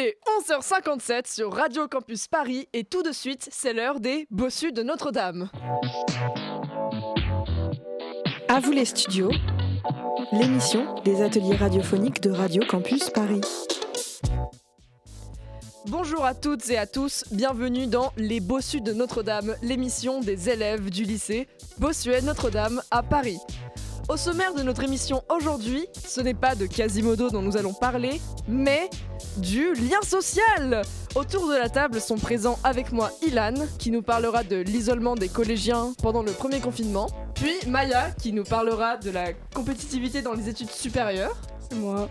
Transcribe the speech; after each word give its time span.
est 0.00 0.16
11h57 0.48 1.30
sur 1.30 1.52
Radio 1.52 1.86
Campus 1.86 2.26
Paris 2.26 2.68
et 2.72 2.84
tout 2.84 3.02
de 3.02 3.12
suite, 3.12 3.48
c'est 3.52 3.74
l'heure 3.74 4.00
des 4.00 4.26
Bossus 4.30 4.72
de 4.72 4.82
Notre-Dame. 4.82 5.50
À 8.48 8.60
vous 8.60 8.72
les 8.72 8.86
studios, 8.86 9.30
l'émission 10.32 10.94
des 11.04 11.22
ateliers 11.22 11.56
radiophoniques 11.56 12.22
de 12.22 12.30
Radio 12.30 12.62
Campus 12.66 13.10
Paris. 13.10 13.42
Bonjour 15.86 16.24
à 16.24 16.34
toutes 16.34 16.70
et 16.70 16.78
à 16.78 16.86
tous, 16.86 17.24
bienvenue 17.30 17.86
dans 17.86 18.12
Les 18.16 18.40
Bossus 18.40 18.80
de 18.80 18.94
Notre-Dame, 18.94 19.54
l'émission 19.62 20.20
des 20.20 20.48
élèves 20.48 20.88
du 20.88 21.04
lycée 21.04 21.46
Bossuet 21.78 22.22
Notre-Dame 22.22 22.80
à 22.90 23.02
Paris. 23.02 23.38
Au 24.10 24.16
sommaire 24.16 24.54
de 24.54 24.64
notre 24.64 24.82
émission 24.82 25.22
aujourd'hui, 25.28 25.86
ce 26.04 26.20
n'est 26.20 26.34
pas 26.34 26.56
de 26.56 26.66
Quasimodo 26.66 27.30
dont 27.30 27.42
nous 27.42 27.56
allons 27.56 27.72
parler, 27.72 28.20
mais 28.48 28.90
du 29.36 29.72
lien 29.74 30.02
social. 30.02 30.82
Autour 31.14 31.48
de 31.48 31.54
la 31.54 31.68
table 31.68 32.00
sont 32.00 32.16
présents 32.16 32.58
avec 32.64 32.90
moi 32.90 33.12
Ilan, 33.22 33.54
qui 33.78 33.92
nous 33.92 34.02
parlera 34.02 34.42
de 34.42 34.56
l'isolement 34.56 35.14
des 35.14 35.28
collégiens 35.28 35.92
pendant 36.02 36.24
le 36.24 36.32
premier 36.32 36.58
confinement, 36.58 37.06
puis 37.36 37.54
Maya, 37.68 38.10
qui 38.10 38.32
nous 38.32 38.42
parlera 38.42 38.96
de 38.96 39.12
la 39.12 39.32
compétitivité 39.54 40.22
dans 40.22 40.32
les 40.32 40.48
études 40.48 40.70
supérieures. 40.70 41.36
C'est 41.70 41.78
moi. 41.78 42.08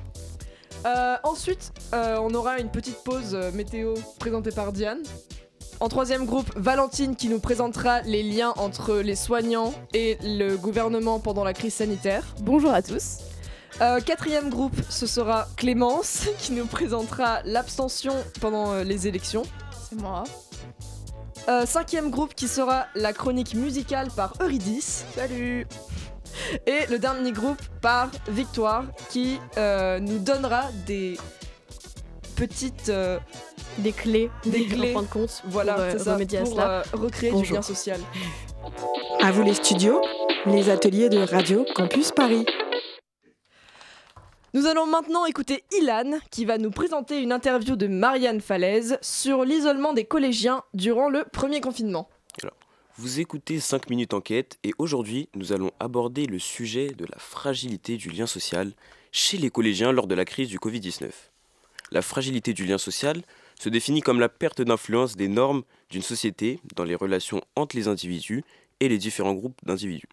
Euh, 0.85 1.17
ensuite, 1.25 1.73
euh, 1.93 2.15
on 2.21 2.33
aura 2.33 2.59
une 2.59 2.71
petite 2.71 3.03
pause 3.03 3.35
euh, 3.35 3.51
météo 3.51 3.95
présentée 4.19 4.51
par 4.51 4.71
Diane. 4.71 4.99
En 5.81 5.87
troisième 5.87 6.25
groupe, 6.25 6.51
Valentine 6.57 7.15
qui 7.15 7.29
nous 7.29 7.39
présentera 7.39 8.01
les 8.01 8.21
liens 8.21 8.53
entre 8.57 8.95
les 8.95 9.15
soignants 9.15 9.73
et 9.93 10.17
le 10.21 10.57
gouvernement 10.57 11.19
pendant 11.19 11.45
la 11.45 11.53
crise 11.53 11.75
sanitaire. 11.75 12.35
Bonjour 12.41 12.71
à 12.71 12.81
tous. 12.81 13.19
Euh, 13.79 14.01
quatrième 14.01 14.49
groupe, 14.49 14.75
ce 14.89 15.07
sera 15.07 15.47
Clémence 15.55 16.27
qui 16.37 16.51
nous 16.51 16.65
présentera 16.65 17.39
l'abstention 17.45 18.13
pendant 18.41 18.73
euh, 18.73 18.83
les 18.83 19.07
élections. 19.07 19.43
C'est 19.89 19.95
moi. 19.95 20.25
Euh, 21.47 21.65
cinquième 21.65 22.09
groupe 22.09 22.35
qui 22.35 22.49
sera 22.49 22.87
la 22.95 23.13
chronique 23.13 23.55
musicale 23.55 24.09
par 24.13 24.33
Eurydice. 24.41 25.05
Salut. 25.15 25.65
Et 26.67 26.87
le 26.89 26.99
dernier 26.99 27.31
groupe 27.31 27.61
par 27.81 28.09
Victoire 28.27 28.83
qui 29.09 29.39
nous 29.57 30.19
donnera 30.19 30.63
des 30.85 31.17
petites 32.35 32.91
Des 33.79 33.91
clés. 33.93 34.29
Des 34.45 34.65
clés. 34.65 34.91
En 34.95 34.99
fin 34.99 35.03
de 35.03 35.07
compte. 35.07 35.41
voilà 35.45 35.73
pour, 35.73 35.83
euh, 35.83 35.89
c'est 35.93 35.99
ça, 35.99 36.13
remédier 36.13 36.39
à 36.39 36.43
pour 36.43 36.51
cela. 36.53 36.69
euh, 36.69 36.83
recréer 36.93 37.31
du 37.31 37.53
lien 37.53 37.61
social. 37.61 37.99
À 39.21 39.31
vous 39.31 39.43
les 39.43 39.53
studios, 39.53 40.01
les 40.45 40.69
ateliers 40.69 41.09
de 41.09 41.19
Radio 41.19 41.65
Campus 41.75 42.11
Paris. 42.11 42.45
Nous 44.53 44.65
allons 44.65 44.87
maintenant 44.87 45.25
écouter 45.25 45.63
Ilan 45.79 46.17
qui 46.31 46.43
va 46.45 46.57
nous 46.57 46.71
présenter 46.71 47.21
une 47.21 47.31
interview 47.31 47.75
de 47.75 47.87
Marianne 47.87 48.41
Falaise 48.41 48.97
sur 49.01 49.45
l'isolement 49.45 49.93
des 49.93 50.05
collégiens 50.05 50.63
durant 50.73 51.07
le 51.09 51.23
premier 51.31 51.61
confinement. 51.61 52.09
Vous 52.97 53.21
écoutez 53.21 53.61
5 53.61 53.89
minutes 53.89 54.13
enquête 54.13 54.57
et 54.65 54.73
aujourd'hui 54.77 55.29
nous 55.33 55.53
allons 55.53 55.71
aborder 55.79 56.25
le 56.25 56.37
sujet 56.37 56.87
de 56.89 57.05
la 57.05 57.17
fragilité 57.17 57.95
du 57.95 58.09
lien 58.09 58.27
social 58.27 58.73
chez 59.13 59.37
les 59.37 59.49
collégiens 59.49 59.93
lors 59.93 60.05
de 60.05 60.15
la 60.15 60.25
crise 60.25 60.49
du 60.49 60.57
Covid-19. 60.59 61.09
La 61.91 62.01
fragilité 62.01 62.51
du 62.53 62.65
lien 62.65 62.77
social 62.77 63.21
se 63.59 63.69
définit 63.69 64.01
comme 64.01 64.19
la 64.19 64.29
perte 64.29 64.61
d'influence 64.61 65.15
des 65.15 65.27
normes 65.27 65.63
d'une 65.89 66.01
société 66.01 66.59
dans 66.75 66.85
les 66.85 66.95
relations 66.95 67.41
entre 67.55 67.75
les 67.75 67.87
individus 67.87 68.43
et 68.79 68.87
les 68.87 68.97
différents 68.97 69.33
groupes 69.33 69.59
d'individus. 69.63 70.07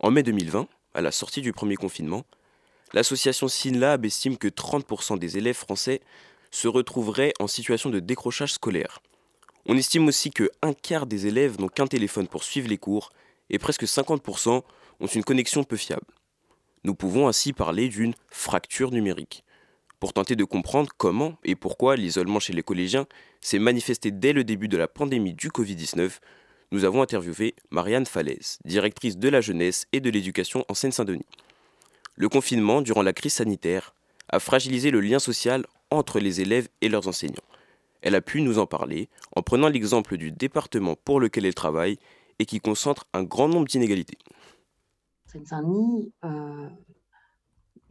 En 0.00 0.10
mai 0.10 0.24
2020, 0.24 0.66
à 0.94 1.00
la 1.00 1.12
sortie 1.12 1.40
du 1.40 1.52
premier 1.52 1.76
confinement, 1.76 2.24
l'association 2.92 3.46
SYNLAB 3.46 4.04
estime 4.04 4.36
que 4.36 4.48
30% 4.48 5.18
des 5.18 5.38
élèves 5.38 5.56
français 5.56 6.00
se 6.50 6.66
retrouveraient 6.68 7.32
en 7.38 7.46
situation 7.46 7.88
de 7.88 8.00
décrochage 8.00 8.54
scolaire. 8.54 9.00
On 9.66 9.76
estime 9.76 10.08
aussi 10.08 10.30
que 10.30 10.50
un 10.60 10.72
quart 10.72 11.06
des 11.06 11.28
élèves 11.28 11.60
n'ont 11.60 11.68
qu'un 11.68 11.86
téléphone 11.86 12.26
pour 12.26 12.42
suivre 12.42 12.68
les 12.68 12.78
cours 12.78 13.12
et 13.48 13.58
presque 13.58 13.84
50% 13.84 14.62
ont 15.00 15.06
une 15.06 15.24
connexion 15.24 15.62
peu 15.62 15.76
fiable. 15.76 16.06
Nous 16.82 16.96
pouvons 16.96 17.28
ainsi 17.28 17.52
parler 17.52 17.88
d'une 17.88 18.14
fracture 18.28 18.90
numérique. 18.90 19.44
Pour 20.02 20.12
tenter 20.12 20.34
de 20.34 20.42
comprendre 20.42 20.90
comment 20.96 21.36
et 21.44 21.54
pourquoi 21.54 21.94
l'isolement 21.94 22.40
chez 22.40 22.52
les 22.52 22.64
collégiens 22.64 23.06
s'est 23.40 23.60
manifesté 23.60 24.10
dès 24.10 24.32
le 24.32 24.42
début 24.42 24.66
de 24.66 24.76
la 24.76 24.88
pandémie 24.88 25.32
du 25.32 25.48
Covid-19, 25.48 26.18
nous 26.72 26.84
avons 26.84 27.02
interviewé 27.02 27.54
Marianne 27.70 28.04
Falaise, 28.04 28.58
directrice 28.64 29.16
de 29.16 29.28
la 29.28 29.40
jeunesse 29.40 29.86
et 29.92 30.00
de 30.00 30.10
l'éducation 30.10 30.64
en 30.68 30.74
Seine-Saint-Denis. 30.74 31.24
Le 32.16 32.28
confinement, 32.28 32.82
durant 32.82 33.02
la 33.02 33.12
crise 33.12 33.34
sanitaire, 33.34 33.94
a 34.28 34.40
fragilisé 34.40 34.90
le 34.90 35.00
lien 35.00 35.20
social 35.20 35.66
entre 35.92 36.18
les 36.18 36.40
élèves 36.40 36.66
et 36.80 36.88
leurs 36.88 37.06
enseignants. 37.06 37.36
Elle 38.00 38.16
a 38.16 38.20
pu 38.20 38.42
nous 38.42 38.58
en 38.58 38.66
parler 38.66 39.08
en 39.36 39.42
prenant 39.42 39.68
l'exemple 39.68 40.16
du 40.16 40.32
département 40.32 40.96
pour 40.96 41.20
lequel 41.20 41.46
elle 41.46 41.54
travaille 41.54 42.00
et 42.40 42.44
qui 42.44 42.58
concentre 42.58 43.06
un 43.12 43.22
grand 43.22 43.46
nombre 43.46 43.68
d'inégalités. 43.68 44.18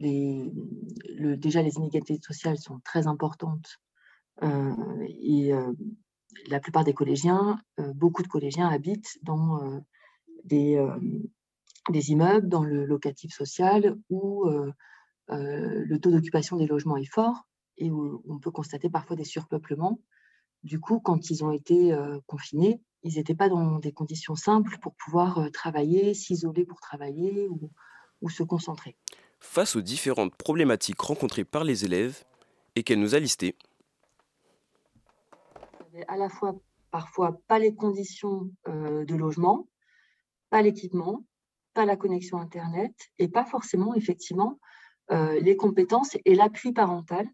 Les- 0.02 0.52
le- 1.16 1.36
déjà 1.36 1.62
les 1.62 1.76
inégalités 1.76 2.18
sociales 2.20 2.58
sont 2.58 2.80
très 2.84 3.06
importantes 3.06 3.78
euh, 4.42 5.06
et 5.08 5.52
euh, 5.52 5.72
la 6.48 6.60
plupart 6.60 6.84
des 6.84 6.94
collégiens, 6.94 7.60
euh, 7.78 7.92
beaucoup 7.94 8.22
de 8.22 8.28
collégiens 8.28 8.68
habitent 8.68 9.18
dans 9.22 9.82
des, 10.44 10.76
immeubles, 12.10 12.48
dans 12.48 12.64
le 12.64 12.84
locatif 12.84 13.32
social 13.32 13.96
où 14.10 14.46
le 15.28 15.96
taux 15.98 16.10
d'occupation 16.10 16.56
des 16.56 16.66
logements 16.66 16.96
est 16.96 17.12
fort 17.12 17.46
et 17.78 17.90
où 17.90 18.22
on 18.28 18.38
peut 18.38 18.50
constater 18.50 18.90
parfois 18.90 19.16
des 19.16 19.24
surpeuplements. 19.24 20.00
Du 20.62 20.78
coup, 20.80 21.00
quand 21.00 21.30
ils 21.30 21.44
ont 21.44 21.52
été 21.52 21.96
confinés, 22.26 22.80
ils 23.02 23.16
n'étaient 23.16 23.34
pas 23.34 23.48
dans 23.48 23.78
des 23.78 23.92
conditions 23.92 24.36
simples 24.36 24.78
pour 24.80 24.94
pouvoir 24.94 25.50
travailler, 25.52 26.14
s'isoler 26.14 26.64
pour 26.64 26.80
travailler 26.80 27.48
ou 28.20 28.28
se 28.30 28.42
concentrer. 28.42 28.96
Face 29.42 29.76
aux 29.76 29.82
différentes 29.82 30.34
problématiques 30.34 31.00
rencontrées 31.00 31.44
par 31.44 31.62
les 31.62 31.84
élèves 31.84 32.24
et 32.74 32.82
qu'elle 32.82 33.00
nous 33.00 33.14
a 33.14 33.18
listées, 33.18 33.54
à 36.08 36.16
la 36.16 36.30
fois 36.30 36.54
parfois 36.90 37.38
pas 37.48 37.58
les 37.58 37.74
conditions 37.74 38.50
euh, 38.68 39.04
de 39.04 39.14
logement, 39.14 39.68
pas 40.48 40.62
l'équipement, 40.62 41.24
pas 41.74 41.84
la 41.84 41.96
connexion 41.96 42.38
Internet 42.38 42.94
et 43.18 43.28
pas 43.28 43.44
forcément 43.44 43.94
effectivement 43.94 44.58
euh, 45.10 45.38
les 45.40 45.56
compétences 45.56 46.16
et 46.24 46.34
l'appui 46.34 46.72
parental 46.72 47.26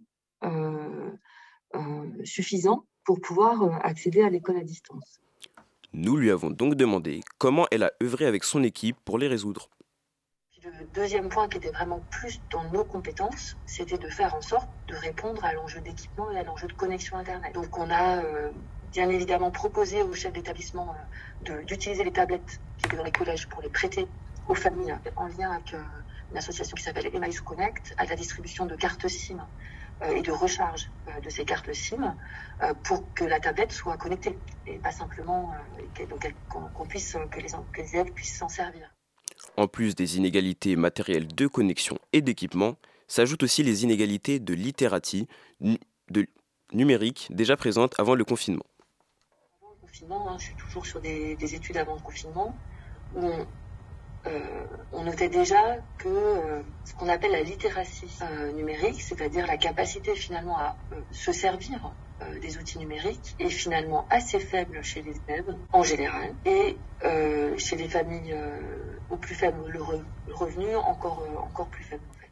euh, 0.44 1.10
suffisant 2.24 2.86
pour 3.04 3.20
pouvoir 3.20 3.84
accéder 3.84 4.22
à 4.22 4.30
l'école 4.30 4.56
à 4.56 4.64
distance. 4.64 5.20
nous 5.92 6.16
lui 6.16 6.30
avons 6.30 6.50
donc 6.50 6.74
demandé 6.74 7.20
comment 7.38 7.66
elle 7.70 7.82
a 7.82 7.92
œuvré 8.02 8.26
avec 8.26 8.44
son 8.44 8.62
équipe 8.62 8.96
pour 9.04 9.18
les 9.18 9.28
résoudre. 9.28 9.68
Le 10.78 10.86
deuxième 10.94 11.28
point 11.28 11.48
qui 11.48 11.56
était 11.56 11.72
vraiment 11.72 12.00
plus 12.10 12.40
dans 12.50 12.62
nos 12.70 12.84
compétences, 12.84 13.56
c'était 13.66 13.98
de 13.98 14.08
faire 14.08 14.36
en 14.36 14.40
sorte 14.40 14.68
de 14.86 14.94
répondre 14.94 15.44
à 15.44 15.52
l'enjeu 15.52 15.80
d'équipement 15.80 16.30
et 16.30 16.38
à 16.38 16.44
l'enjeu 16.44 16.68
de 16.68 16.72
connexion 16.72 17.16
Internet. 17.16 17.52
Donc 17.52 17.76
on 17.76 17.90
a 17.90 18.22
euh, 18.22 18.52
bien 18.92 19.08
évidemment 19.08 19.50
proposé 19.50 20.02
aux 20.02 20.14
chefs 20.14 20.32
d'établissement 20.32 20.94
euh, 21.48 21.64
d'utiliser 21.64 22.04
les 22.04 22.12
tablettes 22.12 22.60
qui 22.76 22.86
étaient 22.86 22.96
dans 22.96 23.02
les 23.02 23.10
collèges 23.10 23.48
pour 23.48 23.60
les 23.60 23.70
prêter 23.70 24.06
aux 24.46 24.54
familles 24.54 24.94
en 25.16 25.26
lien 25.26 25.50
avec 25.50 25.74
euh, 25.74 25.82
une 26.30 26.38
association 26.38 26.76
qui 26.76 26.84
s'appelle 26.84 27.10
Emmaüs 27.12 27.40
Connect, 27.40 27.94
à 27.96 28.04
la 28.04 28.14
distribution 28.14 28.64
de 28.66 28.76
cartes 28.76 29.08
SIM 29.08 29.44
et 30.08 30.22
de 30.22 30.30
recharge 30.30 30.92
de 31.24 31.28
ces 31.28 31.44
cartes 31.44 31.72
SIM 31.72 32.16
pour 32.84 33.12
que 33.14 33.24
la 33.24 33.40
tablette 33.40 33.72
soit 33.72 33.96
connectée 33.96 34.38
et 34.66 34.78
pas 34.78 34.92
simplement 34.92 35.52
qu'on 36.48 36.86
puisse 36.86 37.16
que 37.32 37.40
les 37.40 37.96
élèves 37.96 38.12
puissent 38.12 38.38
s'en 38.38 38.48
servir. 38.48 38.88
En 39.58 39.66
plus 39.66 39.96
des 39.96 40.18
inégalités 40.18 40.76
matérielles 40.76 41.26
de 41.26 41.48
connexion 41.48 41.98
et 42.12 42.22
d'équipement, 42.22 42.76
s'ajoutent 43.08 43.42
aussi 43.42 43.64
les 43.64 43.82
inégalités 43.82 44.38
de 44.38 44.54
littératie 44.54 45.26
de 45.60 46.26
numérique 46.72 47.26
déjà 47.30 47.56
présentes 47.56 47.98
avant 47.98 48.14
le 48.14 48.24
confinement. 48.24 48.62
Avant 49.60 49.72
le 49.72 49.80
confinement, 49.80 50.30
hein, 50.30 50.36
je 50.38 50.44
suis 50.44 50.54
toujours 50.54 50.86
sur 50.86 51.00
des, 51.00 51.34
des 51.34 51.56
études 51.56 51.76
avant 51.76 51.96
le 51.96 52.00
confinement, 52.00 52.54
où 53.16 53.24
on, 53.24 53.46
euh, 54.28 55.04
notait 55.04 55.28
déjà 55.28 55.78
que 55.98 56.06
euh, 56.06 56.62
ce 56.84 56.94
qu'on 56.94 57.08
appelle 57.08 57.32
la 57.32 57.42
littératie 57.42 58.16
euh, 58.22 58.52
numérique, 58.52 59.02
c'est-à-dire 59.02 59.48
la 59.48 59.56
capacité 59.56 60.14
finalement 60.14 60.56
à 60.56 60.76
se 61.10 61.32
servir 61.32 61.92
euh, 62.22 62.38
des 62.40 62.58
outils 62.58 62.78
numériques, 62.78 63.34
est 63.38 63.48
finalement 63.48 64.06
assez 64.10 64.40
faible 64.40 64.82
chez 64.82 65.02
les 65.02 65.14
élèves 65.28 65.54
en 65.72 65.82
général, 65.82 66.34
et 66.44 66.76
euh, 67.04 67.56
chez 67.58 67.76
les 67.76 67.88
familles 67.88 68.32
euh, 68.32 68.60
au 69.10 69.16
plus 69.16 69.34
faible 69.34 69.58
le, 69.68 69.80
re- 69.80 70.02
le 70.26 70.34
revenu 70.34 70.74
encore, 70.76 71.24
encore 71.42 71.68
plus 71.68 71.84
faible 71.84 72.02
en 72.10 72.14
fait. 72.20 72.28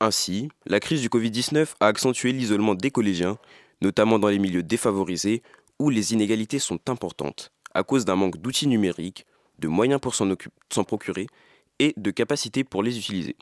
Ainsi, 0.00 0.48
la 0.66 0.80
crise 0.80 1.02
du 1.02 1.08
Covid-19 1.08 1.74
a 1.80 1.86
accentué 1.86 2.32
l'isolement 2.32 2.74
des 2.74 2.90
collégiens, 2.90 3.36
notamment 3.82 4.18
dans 4.18 4.28
les 4.28 4.38
milieux 4.38 4.62
défavorisés 4.62 5.42
où 5.78 5.90
les 5.90 6.12
inégalités 6.12 6.58
sont 6.58 6.80
importantes, 6.88 7.52
à 7.74 7.82
cause 7.82 8.04
d'un 8.04 8.16
manque 8.16 8.38
d'outils 8.38 8.66
numériques, 8.66 9.26
de 9.58 9.68
moyens 9.68 10.00
pour 10.00 10.14
s'en 10.14 10.84
procurer 10.84 11.26
et 11.78 11.94
de 11.96 12.10
capacités 12.10 12.64
pour 12.64 12.82
les 12.82 12.98
utiliser. 12.98 13.36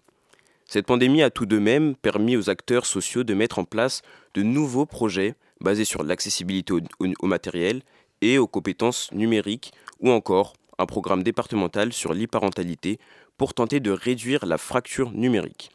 Cette 0.70 0.84
pandémie 0.84 1.22
a 1.22 1.30
tout 1.30 1.46
de 1.46 1.58
même 1.58 1.96
permis 1.96 2.36
aux 2.36 2.50
acteurs 2.50 2.84
sociaux 2.84 3.24
de 3.24 3.32
mettre 3.32 3.58
en 3.58 3.64
place 3.64 4.02
de 4.34 4.42
nouveaux 4.42 4.84
projets 4.84 5.34
basés 5.62 5.86
sur 5.86 6.02
l'accessibilité 6.02 6.74
au, 6.74 7.26
matériel 7.26 7.80
et 8.20 8.36
aux 8.36 8.46
compétences 8.46 9.10
numériques 9.12 9.72
ou 10.00 10.10
encore 10.10 10.52
un 10.78 10.84
programme 10.84 11.22
départemental 11.22 11.94
sur 11.94 12.12
l'e-parentalité 12.12 12.98
pour 13.38 13.54
tenter 13.54 13.80
de 13.80 13.90
réduire 13.90 14.44
la 14.44 14.58
fracture 14.58 15.10
numérique. 15.12 15.70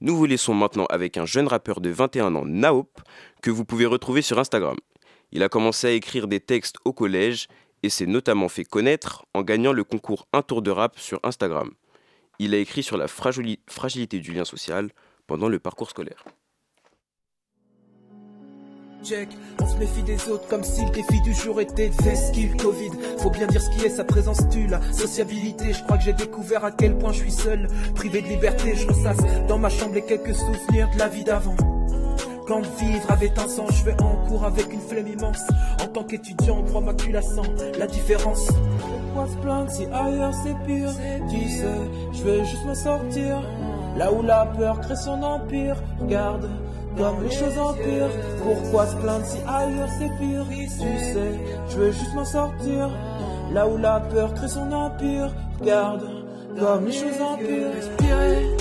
Nous 0.00 0.16
vous 0.16 0.24
laissons 0.24 0.54
maintenant 0.54 0.86
avec 0.86 1.18
un 1.18 1.26
jeune 1.26 1.46
rappeur 1.46 1.82
de 1.82 1.90
21 1.90 2.34
ans, 2.36 2.46
Naop, 2.46 3.02
que 3.42 3.50
vous 3.50 3.66
pouvez 3.66 3.84
retrouver 3.84 4.22
sur 4.22 4.38
Instagram. 4.38 4.78
Il 5.30 5.42
a 5.42 5.50
commencé 5.50 5.88
à 5.88 5.92
écrire 5.92 6.26
des 6.26 6.40
textes 6.40 6.76
au 6.86 6.94
collège 6.94 7.48
et 7.82 7.90
s'est 7.90 8.06
notamment 8.06 8.48
fait 8.48 8.64
connaître 8.64 9.26
en 9.34 9.42
gagnant 9.42 9.74
le 9.74 9.84
concours 9.84 10.26
Un 10.32 10.40
tour 10.40 10.62
de 10.62 10.70
rap 10.70 10.98
sur 10.98 11.20
Instagram. 11.22 11.70
Il 12.42 12.54
a 12.54 12.56
écrit 12.56 12.82
sur 12.82 12.96
la 12.96 13.06
fragilité 13.06 14.18
du 14.18 14.32
lien 14.32 14.46
social 14.46 14.88
pendant 15.26 15.50
le 15.50 15.58
parcours 15.58 15.90
scolaire. 15.90 16.24
Check, 19.04 19.28
on 19.60 19.66
se 19.66 19.76
méfie 19.76 20.02
des 20.02 20.26
autres 20.30 20.48
comme 20.48 20.64
si 20.64 20.82
le 20.82 20.90
défi 20.90 21.20
du 21.20 21.34
jour 21.34 21.60
était 21.60 21.90
de 21.90 21.94
le 21.94 22.56
Covid. 22.56 22.90
Faut 23.18 23.28
bien 23.28 23.46
dire 23.46 23.60
ce 23.60 23.68
qui 23.68 23.84
est, 23.84 23.90
sa 23.90 24.04
présence 24.04 24.48
tue 24.48 24.66
la 24.68 24.80
sociabilité. 24.90 25.74
Je 25.74 25.84
crois 25.84 25.98
que 25.98 26.04
j'ai 26.04 26.14
découvert 26.14 26.64
à 26.64 26.70
quel 26.70 26.96
point 26.96 27.12
je 27.12 27.18
suis 27.18 27.30
seul, 27.30 27.68
privé 27.94 28.22
de 28.22 28.28
liberté. 28.28 28.74
Je 28.74 28.86
ressasse 28.86 29.46
dans 29.46 29.58
ma 29.58 29.68
chambre 29.68 29.96
les 29.96 30.06
quelques 30.06 30.34
souvenirs 30.34 30.88
de 30.94 30.98
la 30.98 31.08
vie 31.08 31.24
d'avant. 31.24 31.56
Quand 32.46 32.62
vivre 32.78 33.10
avait 33.10 33.38
un 33.38 33.48
sens, 33.48 33.70
je 33.76 33.84
vais 33.84 34.00
en 34.00 34.16
cours 34.26 34.46
avec 34.46 34.72
une 34.72 34.80
flemme 34.80 35.08
immense. 35.08 35.42
En 35.82 35.88
tant 35.88 36.04
qu'étudiant, 36.04 36.62
droit 36.62 36.80
maculassant, 36.80 37.44
la 37.78 37.86
différence. 37.86 38.48
Pourquoi 39.12 39.32
se 39.32 39.36
plaindre 39.38 39.70
si 39.70 39.86
ailleurs 39.86 40.34
c'est 40.44 40.56
pire 40.66 40.90
Tu 41.28 41.48
sais, 41.48 41.66
je 42.12 42.22
veux 42.22 42.44
juste 42.44 42.64
m'en 42.64 42.74
sortir. 42.74 43.42
Là 43.96 44.12
où 44.12 44.22
la 44.22 44.46
peur 44.46 44.80
crée 44.80 44.94
son 44.94 45.22
empire, 45.22 45.76
regarde 46.00 46.48
comme 46.96 47.22
les 47.24 47.30
choses 47.30 47.58
empirent. 47.58 48.10
Pourquoi 48.42 48.86
se 48.86 48.96
plaindre 48.96 49.24
si 49.24 49.38
ailleurs 49.48 49.88
c'est 49.98 50.10
pire? 50.18 50.46
Tu 50.48 50.98
sais, 51.12 51.40
je 51.70 51.76
veux 51.76 51.90
juste 51.90 52.14
m'en 52.14 52.24
sortir. 52.24 52.90
Là 53.52 53.66
où 53.66 53.78
la 53.78 54.00
peur 54.00 54.32
crée 54.34 54.48
son 54.48 54.70
empire, 54.70 55.32
regarde 55.60 56.08
comme 56.58 56.86
les 56.86 56.92
choses 56.92 57.20
empirent. 57.20 57.72
Respirer, 57.74 58.56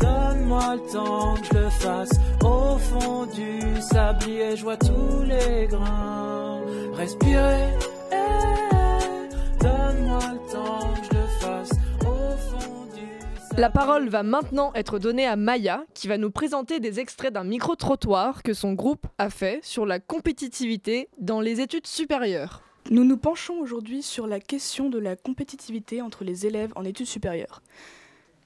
donne-moi 0.00 0.76
le 0.76 0.92
temps 0.92 1.34
que 1.34 1.46
je 1.46 1.58
le 1.58 1.70
fasse. 1.70 2.12
Au 2.42 2.78
fond 2.78 3.26
du 3.34 3.82
sablier, 3.82 4.56
je 4.56 4.62
vois 4.62 4.78
tous 4.78 5.22
les 5.26 5.66
grains. 5.66 6.60
Respirer, 6.96 7.68
La 13.58 13.70
parole 13.70 14.08
va 14.08 14.24
maintenant 14.24 14.72
être 14.74 14.98
donnée 14.98 15.26
à 15.26 15.36
Maya, 15.36 15.84
qui 15.94 16.08
va 16.08 16.18
nous 16.18 16.30
présenter 16.30 16.80
des 16.80 16.98
extraits 16.98 17.32
d'un 17.32 17.44
micro-trottoir 17.44 18.42
que 18.42 18.54
son 18.54 18.72
groupe 18.72 19.06
a 19.18 19.30
fait 19.30 19.60
sur 19.62 19.86
la 19.86 20.00
compétitivité 20.00 21.08
dans 21.18 21.40
les 21.40 21.60
études 21.60 21.86
supérieures. 21.86 22.62
Nous 22.90 23.04
nous 23.04 23.16
penchons 23.16 23.60
aujourd'hui 23.60 24.02
sur 24.02 24.26
la 24.26 24.40
question 24.40 24.88
de 24.88 24.98
la 24.98 25.14
compétitivité 25.14 26.02
entre 26.02 26.24
les 26.24 26.46
élèves 26.46 26.72
en 26.74 26.84
études 26.84 27.06
supérieures. 27.06 27.62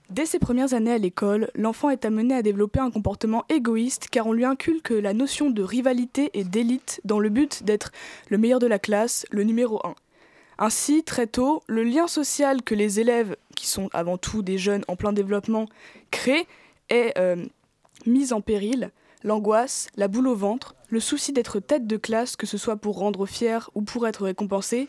Dès 0.09 0.25
ses 0.25 0.39
premières 0.39 0.73
années 0.73 0.93
à 0.93 0.99
l'école, 0.99 1.51
l'enfant 1.57 1.91
est 1.91 2.05
amené 2.05 2.35
à 2.35 2.43
développer 2.43 2.79
un 2.79 2.93
comportement 2.93 3.45
égoïste 3.49 4.07
car 4.09 4.29
on 4.29 4.33
lui 4.33 4.45
inculque 4.45 4.91
la 4.91 5.13
notion 5.13 5.51
de 5.51 5.63
rivalité 5.63 6.31
et 6.33 6.45
d'élite 6.45 7.01
dans 7.05 7.19
le 7.19 7.29
but 7.29 7.65
d'être 7.65 7.91
le 8.31 8.39
meilleur 8.39 8.61
de 8.61 8.69
la 8.69 8.79
classe, 8.79 9.27
le 9.31 9.43
numéro 9.43 9.85
1. 9.85 9.95
Ainsi, 10.59 11.03
très 11.03 11.27
tôt, 11.27 11.63
le 11.67 11.83
lien 11.83 12.07
social 12.07 12.63
que 12.63 12.77
les 12.77 13.01
élèves, 13.01 13.37
qui 13.57 13.67
sont 13.67 13.91
avant 13.93 14.17
tout 14.17 14.43
des 14.43 14.59
jeunes 14.59 14.85
en 14.87 14.95
plein 14.95 15.13
développement, 15.13 15.67
créent 16.13 16.47
est 16.89 17.19
euh, 17.19 17.45
mis 18.07 18.33
en 18.33 18.41
péril. 18.41 18.93
L'angoisse, 19.25 19.89
la 19.97 20.07
boule 20.07 20.29
au 20.29 20.37
ventre, 20.37 20.77
le 20.89 21.01
souci 21.01 21.33
d'être 21.33 21.59
tête 21.59 21.89
de 21.89 21.97
classe, 21.97 22.37
que 22.37 22.47
ce 22.47 22.59
soit 22.59 22.77
pour 22.77 22.99
rendre 22.99 23.27
fier 23.27 23.71
ou 23.75 23.83
pour 23.83 24.07
être 24.07 24.23
récompensé, 24.23 24.87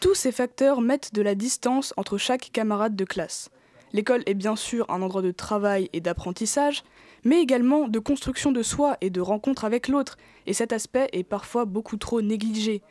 tous 0.00 0.14
ces 0.14 0.32
facteurs 0.32 0.80
mettent 0.80 1.12
de 1.12 1.20
la 1.20 1.34
distance 1.34 1.92
entre 1.98 2.16
chaque 2.16 2.50
camarade 2.52 2.96
de 2.96 3.04
classe. 3.04 3.50
L'école 3.96 4.22
est 4.26 4.34
bien 4.34 4.56
sûr 4.56 4.84
un 4.90 5.00
endroit 5.00 5.22
de 5.22 5.30
travail 5.30 5.88
et 5.94 6.02
d'apprentissage, 6.02 6.82
mais 7.24 7.40
également 7.40 7.88
de 7.88 7.98
construction 7.98 8.52
de 8.52 8.62
soi 8.62 8.98
et 9.00 9.08
de 9.08 9.22
rencontre 9.22 9.64
avec 9.64 9.88
l'autre, 9.88 10.18
et 10.44 10.52
cet 10.52 10.74
aspect 10.74 11.08
est 11.14 11.24
parfois 11.24 11.64
beaucoup 11.64 11.96
trop 11.96 12.20
négligé. 12.20 12.82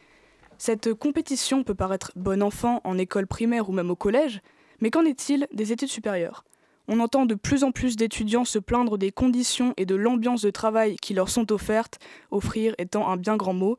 Cette 0.57 0.95
compétition 0.95 1.63
peut 1.63 1.75
paraître 1.75 2.11
bon 2.15 2.41
enfant 2.41 2.81
en 2.85 2.97
école 2.97 3.27
primaire 3.27 3.69
ou 3.69 3.71
même 3.71 3.91
au 3.91 3.95
collège, 3.95 4.41
mais 4.81 4.89
qu'en 4.89 5.05
est-il 5.05 5.47
des 5.53 5.71
études 5.71 5.89
supérieures? 5.89 6.43
On 6.87 6.99
entend 6.99 7.27
de 7.27 7.35
plus 7.35 7.63
en 7.63 7.71
plus 7.71 7.97
d'étudiants 7.97 8.43
se 8.43 8.57
plaindre 8.57 8.97
des 8.97 9.11
conditions 9.11 9.75
et 9.77 9.85
de 9.85 9.93
l'ambiance 9.93 10.41
de 10.41 10.49
travail 10.49 10.95
qui 10.95 11.13
leur 11.13 11.29
sont 11.29 11.51
offertes, 11.51 11.99
offrir 12.31 12.73
étant 12.79 13.07
un 13.07 13.17
bien 13.17 13.37
grand 13.37 13.53
mot. 13.53 13.77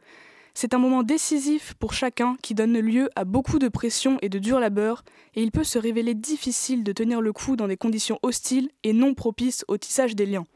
C'est 0.58 0.72
un 0.72 0.78
moment 0.78 1.02
décisif 1.02 1.74
pour 1.74 1.92
chacun 1.92 2.38
qui 2.40 2.54
donne 2.54 2.78
lieu 2.80 3.10
à 3.14 3.26
beaucoup 3.26 3.58
de 3.58 3.68
pression 3.68 4.16
et 4.22 4.30
de 4.30 4.38
dur 4.38 4.58
labeur, 4.58 5.04
et 5.34 5.42
il 5.42 5.52
peut 5.52 5.64
se 5.64 5.78
révéler 5.78 6.14
difficile 6.14 6.82
de 6.82 6.92
tenir 6.92 7.20
le 7.20 7.34
coup 7.34 7.56
dans 7.56 7.68
des 7.68 7.76
conditions 7.76 8.18
hostiles 8.22 8.70
et 8.82 8.94
non 8.94 9.12
propices 9.12 9.66
au 9.68 9.76
tissage 9.76 10.16
des 10.16 10.24
liens. 10.24 10.46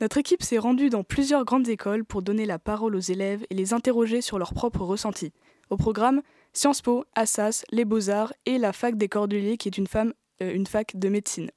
Notre 0.00 0.18
équipe 0.18 0.42
s'est 0.42 0.58
rendue 0.58 0.90
dans 0.90 1.04
plusieurs 1.04 1.44
grandes 1.44 1.68
écoles 1.68 2.04
pour 2.04 2.22
donner 2.22 2.44
la 2.44 2.58
parole 2.58 2.96
aux 2.96 2.98
élèves 2.98 3.46
et 3.50 3.54
les 3.54 3.72
interroger 3.72 4.20
sur 4.20 4.36
leurs 4.36 4.52
propres 4.52 4.82
ressentis. 4.82 5.32
Au 5.70 5.76
programme, 5.76 6.20
Sciences 6.52 6.82
Po, 6.82 7.04
Assas, 7.14 7.64
les 7.70 7.84
Beaux-Arts 7.84 8.32
et 8.46 8.58
la 8.58 8.72
fac 8.72 8.96
des 8.96 9.08
Cordeliers 9.08 9.58
qui 9.58 9.68
est 9.68 9.78
une, 9.78 9.86
euh, 9.94 10.10
une 10.52 10.66
fac 10.66 10.96
de 10.96 11.08
médecine. 11.08 11.52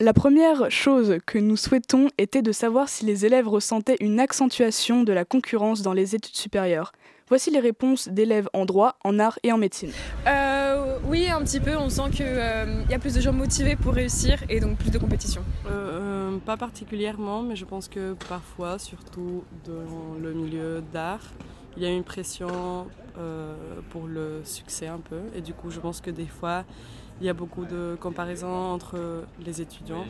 La 0.00 0.12
première 0.12 0.72
chose 0.72 1.18
que 1.24 1.38
nous 1.38 1.56
souhaitons 1.56 2.08
était 2.18 2.42
de 2.42 2.50
savoir 2.50 2.88
si 2.88 3.04
les 3.04 3.26
élèves 3.26 3.46
ressentaient 3.46 3.96
une 4.00 4.18
accentuation 4.18 5.04
de 5.04 5.12
la 5.12 5.24
concurrence 5.24 5.82
dans 5.82 5.92
les 5.92 6.16
études 6.16 6.34
supérieures. 6.34 6.90
Voici 7.28 7.52
les 7.52 7.60
réponses 7.60 8.08
d'élèves 8.08 8.48
en 8.54 8.64
droit, 8.64 8.96
en 9.04 9.20
art 9.20 9.38
et 9.44 9.52
en 9.52 9.56
médecine. 9.56 9.92
Euh, 10.26 10.98
oui, 11.06 11.28
un 11.30 11.40
petit 11.44 11.60
peu. 11.60 11.76
On 11.76 11.90
sent 11.90 12.10
qu'il 12.12 12.26
euh, 12.26 12.82
y 12.90 12.94
a 12.94 12.98
plus 12.98 13.14
de 13.14 13.20
gens 13.20 13.32
motivés 13.32 13.76
pour 13.76 13.94
réussir 13.94 14.42
et 14.48 14.58
donc 14.58 14.78
plus 14.78 14.90
de 14.90 14.98
compétition. 14.98 15.44
Euh, 15.70 16.38
pas 16.38 16.56
particulièrement, 16.56 17.42
mais 17.42 17.54
je 17.54 17.64
pense 17.64 17.86
que 17.86 18.14
parfois, 18.28 18.80
surtout 18.80 19.44
dans 19.64 20.18
le 20.20 20.32
milieu 20.32 20.82
d'art, 20.92 21.22
il 21.76 21.84
y 21.84 21.86
a 21.86 21.90
une 21.90 22.04
pression 22.04 22.88
pour 23.90 24.08
le 24.08 24.40
succès 24.42 24.88
un 24.88 24.98
peu. 24.98 25.20
Et 25.36 25.40
du 25.40 25.54
coup, 25.54 25.70
je 25.70 25.78
pense 25.78 26.00
que 26.00 26.10
des 26.10 26.26
fois, 26.26 26.64
il 27.20 27.26
y 27.26 27.30
a 27.30 27.32
beaucoup 27.32 27.64
de 27.64 27.96
comparaisons 28.00 28.72
entre 28.72 29.24
les 29.44 29.60
étudiants. 29.60 30.04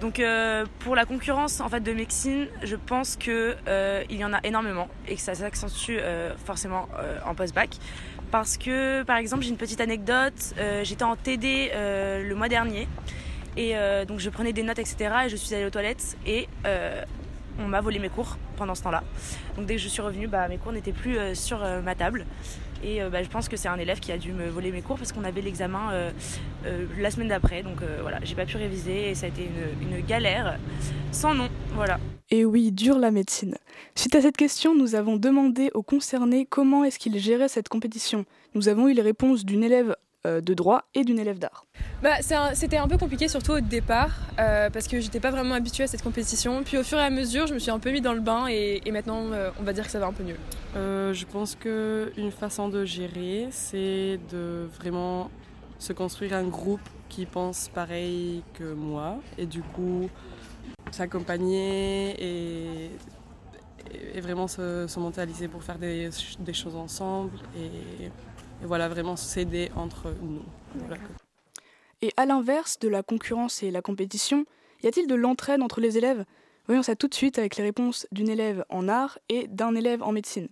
Donc 0.00 0.18
euh, 0.18 0.64
pour 0.80 0.96
la 0.96 1.04
concurrence 1.04 1.60
en 1.60 1.68
fait 1.68 1.80
de 1.80 1.92
médecine, 1.92 2.46
je 2.62 2.76
pense 2.76 3.16
que 3.16 3.56
euh, 3.68 4.02
il 4.08 4.16
y 4.16 4.24
en 4.24 4.32
a 4.32 4.40
énormément 4.44 4.88
et 5.06 5.16
que 5.16 5.20
ça 5.20 5.34
s'accentue 5.34 5.98
euh, 5.98 6.34
forcément 6.44 6.88
en 7.26 7.34
post-bac. 7.34 7.76
Parce 8.30 8.56
que 8.56 9.02
par 9.02 9.16
exemple 9.18 9.42
j'ai 9.42 9.50
une 9.50 9.56
petite 9.56 9.80
anecdote, 9.80 10.54
j'étais 10.82 11.04
en 11.04 11.16
TD 11.16 11.70
le 11.74 12.34
mois 12.34 12.48
dernier 12.48 12.88
et 13.56 13.74
donc 14.06 14.20
je 14.20 14.30
prenais 14.30 14.52
des 14.52 14.62
notes 14.62 14.78
etc 14.78 15.10
et 15.26 15.28
je 15.28 15.36
suis 15.36 15.54
allée 15.54 15.66
aux 15.66 15.70
toilettes 15.70 16.16
et 16.24 16.48
on 17.58 17.66
m'a 17.66 17.80
volé 17.80 17.98
mes 17.98 18.08
cours 18.08 18.38
pendant 18.56 18.74
ce 18.74 18.82
temps-là. 18.84 19.02
Donc 19.56 19.66
dès 19.66 19.74
que 19.74 19.80
je 19.80 19.88
suis 19.88 20.00
revenue, 20.00 20.28
bah, 20.28 20.46
mes 20.48 20.58
cours 20.58 20.72
n'étaient 20.72 20.92
plus 20.92 21.18
sur 21.34 21.58
ma 21.82 21.96
table. 21.96 22.24
Et 22.82 23.02
euh, 23.02 23.10
bah, 23.10 23.22
je 23.22 23.28
pense 23.28 23.48
que 23.48 23.56
c'est 23.56 23.68
un 23.68 23.78
élève 23.78 24.00
qui 24.00 24.12
a 24.12 24.18
dû 24.18 24.32
me 24.32 24.48
voler 24.48 24.70
mes 24.70 24.82
cours 24.82 24.96
parce 24.96 25.12
qu'on 25.12 25.24
avait 25.24 25.42
l'examen 25.42 25.92
euh, 25.92 26.10
euh, 26.66 26.86
la 26.98 27.10
semaine 27.10 27.28
d'après. 27.28 27.62
Donc 27.62 27.78
voilà, 28.00 28.18
j'ai 28.22 28.34
pas 28.34 28.46
pu 28.46 28.56
réviser 28.56 29.10
et 29.10 29.14
ça 29.14 29.26
a 29.26 29.28
été 29.28 29.48
une, 29.80 30.00
galère 30.06 30.58
sans 31.12 31.34
nom. 31.34 31.48
Voilà. 31.74 31.98
Et 32.30 32.44
oui, 32.44 32.72
dure 32.72 32.98
la 32.98 33.10
médecine. 33.10 33.56
Suite 33.94 34.14
à 34.14 34.22
cette 34.22 34.36
question, 34.36 34.74
nous 34.74 34.94
avons 34.94 35.16
demandé 35.16 35.70
aux 35.74 35.82
concernés 35.82 36.46
comment 36.46 36.84
est-ce 36.84 36.98
qu'ils 36.98 37.18
géraient 37.18 37.48
cette 37.48 37.68
compétition. 37.68 38.24
Nous 38.54 38.68
avons 38.68 38.88
eu 38.88 38.94
les 38.94 39.02
réponses 39.02 39.44
d'une 39.44 39.62
élève 39.62 39.94
de 40.24 40.54
droit 40.54 40.84
et 40.94 41.04
d'une 41.04 41.18
élève 41.18 41.38
d'art 41.38 41.66
bah, 42.02 42.16
C'était 42.54 42.76
un, 42.76 42.88
peu 42.88 42.98
compliqué, 42.98 43.28
surtout 43.28 43.52
au 43.52 43.60
départ, 43.60 44.10
euh, 44.38 44.68
parce 44.70 44.86
que 44.86 45.00
j'étais 45.00 45.20
pas 45.20 45.30
vraiment 45.30 45.54
habituée 45.54 45.84
à 45.84 45.86
cette 45.86 46.02
compétition. 46.02 46.62
Puis 46.62 46.76
au 46.76 46.82
fur 46.82 46.98
et 46.98 47.02
à 47.02 47.10
mesure, 47.10 47.46
je 47.46 47.54
me 47.54 47.58
suis 47.58 47.70
un 47.70 47.78
peu 47.78 47.90
mis 47.90 48.00
dans 48.00 48.12
le 48.12 48.20
bain 48.20 48.46
et, 48.48 48.82
maintenant, 48.90 49.32
euh, 49.32 49.50
on 49.58 49.62
va 49.62 49.72
dire 49.72 49.84
que 49.84 49.90
ça 49.90 49.98
va 49.98 50.06
un 50.06 50.12
peu 50.12 50.24
mieux. 50.24 50.36
je 50.74 51.24
pense 51.24 51.54
qu'une 51.54 52.32
façon 52.32 52.68
de 52.68 52.84
gérer, 52.84 53.48
c'est 53.50 54.18
de 54.30 54.68
vraiment 54.78 55.30
se 55.78 55.92
construire 55.92 56.34
un 56.34 56.44
groupe 56.44 56.86
qui 57.08 57.26
pense 57.26 57.68
pareil 57.68 58.44
que 58.54 58.72
moi 58.72 59.18
et 59.38 59.46
du 59.46 59.62
coup 59.62 60.08
s'accompagner 60.90 62.14
et, 62.18 62.90
et, 64.14 64.20
vraiment 64.20 64.46
se, 64.46 64.86
se 64.86 65.00
mentaliser 65.00 65.48
pour 65.48 65.62
faire 65.62 65.78
des, 65.78 66.10
des 66.38 66.52
choses 66.52 66.76
ensemble 66.76 67.38
et 67.56 68.10
et 68.62 68.66
voilà, 68.66 68.88
vraiment 68.88 69.16
s'aider 69.16 69.70
entre 69.76 70.14
nous. 70.22 70.42
Et 72.02 72.12
à 72.16 72.26
l'inverse 72.26 72.78
de 72.78 72.88
la 72.88 73.02
concurrence 73.02 73.62
et 73.62 73.70
la 73.70 73.82
compétition, 73.82 74.44
y 74.82 74.86
a-t-il 74.86 75.06
de 75.06 75.14
l'entraide 75.14 75.62
entre 75.62 75.80
les 75.80 75.98
élèves? 75.98 76.24
Voyons 76.66 76.82
ça 76.82 76.96
tout 76.96 77.08
de 77.08 77.14
suite 77.14 77.38
avec 77.38 77.56
les 77.56 77.64
réponses 77.64 78.06
d'une 78.12 78.28
élève 78.28 78.64
en 78.68 78.88
art 78.88 79.18
et 79.28 79.48
d'un 79.48 79.74
élève 79.74 80.02
en 80.02 80.12
médecine. 80.12 80.48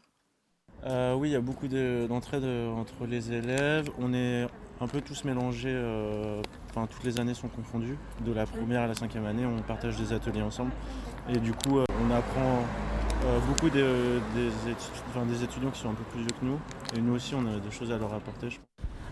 Euh, 0.84 1.14
oui, 1.14 1.30
il 1.30 1.32
y 1.32 1.36
a 1.36 1.40
beaucoup 1.40 1.68
d'entraide 1.68 2.44
euh, 2.44 2.70
entre 2.70 3.06
les 3.06 3.32
élèves. 3.32 3.90
On 3.98 4.14
est 4.14 4.46
un 4.80 4.86
peu 4.86 5.00
tous 5.00 5.24
mélangés, 5.24 5.72
euh, 5.72 6.40
enfin 6.70 6.86
toutes 6.86 7.04
les 7.04 7.18
années 7.18 7.34
sont 7.34 7.48
confondues. 7.48 7.98
De 8.24 8.32
la 8.32 8.46
première 8.46 8.82
à 8.82 8.86
la 8.86 8.94
cinquième 8.94 9.26
année, 9.26 9.44
on 9.44 9.60
partage 9.62 9.96
des 9.96 10.12
ateliers 10.12 10.42
ensemble. 10.42 10.70
Et 11.28 11.38
du 11.38 11.52
coup, 11.52 11.78
euh, 11.78 11.84
on 12.04 12.10
apprend 12.10 12.62
euh, 13.24 13.38
beaucoup 13.46 13.70
des, 13.70 13.84
des, 14.34 15.44
étudiants 15.44 15.70
qui 15.70 15.80
sont 15.80 15.90
un 15.90 15.94
peu 15.94 16.04
plus 16.04 16.20
vieux 16.20 16.30
que 16.40 16.44
nous. 16.44 16.58
Et 16.96 17.00
nous 17.00 17.14
aussi, 17.14 17.34
on 17.34 17.46
a 17.46 17.58
des 17.58 17.70
choses 17.70 17.90
à 17.92 17.98
leur 17.98 18.12
apporter. 18.14 18.58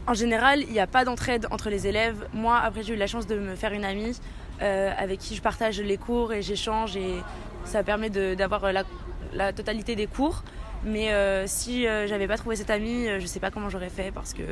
En 0.07 0.15
général, 0.15 0.63
il 0.63 0.73
n'y 0.73 0.81
a 0.81 0.87
pas 0.87 1.05
d'entraide 1.05 1.47
entre 1.51 1.69
les 1.69 1.87
élèves. 1.87 2.29
Moi, 2.33 2.57
après, 2.57 2.83
j'ai 2.83 2.95
eu 2.95 2.97
la 2.97 3.07
chance 3.07 3.27
de 3.27 3.37
me 3.39 3.55
faire 3.57 3.73
une 3.73 3.85
amie 3.85 4.19
avec 4.61 5.19
qui 5.19 5.35
je 5.35 5.43
partage 5.43 5.81
les 5.81 5.99
cours 5.99 6.33
et 6.33 6.43
j'échange. 6.43 6.97
Et 6.97 7.17
ça 7.65 7.83
permet 7.83 8.09
d'avoir 8.09 8.73
la, 8.73 8.85
la, 9.33 9.53
totalité 9.53 9.97
des 9.97 10.07
cours. 10.07 10.45
Mais 10.85 11.11
si 11.49 11.83
j'avais 11.83 12.29
pas 12.29 12.37
trouvé 12.37 12.55
cette 12.55 12.71
amie, 12.71 13.09
je 13.19 13.27
sais 13.27 13.41
pas 13.41 13.51
comment 13.51 13.69
j'aurais 13.69 13.91
fait 13.91 14.13
parce 14.13 14.33
que 14.33 14.45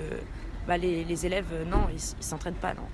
bah, 0.66 0.78
les, 0.78 1.26
élèves, 1.26 1.52
euh, 1.52 1.64
non, 1.64 1.86
ils 1.90 1.94
ne 1.94 2.22
s'entraînent 2.22 2.54
pas, 2.54 2.74
non. 2.74 2.86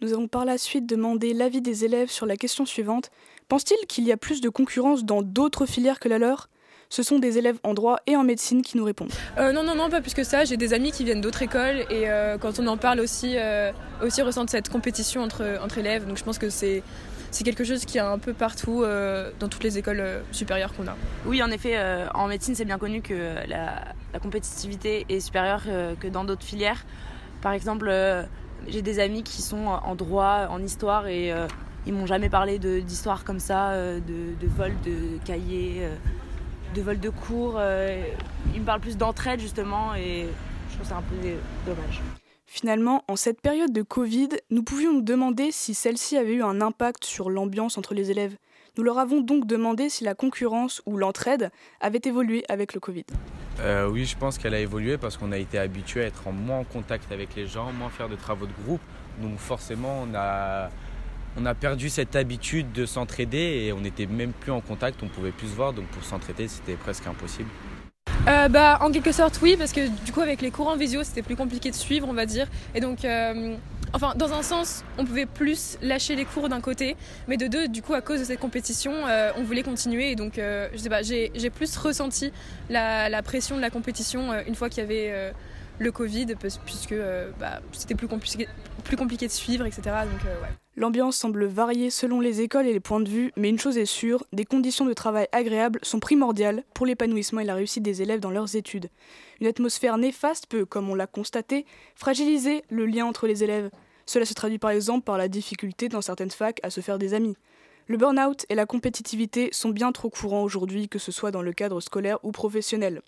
Nous 0.00 0.12
avons 0.12 0.28
par 0.28 0.44
la 0.44 0.58
suite 0.58 0.86
demandé 0.86 1.34
l'avis 1.34 1.60
des 1.60 1.84
élèves 1.84 2.10
sur 2.10 2.26
la 2.26 2.36
question 2.36 2.64
suivante. 2.64 3.10
Pense-t-il 3.48 3.86
qu'il 3.86 4.04
y 4.04 4.12
a 4.12 4.16
plus 4.16 4.40
de 4.40 4.48
concurrence 4.48 5.04
dans 5.04 5.22
d'autres 5.22 5.66
filières 5.66 6.00
que 6.00 6.08
la 6.08 6.18
leur? 6.18 6.48
Ce 6.90 7.02
sont 7.02 7.18
des 7.18 7.36
élèves 7.36 7.58
en 7.64 7.74
droit 7.74 7.98
et 8.06 8.16
en 8.16 8.24
médecine 8.24 8.62
qui 8.62 8.78
nous 8.78 8.84
répondent. 8.84 9.12
Euh, 9.38 9.52
non, 9.52 9.62
non, 9.62 9.74
non, 9.74 9.90
pas 9.90 10.00
plus 10.00 10.14
que 10.14 10.24
ça. 10.24 10.46
J'ai 10.46 10.56
des 10.56 10.72
amis 10.72 10.90
qui 10.90 11.04
viennent 11.04 11.20
d'autres 11.20 11.42
écoles 11.42 11.84
et 11.90 12.08
euh, 12.08 12.38
quand 12.38 12.58
on 12.58 12.66
en 12.66 12.78
parle 12.78 13.00
aussi, 13.00 13.36
aussi 14.02 14.22
ressentent 14.22 14.50
cette 14.50 14.70
compétition 14.70 15.22
entre, 15.22 15.58
entre 15.62 15.78
élèves. 15.78 16.06
Donc 16.06 16.16
je 16.16 16.24
pense 16.24 16.38
que 16.38 16.48
c'est 16.48 16.82
c'est 17.30 17.44
quelque 17.44 17.64
chose 17.64 17.84
qui 17.84 17.98
est 17.98 18.02
un 18.02 18.18
peu 18.18 18.32
partout 18.32 18.82
euh, 18.82 19.30
dans 19.38 19.48
toutes 19.48 19.64
les 19.64 19.78
écoles 19.78 20.00
euh, 20.00 20.20
supérieures 20.32 20.72
qu'on 20.74 20.86
a. 20.86 20.96
Oui, 21.26 21.42
en 21.42 21.50
effet, 21.50 21.74
euh, 21.76 22.06
en 22.14 22.26
médecine, 22.28 22.54
c'est 22.54 22.64
bien 22.64 22.78
connu 22.78 23.02
que 23.02 23.34
la, 23.46 23.94
compétitivité 24.22 25.06
est 25.08 25.20
supérieure 25.20 25.62
que 26.00 26.08
dans 26.08 26.24
d'autres 26.24 26.42
filières. 26.42 26.84
Par 27.40 27.52
exemple, 27.52 27.92
j'ai 28.66 28.82
des 28.82 28.98
amis 28.98 29.22
qui 29.22 29.42
sont 29.42 29.66
en 29.66 29.94
droit, 29.94 30.48
en 30.50 30.60
histoire 30.60 31.06
et 31.06 31.32
ils 31.86 31.92
m'ont 31.92 32.06
jamais 32.06 32.28
parlé 32.28 32.58
d'histoire 32.58 33.24
comme 33.24 33.40
ça, 33.40 33.74
de, 33.74 34.00
de, 34.40 34.46
vol 34.46 34.72
de 34.84 35.18
cahiers, 35.24 35.88
de 36.74 36.82
vol 36.82 37.00
de 37.00 37.08
cours. 37.08 37.60
ils 38.54 38.60
me 38.60 38.66
parlent 38.66 38.80
plus 38.80 38.96
d'entraide 38.96 39.40
justement 39.40 39.94
et 39.94 40.26
je 40.70 40.74
trouve 40.74 40.88
ça 40.88 40.96
un 40.96 41.02
peu 41.02 41.16
dommage. 41.66 42.02
Finalement, 42.50 43.04
en 43.08 43.16
cette 43.16 43.42
période 43.42 43.72
de 43.72 43.82
Covid, 43.82 44.30
nous 44.50 44.62
pouvions 44.62 44.94
nous 44.94 45.02
demander 45.02 45.52
si 45.52 45.74
celle-ci 45.74 46.16
avait 46.16 46.32
eu 46.32 46.42
un 46.42 46.62
impact 46.62 47.04
sur 47.04 47.28
l'ambiance 47.28 47.76
entre 47.76 47.92
les 47.92 48.10
élèves. 48.10 48.36
Nous 48.78 48.84
leur 48.84 48.98
avons 48.98 49.20
donc 49.20 49.46
demandé 49.46 49.90
si 49.90 50.02
la 50.02 50.14
concurrence 50.14 50.80
ou 50.86 50.96
l'entraide 50.96 51.50
avait 51.82 52.00
évolué 52.04 52.44
avec 52.48 52.72
le 52.72 52.80
Covid. 52.80 53.04
Euh, 53.60 53.86
oui, 53.90 54.06
je 54.06 54.16
pense 54.16 54.38
qu'elle 54.38 54.54
a 54.54 54.60
évolué 54.60 54.96
parce 54.96 55.18
qu'on 55.18 55.30
a 55.30 55.36
été 55.36 55.58
habitué 55.58 56.02
à 56.02 56.06
être 56.06 56.26
en 56.26 56.32
moins 56.32 56.60
en 56.60 56.64
contact 56.64 57.12
avec 57.12 57.34
les 57.34 57.46
gens, 57.46 57.70
moins 57.72 57.90
faire 57.90 58.08
de 58.08 58.16
travaux 58.16 58.46
de 58.46 58.52
groupe. 58.64 58.80
Donc 59.20 59.36
forcément, 59.38 60.06
on 60.08 60.14
a, 60.14 60.70
on 61.36 61.46
a 61.46 61.54
perdu 61.54 61.88
cette 61.88 62.16
habitude 62.16 62.72
de 62.72 62.86
s'entraider 62.86 63.64
et 63.66 63.72
on 63.72 63.80
n'était 63.80 64.06
même 64.06 64.32
plus 64.32 64.52
en 64.52 64.60
contact, 64.60 65.02
on 65.02 65.08
pouvait 65.08 65.32
plus 65.32 65.48
se 65.48 65.54
voir. 65.54 65.72
Donc 65.72 65.86
pour 65.86 66.04
s'entraider, 66.04 66.48
c'était 66.48 66.74
presque 66.74 67.06
impossible. 67.06 67.48
Euh, 68.26 68.48
bah, 68.48 68.78
en 68.82 68.90
quelque 68.90 69.12
sorte, 69.12 69.38
oui, 69.42 69.56
parce 69.56 69.72
que 69.72 69.88
du 70.04 70.12
coup, 70.12 70.20
avec 70.20 70.42
les 70.42 70.50
cours 70.50 70.68
en 70.68 70.76
visio, 70.76 71.02
c'était 71.02 71.22
plus 71.22 71.36
compliqué 71.36 71.70
de 71.70 71.74
suivre, 71.74 72.06
on 72.08 72.12
va 72.12 72.26
dire. 72.26 72.46
Et 72.74 72.80
donc, 72.80 73.04
euh, 73.04 73.56
enfin, 73.94 74.14
dans 74.16 74.32
un 74.32 74.42
sens, 74.42 74.84
on 74.98 75.04
pouvait 75.04 75.24
plus 75.24 75.78
lâcher 75.80 76.14
les 76.14 76.26
cours 76.26 76.48
d'un 76.48 76.60
côté, 76.60 76.96
mais 77.26 77.36
de 77.36 77.46
deux, 77.46 77.68
du 77.68 77.80
coup, 77.80 77.94
à 77.94 78.02
cause 78.02 78.20
de 78.20 78.24
cette 78.24 78.40
compétition, 78.40 78.92
euh, 79.06 79.30
on 79.36 79.44
voulait 79.44 79.62
continuer. 79.62 80.10
Et 80.10 80.14
donc, 80.16 80.34
je 80.36 80.76
sais 80.76 80.90
pas, 80.90 81.02
j'ai 81.02 81.50
plus 81.50 81.76
ressenti 81.76 82.32
la, 82.68 83.22
pression 83.22 83.56
de 83.56 83.62
la 83.62 83.70
compétition 83.70 84.30
une 84.46 84.54
fois 84.54 84.68
qu'il 84.68 84.82
y 84.82 84.86
avait 84.86 85.32
le 85.78 85.92
Covid, 85.92 86.26
puisque 86.64 86.94
bah, 87.38 87.60
c'était 87.72 87.94
plus 87.94 88.08
compliqué, 88.08 88.46
de 89.26 89.32
suivre, 89.32 89.66
etc. 89.66 89.82
Ouais. 89.86 90.48
L'ambiance 90.76 91.16
semble 91.16 91.44
varier 91.46 91.90
selon 91.90 92.20
les 92.20 92.40
écoles 92.40 92.66
et 92.66 92.72
les 92.72 92.80
points 92.80 93.00
de 93.00 93.08
vue, 93.08 93.32
mais 93.36 93.48
une 93.48 93.58
chose 93.58 93.78
est 93.78 93.84
sûre, 93.84 94.24
des 94.32 94.44
conditions 94.44 94.84
de 94.84 94.92
travail 94.92 95.26
agréables 95.32 95.80
sont 95.82 95.98
primordiales 95.98 96.62
pour 96.72 96.86
l'épanouissement 96.86 97.40
et 97.40 97.44
la 97.44 97.54
réussite 97.54 97.82
des 97.82 98.00
élèves 98.00 98.20
dans 98.20 98.30
leurs 98.30 98.54
études. 98.54 98.88
Une 99.40 99.48
atmosphère 99.48 99.98
néfaste 99.98 100.46
peut, 100.46 100.64
comme 100.64 100.88
on 100.88 100.94
l'a 100.94 101.06
constaté, 101.06 101.66
fragiliser 101.96 102.62
le 102.70 102.86
lien 102.86 103.06
entre 103.06 103.26
les 103.26 103.42
élèves. 103.42 103.70
Cela 104.06 104.24
se 104.24 104.34
traduit 104.34 104.58
par 104.58 104.70
exemple 104.70 105.04
par 105.04 105.18
la 105.18 105.28
difficulté 105.28 105.88
dans 105.88 106.00
certaines 106.00 106.30
facs 106.30 106.60
à 106.62 106.70
se 106.70 106.80
faire 106.80 106.98
des 106.98 107.12
amis. 107.12 107.36
Le 107.88 107.96
burn-out 107.96 108.46
et 108.48 108.54
la 108.54 108.66
compétitivité 108.66 109.48
sont 109.50 109.70
bien 109.70 109.92
trop 109.92 110.10
courants 110.10 110.42
aujourd'hui, 110.42 110.88
que 110.88 110.98
ce 110.98 111.10
soit 111.10 111.30
dans 111.30 111.42
le 111.42 111.52
cadre 111.52 111.80
scolaire 111.80 112.18
ou 112.22 112.32
professionnel. 112.32 113.02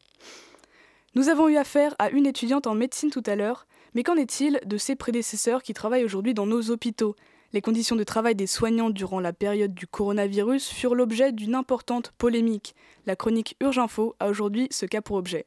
Nous 1.16 1.28
avons 1.28 1.48
eu 1.48 1.56
affaire 1.56 1.96
à 1.98 2.10
une 2.10 2.26
étudiante 2.26 2.68
en 2.68 2.76
médecine 2.76 3.10
tout 3.10 3.22
à 3.26 3.34
l'heure, 3.34 3.66
mais 3.94 4.04
qu'en 4.04 4.14
est-il 4.14 4.60
de 4.64 4.76
ses 4.76 4.94
prédécesseurs 4.94 5.64
qui 5.64 5.74
travaillent 5.74 6.04
aujourd'hui 6.04 6.34
dans 6.34 6.46
nos 6.46 6.70
hôpitaux? 6.70 7.16
Les 7.52 7.60
conditions 7.60 7.96
de 7.96 8.04
travail 8.04 8.36
des 8.36 8.46
soignants 8.46 8.90
durant 8.90 9.18
la 9.18 9.32
période 9.32 9.74
du 9.74 9.88
coronavirus 9.88 10.68
furent 10.68 10.94
l'objet 10.94 11.32
d'une 11.32 11.56
importante 11.56 12.12
polémique. 12.16 12.76
La 13.06 13.16
chronique 13.16 13.56
Urge-Info 13.60 14.14
a 14.20 14.28
aujourd'hui 14.28 14.68
ce 14.70 14.86
cas 14.86 15.00
pour 15.00 15.16
objet. 15.16 15.46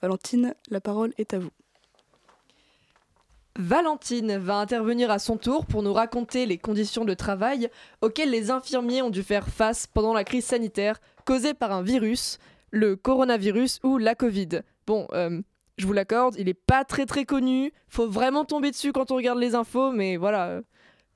Valentine, 0.00 0.54
la 0.70 0.80
parole 0.80 1.12
est 1.18 1.34
à 1.34 1.40
vous. 1.40 1.50
Valentine 3.56 4.36
va 4.36 4.58
intervenir 4.58 5.10
à 5.10 5.18
son 5.18 5.38
tour 5.38 5.66
pour 5.66 5.82
nous 5.82 5.92
raconter 5.92 6.46
les 6.46 6.58
conditions 6.58 7.04
de 7.04 7.14
travail 7.14 7.68
auxquelles 8.00 8.30
les 8.30 8.52
infirmiers 8.52 9.02
ont 9.02 9.10
dû 9.10 9.24
faire 9.24 9.48
face 9.48 9.88
pendant 9.88 10.12
la 10.12 10.22
crise 10.22 10.44
sanitaire 10.44 11.00
causée 11.24 11.54
par 11.54 11.72
un 11.72 11.82
virus, 11.82 12.38
le 12.70 12.94
coronavirus 12.94 13.80
ou 13.82 13.98
la 13.98 14.14
Covid. 14.14 14.60
Bon, 14.86 15.06
euh, 15.12 15.40
je 15.78 15.86
vous 15.86 15.92
l'accorde, 15.92 16.36
il 16.38 16.46
n'est 16.46 16.54
pas 16.54 16.84
très 16.84 17.06
très 17.06 17.24
connu, 17.24 17.72
faut 17.88 18.08
vraiment 18.08 18.44
tomber 18.44 18.70
dessus 18.70 18.92
quand 18.92 19.10
on 19.10 19.16
regarde 19.16 19.38
les 19.38 19.54
infos, 19.54 19.92
mais 19.92 20.16
voilà, 20.16 20.60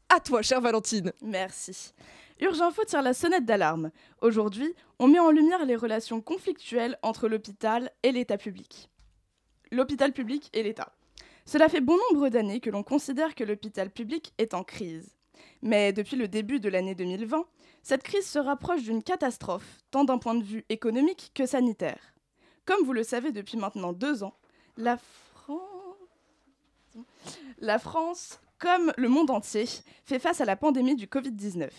à 0.08 0.20
toi, 0.20 0.42
chère 0.42 0.60
Valentine. 0.60 1.12
Merci. 1.22 1.92
Urgent 2.40 2.72
tire 2.86 3.02
la 3.02 3.14
sonnette 3.14 3.44
d'alarme. 3.44 3.90
Aujourd'hui, 4.22 4.74
on 4.98 5.08
met 5.08 5.18
en 5.18 5.30
lumière 5.30 5.64
les 5.66 5.76
relations 5.76 6.20
conflictuelles 6.20 6.96
entre 7.02 7.28
l'hôpital 7.28 7.90
et 8.02 8.12
l'État 8.12 8.38
public. 8.38 8.88
L'hôpital 9.70 10.12
public 10.12 10.48
et 10.54 10.62
l'État. 10.62 10.92
Cela 11.44 11.68
fait 11.68 11.80
bon 11.80 11.98
nombre 12.12 12.28
d'années 12.28 12.60
que 12.60 12.70
l'on 12.70 12.82
considère 12.82 13.34
que 13.34 13.44
l'hôpital 13.44 13.90
public 13.90 14.32
est 14.38 14.54
en 14.54 14.64
crise. 14.64 15.16
Mais 15.62 15.92
depuis 15.92 16.16
le 16.16 16.28
début 16.28 16.60
de 16.60 16.68
l'année 16.68 16.94
2020, 16.94 17.44
cette 17.82 18.02
crise 18.02 18.26
se 18.26 18.38
rapproche 18.38 18.82
d'une 18.82 19.02
catastrophe, 19.02 19.78
tant 19.90 20.04
d'un 20.04 20.18
point 20.18 20.34
de 20.34 20.44
vue 20.44 20.64
économique 20.68 21.32
que 21.34 21.46
sanitaire. 21.46 22.14
Comme 22.68 22.84
vous 22.84 22.92
le 22.92 23.02
savez 23.02 23.32
depuis 23.32 23.56
maintenant 23.56 23.94
deux 23.94 24.22
ans, 24.22 24.34
la 24.76 24.98
France, 27.78 28.40
comme 28.58 28.92
le 28.98 29.08
monde 29.08 29.30
entier, 29.30 29.64
fait 30.04 30.18
face 30.18 30.42
à 30.42 30.44
la 30.44 30.54
pandémie 30.54 30.94
du 30.94 31.06
Covid-19. 31.06 31.70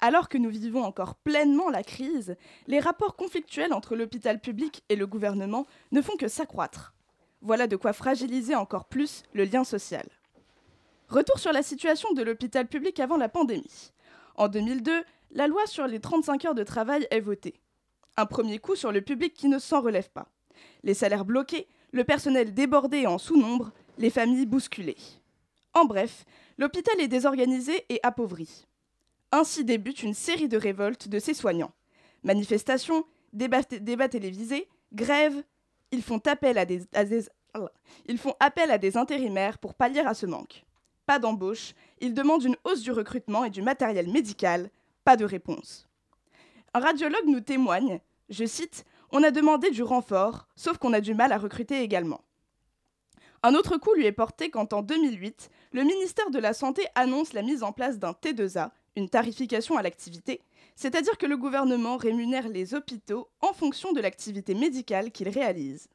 Alors 0.00 0.30
que 0.30 0.38
nous 0.38 0.48
vivons 0.48 0.82
encore 0.82 1.16
pleinement 1.16 1.68
la 1.68 1.82
crise, 1.82 2.36
les 2.68 2.80
rapports 2.80 3.16
conflictuels 3.16 3.74
entre 3.74 3.96
l'hôpital 3.96 4.40
public 4.40 4.82
et 4.88 4.96
le 4.96 5.06
gouvernement 5.06 5.66
ne 5.92 6.00
font 6.00 6.16
que 6.16 6.28
s'accroître. 6.28 6.94
Voilà 7.42 7.66
de 7.66 7.76
quoi 7.76 7.92
fragiliser 7.92 8.54
encore 8.54 8.86
plus 8.86 9.24
le 9.34 9.44
lien 9.44 9.62
social. 9.62 10.08
Retour 11.10 11.38
sur 11.38 11.52
la 11.52 11.62
situation 11.62 12.10
de 12.14 12.22
l'hôpital 12.22 12.66
public 12.66 12.98
avant 12.98 13.18
la 13.18 13.28
pandémie. 13.28 13.92
En 14.36 14.48
2002, 14.48 15.04
la 15.32 15.48
loi 15.48 15.66
sur 15.66 15.86
les 15.86 16.00
35 16.00 16.46
heures 16.46 16.54
de 16.54 16.64
travail 16.64 17.06
est 17.10 17.20
votée. 17.20 17.60
Un 18.16 18.26
premier 18.26 18.58
coup 18.58 18.76
sur 18.76 18.92
le 18.92 19.02
public 19.02 19.34
qui 19.34 19.48
ne 19.48 19.58
s'en 19.58 19.80
relève 19.80 20.10
pas. 20.10 20.28
Les 20.82 20.94
salaires 20.94 21.24
bloqués, 21.24 21.66
le 21.92 22.04
personnel 22.04 22.54
débordé 22.54 23.06
en 23.06 23.18
sous-nombre, 23.18 23.72
les 23.98 24.10
familles 24.10 24.46
bousculées. 24.46 24.96
En 25.72 25.84
bref, 25.84 26.24
l'hôpital 26.58 27.00
est 27.00 27.08
désorganisé 27.08 27.84
et 27.88 27.98
appauvri. 28.02 28.66
Ainsi 29.32 29.64
débute 29.64 30.02
une 30.02 30.14
série 30.14 30.48
de 30.48 30.56
révoltes 30.56 31.08
de 31.08 31.18
ses 31.18 31.34
soignants. 31.34 31.72
Manifestations, 32.22 33.04
débats, 33.32 34.08
télévisés, 34.08 34.68
grèves, 34.92 35.42
ils 35.90 36.02
font, 36.02 36.20
appel 36.26 36.58
à 36.58 36.64
des, 36.64 36.82
ils 38.06 38.18
font 38.18 38.34
appel 38.38 38.70
à 38.70 38.78
des 38.78 38.96
intérimaires 38.96 39.58
pour 39.58 39.74
pallier 39.74 40.00
à 40.00 40.14
ce 40.14 40.26
manque. 40.26 40.64
Pas 41.06 41.18
d'embauche, 41.18 41.74
ils 42.00 42.14
demandent 42.14 42.44
une 42.44 42.56
hausse 42.64 42.82
du 42.82 42.92
recrutement 42.92 43.44
et 43.44 43.50
du 43.50 43.62
matériel 43.62 44.08
médical, 44.08 44.70
pas 45.04 45.16
de 45.16 45.24
réponse. 45.24 45.88
Un 46.76 46.80
radiologue 46.80 47.28
nous 47.28 47.40
témoigne, 47.40 48.00
je 48.28 48.44
cite, 48.44 48.84
On 49.12 49.22
a 49.22 49.30
demandé 49.30 49.70
du 49.70 49.84
renfort, 49.84 50.48
sauf 50.56 50.76
qu'on 50.76 50.92
a 50.92 51.00
du 51.00 51.14
mal 51.14 51.30
à 51.30 51.38
recruter 51.38 51.82
également. 51.82 52.22
Un 53.44 53.54
autre 53.54 53.76
coup 53.76 53.94
lui 53.94 54.06
est 54.06 54.12
porté 54.12 54.50
quand 54.50 54.72
en 54.72 54.82
2008, 54.82 55.50
le 55.70 55.84
ministère 55.84 56.30
de 56.30 56.40
la 56.40 56.52
Santé 56.52 56.84
annonce 56.96 57.32
la 57.32 57.42
mise 57.42 57.62
en 57.62 57.70
place 57.70 58.00
d'un 58.00 58.10
T2A, 58.10 58.70
une 58.96 59.08
tarification 59.08 59.76
à 59.76 59.82
l'activité, 59.82 60.40
c'est-à-dire 60.74 61.16
que 61.16 61.26
le 61.26 61.36
gouvernement 61.36 61.96
rémunère 61.96 62.48
les 62.48 62.74
hôpitaux 62.74 63.28
en 63.40 63.52
fonction 63.52 63.92
de 63.92 64.00
l'activité 64.00 64.56
médicale 64.56 65.12
qu'ils 65.12 65.28
réalisent. 65.28 65.86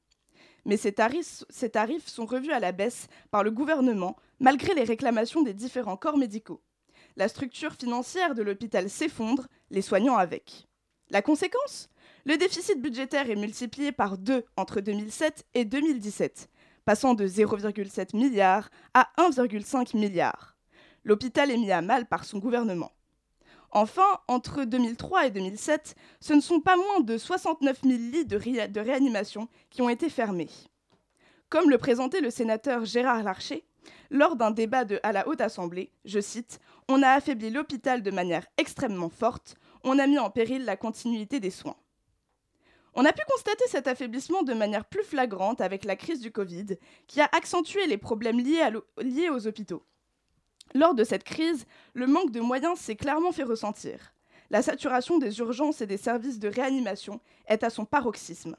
Mais 0.63 0.77
ces 0.77 0.93
tarifs, 0.93 1.43
ces 1.49 1.71
tarifs 1.71 2.07
sont 2.07 2.25
revus 2.25 2.53
à 2.53 2.61
la 2.61 2.71
baisse 2.71 3.07
par 3.31 3.43
le 3.43 3.51
gouvernement 3.51 4.15
malgré 4.39 4.73
les 4.75 4.85
réclamations 4.85 5.41
des 5.41 5.53
différents 5.53 5.97
corps 5.97 6.17
médicaux. 6.17 6.61
La 7.17 7.27
structure 7.27 7.73
financière 7.73 8.33
de 8.33 8.43
l'hôpital 8.43 8.89
s'effondre, 8.89 9.47
les 9.71 9.81
soignants 9.81 10.15
avec. 10.15 10.68
La 11.11 11.23
conséquence? 11.23 11.89
Le 12.25 12.37
déficit 12.37 12.79
budgétaire 12.79 13.31
est 13.31 13.35
multiplié 13.35 13.91
par 13.91 14.19
deux 14.19 14.45
entre 14.57 14.79
2007 14.79 15.43
et 15.55 15.65
2017, 15.65 16.49
passant 16.85 17.15
de 17.15 17.25
0,7 17.25 18.15
milliard 18.15 18.69
à 18.93 19.09
1,5 19.17 19.97
milliard. 19.97 20.55
L'hôpital 21.03 21.49
est 21.49 21.57
mis 21.57 21.71
à 21.71 21.81
mal 21.81 22.05
par 22.05 22.25
son 22.25 22.37
gouvernement. 22.37 22.91
Enfin, 23.71 24.19
entre 24.27 24.65
2003 24.65 25.27
et 25.27 25.31
2007, 25.31 25.95
ce 26.19 26.33
ne 26.33 26.41
sont 26.41 26.59
pas 26.59 26.75
moins 26.75 26.99
de 26.99 27.17
69 27.17 27.81
000 27.83 27.93
lits 28.11 28.25
de, 28.25 28.67
de 28.67 28.79
réanimation 28.79 29.47
qui 29.71 29.81
ont 29.81 29.89
été 29.89 30.09
fermés. 30.09 30.49
Comme 31.49 31.71
le 31.71 31.79
présentait 31.79 32.21
le 32.21 32.29
sénateur 32.29 32.85
Gérard 32.85 33.23
Larcher, 33.23 33.65
lors 34.11 34.35
d'un 34.35 34.51
débat 34.51 34.85
de, 34.85 34.99
à 35.01 35.11
la 35.11 35.27
Haute 35.27 35.41
Assemblée, 35.41 35.91
je 36.05 36.19
cite, 36.19 36.59
On 36.87 37.01
a 37.01 37.09
affaibli 37.09 37.49
l'hôpital 37.49 38.03
de 38.03 38.11
manière 38.11 38.45
extrêmement 38.57 39.09
forte, 39.09 39.55
on 39.83 39.99
a 39.99 40.07
mis 40.07 40.19
en 40.19 40.29
péril 40.29 40.65
la 40.65 40.77
continuité 40.77 41.39
des 41.39 41.51
soins. 41.51 41.77
On 42.95 43.05
a 43.05 43.13
pu 43.13 43.21
constater 43.29 43.65
cet 43.67 43.87
affaiblissement 43.87 44.43
de 44.43 44.53
manière 44.53 44.85
plus 44.85 45.03
flagrante 45.03 45.61
avec 45.61 45.85
la 45.85 45.95
crise 45.95 46.19
du 46.19 46.31
Covid, 46.31 46.77
qui 47.07 47.21
a 47.21 47.29
accentué 47.31 47.85
les 47.85 47.97
problèmes 47.97 48.39
liés, 48.39 49.29
aux 49.29 49.47
hôpitaux. 49.47 49.83
Lors 50.73 50.95
de 50.95 51.03
cette 51.03 51.23
crise, 51.23 51.65
le 51.93 52.07
manque 52.07 52.31
de 52.31 52.41
moyens 52.41 52.79
s'est 52.79 52.95
clairement 52.95 53.31
fait 53.31 53.43
ressentir. 53.43 54.13
La 54.49 54.61
saturation 54.61 55.19
des 55.19 55.39
urgences 55.39 55.81
et 55.81 55.87
des 55.87 55.97
services 55.97 56.39
de 56.39 56.47
réanimation 56.47 57.21
est 57.47 57.63
à 57.63 57.69
son 57.69 57.85
paroxysme. 57.85 58.55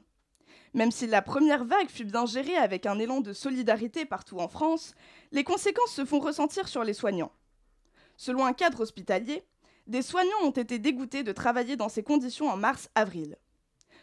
Même 0.73 0.91
si 0.91 1.05
la 1.05 1.21
première 1.21 1.65
vague 1.65 1.89
fut 1.89 2.05
bien 2.05 2.25
gérée 2.25 2.55
avec 2.55 2.85
un 2.85 2.97
élan 2.97 3.19
de 3.19 3.33
solidarité 3.33 4.05
partout 4.05 4.39
en 4.39 4.47
France, 4.47 4.95
les 5.33 5.43
conséquences 5.43 5.91
se 5.91 6.05
font 6.05 6.19
ressentir 6.19 6.69
sur 6.69 6.85
les 6.85 6.93
soignants. 6.93 7.33
Selon 8.15 8.45
un 8.45 8.53
cadre 8.53 8.81
hospitalier, 8.81 9.43
des 9.91 10.01
soignants 10.01 10.43
ont 10.43 10.51
été 10.51 10.79
dégoûtés 10.79 11.21
de 11.21 11.33
travailler 11.33 11.75
dans 11.75 11.89
ces 11.89 12.01
conditions 12.01 12.49
en 12.49 12.55
mars-avril. 12.55 13.37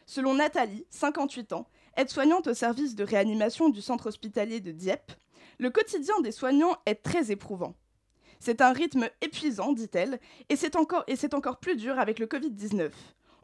Selon 0.04 0.34
Nathalie, 0.34 0.86
58 0.90 1.54
ans, 1.54 1.66
aide-soignante 1.96 2.46
au 2.46 2.54
service 2.54 2.94
de 2.94 3.04
réanimation 3.04 3.70
du 3.70 3.80
centre 3.80 4.08
hospitalier 4.08 4.60
de 4.60 4.70
Dieppe, 4.70 5.12
le 5.58 5.70
quotidien 5.70 6.20
des 6.20 6.30
soignants 6.30 6.76
est 6.84 7.02
très 7.02 7.30
éprouvant. 7.30 7.74
C'est 8.38 8.60
un 8.60 8.72
rythme 8.72 9.08
épuisant, 9.22 9.72
dit-elle, 9.72 10.20
et 10.50 10.56
c'est 10.56 10.76
encore, 10.76 11.06
encore 11.32 11.58
plus 11.58 11.76
dur 11.76 11.98
avec 11.98 12.18
le 12.18 12.26
Covid-19. 12.26 12.90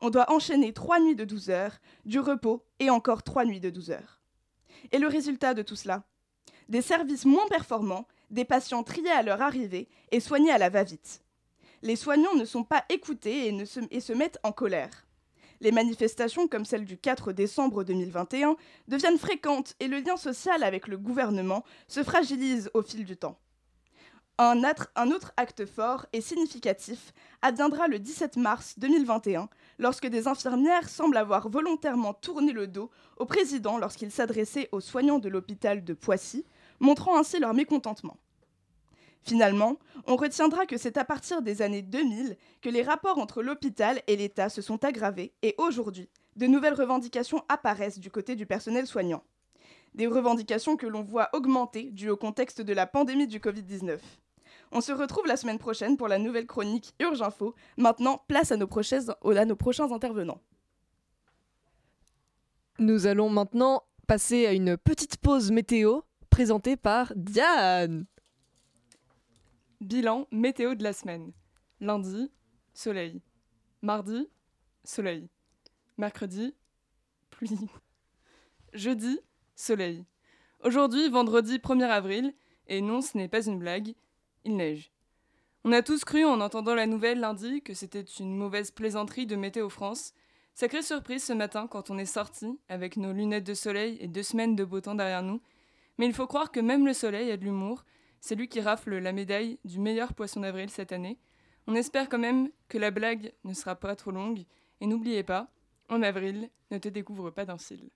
On 0.03 0.11
doit 0.11 0.31
enchaîner 0.31 0.75
trois 0.75 1.01
nuits 1.01 1.17
de 1.17 1.25
12 1.25 1.49
heures, 1.49 1.79
du 2.05 2.21
repos 2.21 2.63
et 2.79 2.91
encore 2.91 3.23
trois 3.23 3.47
nuits 3.47 3.59
de 3.61 3.71
12 3.71 3.91
heures. 3.91 4.21
Et 4.93 4.99
le 4.99 5.09
résultat 5.09 5.55
de 5.55 5.63
tout 5.63 5.77
cela? 5.77 6.05
Des 6.69 6.83
services 6.83 7.25
moins 7.25 7.49
performants, 7.49 8.07
des 8.29 8.45
patients 8.45 8.83
triés 8.83 9.11
à 9.11 9.23
leur 9.23 9.41
arrivée 9.41 9.89
et 10.13 10.21
soignés 10.21 10.53
à 10.53 10.59
la 10.59 10.69
va-vite. 10.69 11.24
Les 11.85 11.97
soignants 11.97 12.35
ne 12.35 12.47
sont 12.47 12.65
pas 12.65 12.83
écoutés 12.89 13.49
et, 13.49 13.67
se, 13.67 13.79
et 13.91 14.01
se 14.01 14.15
mettent 14.15 14.39
en 14.43 14.53
colère. 14.53 15.07
Les 15.61 15.71
manifestations 15.71 16.49
comme 16.49 16.65
celle 16.65 16.87
du 16.87 16.97
4 16.97 17.33
décembre 17.33 17.85
2021 17.85 18.57
deviennent 18.89 19.19
fréquentes 19.19 19.75
et 19.81 19.87
le 19.87 19.99
lien 19.99 20.17
social 20.17 20.65
avec 20.65 20.89
le 20.89 20.97
gouvernement 20.97 21.63
se 21.87 22.03
fragilise 22.03 22.71
au 22.73 22.81
fil 22.81 23.05
du 23.05 23.19
temps. 23.19 23.39
Un, 24.39 24.63
autre 24.65 25.33
acte 25.37 25.67
fort 25.67 26.07
et 26.15 26.23
significatif 26.23 27.13
adviendra 27.43 27.87
le 27.87 27.99
17 27.99 28.39
mars 28.39 28.79
2021, 28.79 29.51
lorsque 29.79 30.07
des 30.07 30.27
infirmières 30.27 30.89
semblent 30.89 31.19
avoir 31.19 31.51
volontairement 31.51 32.15
tourné 32.15 32.53
le 32.53 32.67
dos 32.67 32.91
au 33.19 33.27
président 33.27 33.77
lorsqu'il 33.77 34.11
s'adressait 34.11 34.71
aux 34.73 34.81
soignants 34.81 35.19
de 35.19 35.29
l'hôpital 35.29 35.85
de 35.85 35.93
Poissy, 35.93 36.47
montrant 36.81 37.19
ainsi 37.19 37.39
leur 37.39 37.53
mécontentement. 37.53 38.17
Finalement, 39.25 39.79
on 40.07 40.17
retiendra 40.17 40.67
que 40.67 40.77
c'est 40.77 40.99
à 40.99 41.05
partir 41.05 41.41
des 41.41 41.63
années 41.63 41.81
2000 41.81 42.37
que 42.61 42.69
les 42.69 42.83
rapports 42.83 43.19
entre 43.19 43.43
l'hôpital 43.43 44.03
et 44.07 44.17
l'État 44.17 44.51
se 44.51 44.61
sont 44.61 44.85
aggravés 44.85 45.33
et 45.43 45.55
aujourd'hui, 45.57 46.11
de 46.37 46.47
nouvelles 46.47 46.75
revendications 46.75 47.43
apparaissent 47.49 47.99
du 47.99 48.11
côté 48.11 48.37
du 48.37 48.45
personnel 48.45 48.87
soignant. 48.87 49.25
Des 49.95 50.07
revendications 50.07 50.77
que 50.77 50.87
l'on 50.87 51.03
voit 51.03 51.31
augmenter 51.33 51.85
dû 51.85 52.11
au 52.11 52.17
contexte 52.17 52.61
de 52.61 52.73
la 52.75 52.87
pandémie 52.87 53.27
du 53.27 53.39
Covid-19. 53.39 53.99
On 54.73 54.81
se 54.81 54.93
retrouve 54.93 55.27
la 55.27 55.37
semaine 55.37 55.59
prochaine 55.59 55.97
pour 55.97 56.09
la 56.09 56.19
nouvelle 56.19 56.47
chronique 56.47 56.95
Urge 57.01 57.23
Info. 57.23 57.55
Maintenant, 57.79 58.23
place 58.29 58.53
à 58.53 58.57
nos, 58.57 58.69
à 58.69 59.45
nos 59.45 59.57
prochains 59.57 59.91
intervenants. 59.93 60.41
Nous 62.79 63.07
allons 63.07 63.31
maintenant 63.31 63.85
passer 64.07 64.47
à 64.47 64.53
une 64.53 64.77
petite 64.77 65.17
pause 65.17 65.51
météo 65.51 66.01
présentée 66.29 66.77
par 66.77 67.13
Diane. 67.15 68.05
Bilan 69.85 70.27
météo 70.31 70.75
de 70.75 70.83
la 70.83 70.95
semaine. 70.95 71.31
Lundi, 71.79 72.33
soleil. 72.73 73.21
Mardi, 73.83 74.31
soleil. 74.83 75.29
Mercredi, 75.99 76.55
pluie. 77.29 77.69
Jeudi, 78.73 79.21
soleil. 79.55 80.07
Aujourd'hui, 80.63 81.11
vendredi 81.11 81.59
1er 81.59 81.91
avril, 81.91 82.33
et 82.67 82.81
non, 82.81 83.03
ce 83.03 83.19
n'est 83.19 83.29
pas 83.29 83.45
une 83.45 83.59
blague, 83.59 83.93
il 84.47 84.57
neige. 84.57 84.91
On 85.65 85.73
a 85.73 85.83
tous 85.83 86.07
cru 86.07 86.25
en 86.25 86.41
entendant 86.41 86.75
la 86.75 86.87
nouvelle 86.87 87.21
lundi 87.21 87.61
que 87.61 87.75
c'était 87.75 88.01
une 88.01 88.35
mauvaise 88.35 88.71
plaisanterie 88.71 89.27
de 89.27 89.37
Météo 89.37 89.69
France. 89.69 90.15
Sacrée 90.55 90.81
surprise 90.81 91.25
ce 91.25 91.35
matin 91.35 91.67
quand 91.67 91.91
on 91.91 91.99
est 91.99 92.07
sorti 92.07 92.59
avec 92.71 92.97
nos 92.97 93.13
lunettes 93.13 93.45
de 93.45 93.53
soleil 93.53 93.99
et 94.01 94.09
deux 94.09 94.23
semaines 94.23 94.57
de 94.57 94.65
beau 94.65 94.81
temps 94.81 94.95
derrière 94.95 95.23
nous. 95.23 95.43
Mais 95.99 96.07
il 96.07 96.15
faut 96.15 96.27
croire 96.27 96.51
que 96.51 96.61
même 96.61 96.87
le 96.87 96.95
soleil 96.95 97.31
a 97.31 97.37
de 97.37 97.45
l'humour. 97.45 97.85
C'est 98.27 98.37
lui 98.37 98.49
qui 98.49 98.63
rafle 98.63 98.97
la 98.97 99.13
médaille 99.13 99.59
du 99.67 99.79
meilleur 99.79 100.15
poisson 100.15 100.41
d'avril 100.41 100.71
cette 100.71 100.93
année. 100.93 101.19
On 101.67 101.75
espère 101.75 102.09
quand 102.09 102.19
même 102.19 102.49
que 102.71 102.79
la 102.79 102.91
blague 102.91 103.35
ne 103.45 103.53
sera 103.53 103.75
pas 103.75 103.95
trop 103.97 104.13
longue. 104.13 104.45
Et 104.81 104.87
n'oubliez 104.87 105.23
pas, 105.23 105.49
en 105.91 106.03
avril, 106.03 106.49
ne 106.71 106.79
te 106.79 106.89
découvre 106.89 107.29
pas 107.29 107.45
d'un 107.45 107.59
cil. 107.59 107.91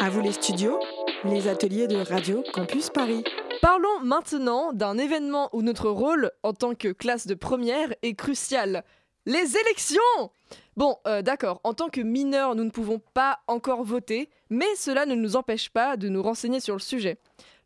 À 0.00 0.08
vous 0.08 0.22
les 0.22 0.32
studios, 0.32 0.80
les 1.24 1.46
ateliers 1.46 1.88
de 1.88 1.98
Radio 1.98 2.42
Campus 2.54 2.88
Paris. 2.88 3.22
Parlons 3.60 4.00
maintenant 4.02 4.72
d'un 4.72 4.96
événement 4.96 5.50
où 5.52 5.60
notre 5.60 5.90
rôle 5.90 6.30
en 6.42 6.54
tant 6.54 6.74
que 6.74 6.88
classe 6.88 7.26
de 7.26 7.34
première 7.34 7.92
est 8.00 8.14
crucial. 8.14 8.82
Les 9.26 9.58
élections 9.58 10.30
Bon, 10.76 10.96
euh, 11.06 11.20
d'accord, 11.20 11.60
en 11.64 11.74
tant 11.74 11.90
que 11.90 12.00
mineurs, 12.00 12.54
nous 12.54 12.64
ne 12.64 12.70
pouvons 12.70 13.02
pas 13.12 13.40
encore 13.46 13.84
voter, 13.84 14.30
mais 14.48 14.74
cela 14.76 15.04
ne 15.04 15.14
nous 15.14 15.36
empêche 15.36 15.68
pas 15.68 15.98
de 15.98 16.08
nous 16.08 16.22
renseigner 16.22 16.60
sur 16.60 16.74
le 16.74 16.80
sujet. 16.80 17.18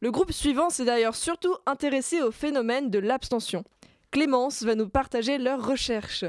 Le 0.04 0.10
groupe 0.10 0.32
suivant 0.32 0.68
s'est 0.68 0.84
d'ailleurs 0.84 1.16
surtout 1.16 1.56
intéressé 1.64 2.20
au 2.20 2.30
phénomène 2.30 2.90
de 2.90 2.98
l'abstention. 2.98 3.64
Clémence 4.10 4.62
va 4.62 4.74
nous 4.74 4.86
partager 4.86 5.38
leurs 5.38 5.66
recherches. 5.66 6.26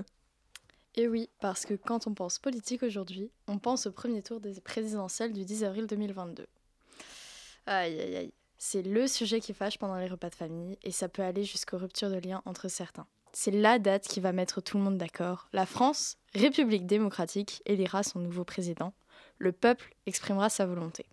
Et 0.95 1.09
oui, 1.09 1.29
parce 1.41 1.65
que 1.65 1.73
quand 1.73 2.07
on 2.07 2.13
pense 2.13 2.39
politique 2.39 2.83
aujourd'hui, 2.83 3.31
on 3.49 3.57
pense 3.57 3.85
au 3.85 3.91
premier 3.91 4.21
tour 4.21 4.39
des 4.39 4.61
présidentielles 4.61 5.33
du 5.33 5.43
10 5.43 5.65
avril 5.65 5.87
2022. 5.87 6.47
Aïe 7.65 7.99
aïe 7.99 8.15
aïe. 8.15 8.33
C'est 8.57 8.81
le 8.81 9.07
sujet 9.07 9.41
qui 9.41 9.53
fâche 9.53 9.77
pendant 9.77 9.97
les 9.97 10.07
repas 10.07 10.29
de 10.29 10.35
famille 10.35 10.77
et 10.81 10.91
ça 10.91 11.09
peut 11.09 11.23
aller 11.23 11.43
jusqu'aux 11.43 11.77
ruptures 11.77 12.09
de 12.09 12.15
liens 12.25 12.41
entre 12.45 12.69
certains. 12.69 13.07
C'est 13.33 13.51
la 13.51 13.77
date 13.77 14.07
qui 14.07 14.21
va 14.21 14.31
mettre 14.31 14.61
tout 14.61 14.77
le 14.77 14.85
monde 14.85 14.97
d'accord. 14.97 15.49
La 15.51 15.65
France, 15.65 16.15
République 16.33 16.85
démocratique, 16.85 17.61
élira 17.65 18.03
son 18.03 18.19
nouveau 18.19 18.45
président. 18.45 18.93
Le 19.37 19.51
peuple 19.51 19.93
exprimera 20.05 20.49
sa 20.49 20.65
volonté. 20.65 21.05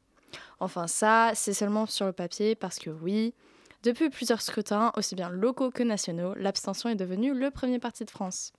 Enfin 0.60 0.86
ça, 0.86 1.32
c'est 1.34 1.54
seulement 1.54 1.86
sur 1.86 2.06
le 2.06 2.12
papier 2.12 2.54
parce 2.54 2.78
que 2.78 2.90
oui, 2.90 3.34
depuis 3.82 4.10
plusieurs 4.10 4.40
scrutins, 4.40 4.92
aussi 4.96 5.14
bien 5.14 5.28
locaux 5.28 5.70
que 5.70 5.82
nationaux, 5.82 6.34
l'abstention 6.34 6.88
est 6.88 6.94
devenue 6.94 7.34
le 7.34 7.50
premier 7.50 7.78
parti 7.78 8.04
de 8.04 8.10
France. 8.10 8.52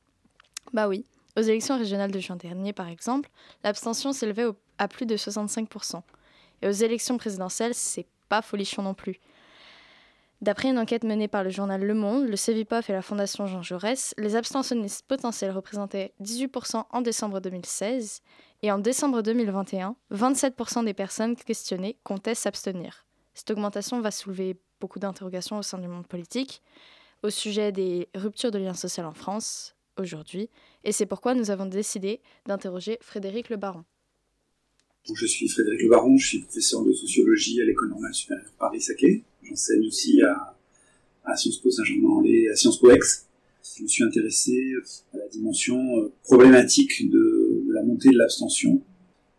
Bah 0.74 0.88
oui, 0.88 1.06
aux 1.38 1.42
élections 1.42 1.78
régionales 1.78 2.12
de 2.12 2.20
juin 2.20 2.36
dernier 2.36 2.74
par 2.74 2.88
exemple, 2.88 3.30
l'abstention 3.64 4.12
s'élevait 4.12 4.48
à 4.78 4.88
plus 4.88 5.06
de 5.06 5.16
65%. 5.16 6.02
Et 6.62 6.68
aux 6.68 6.72
élections 6.72 7.18
présidentielles, 7.18 7.74
c'est 7.74 8.06
pas 8.30 8.42
folichon 8.42 8.82
non 8.82 8.94
plus. 8.94 9.20
D'après 10.42 10.68
une 10.68 10.78
enquête 10.78 11.06
menée 11.06 11.30
par 11.30 11.46
le 11.46 11.50
journal 11.50 11.82
Le 11.82 11.94
Monde, 11.94 12.28
le 12.28 12.36
CEVIPOF 12.36 12.90
et 12.90 12.94
la 12.94 13.02
Fondation 13.02 13.48
Jean 13.48 13.62
Jaurès, 13.62 14.14
les 14.18 14.36
abstentionnistes 14.36 15.06
potentiels 15.08 15.52
représentaient 15.52 16.14
18% 16.22 16.84
en 16.90 17.02
décembre 17.02 17.40
2016 17.40 18.22
et 18.64 18.72
en 18.72 18.80
décembre 18.80 19.22
2021, 19.22 19.96
27% 20.14 20.86
des 20.86 20.94
personnes 20.94 21.36
questionnées 21.36 21.98
comptaient 22.04 22.34
s'abstenir. 22.34 23.06
Cette 23.34 23.52
augmentation 23.52 24.00
va 24.00 24.10
soulever 24.10 24.56
beaucoup 24.80 25.00
d'interrogations 25.00 25.58
au 25.58 25.62
sein 25.62 25.78
du 25.78 25.88
monde 25.88 26.08
politique 26.08 26.62
au 27.24 27.30
sujet 27.30 27.72
des 27.72 28.10
ruptures 28.16 28.52
de 28.52 28.60
liens 28.60 28.74
sociaux 28.74 29.04
en 29.04 29.14
France 29.14 29.76
aujourd'hui, 29.98 30.50
et 30.84 30.92
c'est 30.92 31.06
pourquoi 31.06 31.36
nous 31.36 31.52
avons 31.52 31.66
décidé 31.66 32.22
d'interroger 32.48 32.98
Frédéric 33.02 33.50
Le 33.50 33.58
Baron 33.58 33.84
je 35.14 35.26
suis 35.26 35.50
Frédéric 35.50 35.82
Le 35.82 35.90
Baron, 35.90 36.18
je 36.18 36.26
suis 36.26 36.40
professeur 36.40 36.82
de 36.86 36.94
sociologie 36.94 37.62
à 37.62 37.66
l'École 37.66 37.90
normale 37.90 38.14
supérieure 38.14 38.54
Paris-Saclay. 38.58 39.24
J'enseigne 39.42 39.86
aussi 39.86 40.22
à, 40.22 41.36
Sciences 41.36 41.58
Po 41.58 41.70
Saint-Germain-en-Laye, 41.70 42.48
à 42.48 42.56
Sciences 42.56 42.80
Po 42.80 42.90
Ex. 42.90 43.28
Je 43.78 43.84
me 43.84 43.88
suis 43.90 44.06
intéressé 44.06 44.58
à 45.14 45.18
la 45.18 45.28
dimension 45.28 45.78
euh, 45.98 46.14
problématique 46.24 47.10
de 47.10 47.33
montée 47.84 48.10
de 48.10 48.18
l'abstention, 48.18 48.82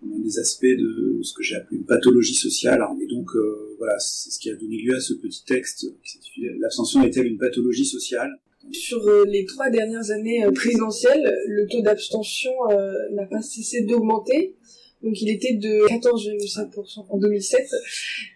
des 0.02 0.38
aspects 0.38 0.66
de 0.66 1.20
ce 1.22 1.32
que 1.34 1.42
j'ai 1.42 1.56
appelé 1.56 1.78
une 1.78 1.86
pathologie 1.86 2.34
sociale. 2.34 2.82
Et 3.00 3.06
donc, 3.06 3.30
euh, 3.34 3.74
voilà, 3.78 3.98
c'est 3.98 4.30
ce 4.30 4.38
qui 4.38 4.50
a 4.50 4.54
donné 4.54 4.76
lieu 4.76 4.94
à 4.94 5.00
ce 5.00 5.14
petit 5.14 5.44
texte 5.44 5.86
L'abstention 6.58 7.02
est-elle 7.02 7.26
une 7.26 7.38
pathologie 7.38 7.86
sociale? 7.86 8.30
Sur 8.72 9.06
euh, 9.06 9.24
les 9.26 9.44
trois 9.44 9.70
dernières 9.70 10.10
années 10.10 10.44
présidentielles, 10.54 11.32
le 11.46 11.66
taux 11.66 11.82
d'abstention 11.82 12.52
n'a 13.12 13.26
pas 13.26 13.42
cessé 13.42 13.82
d'augmenter 13.82 14.56
Donc 15.04 15.20
il 15.20 15.28
était 15.28 15.54
de 15.54 15.86
14,5% 15.86 17.06
en 17.10 17.18
2007 17.18 17.60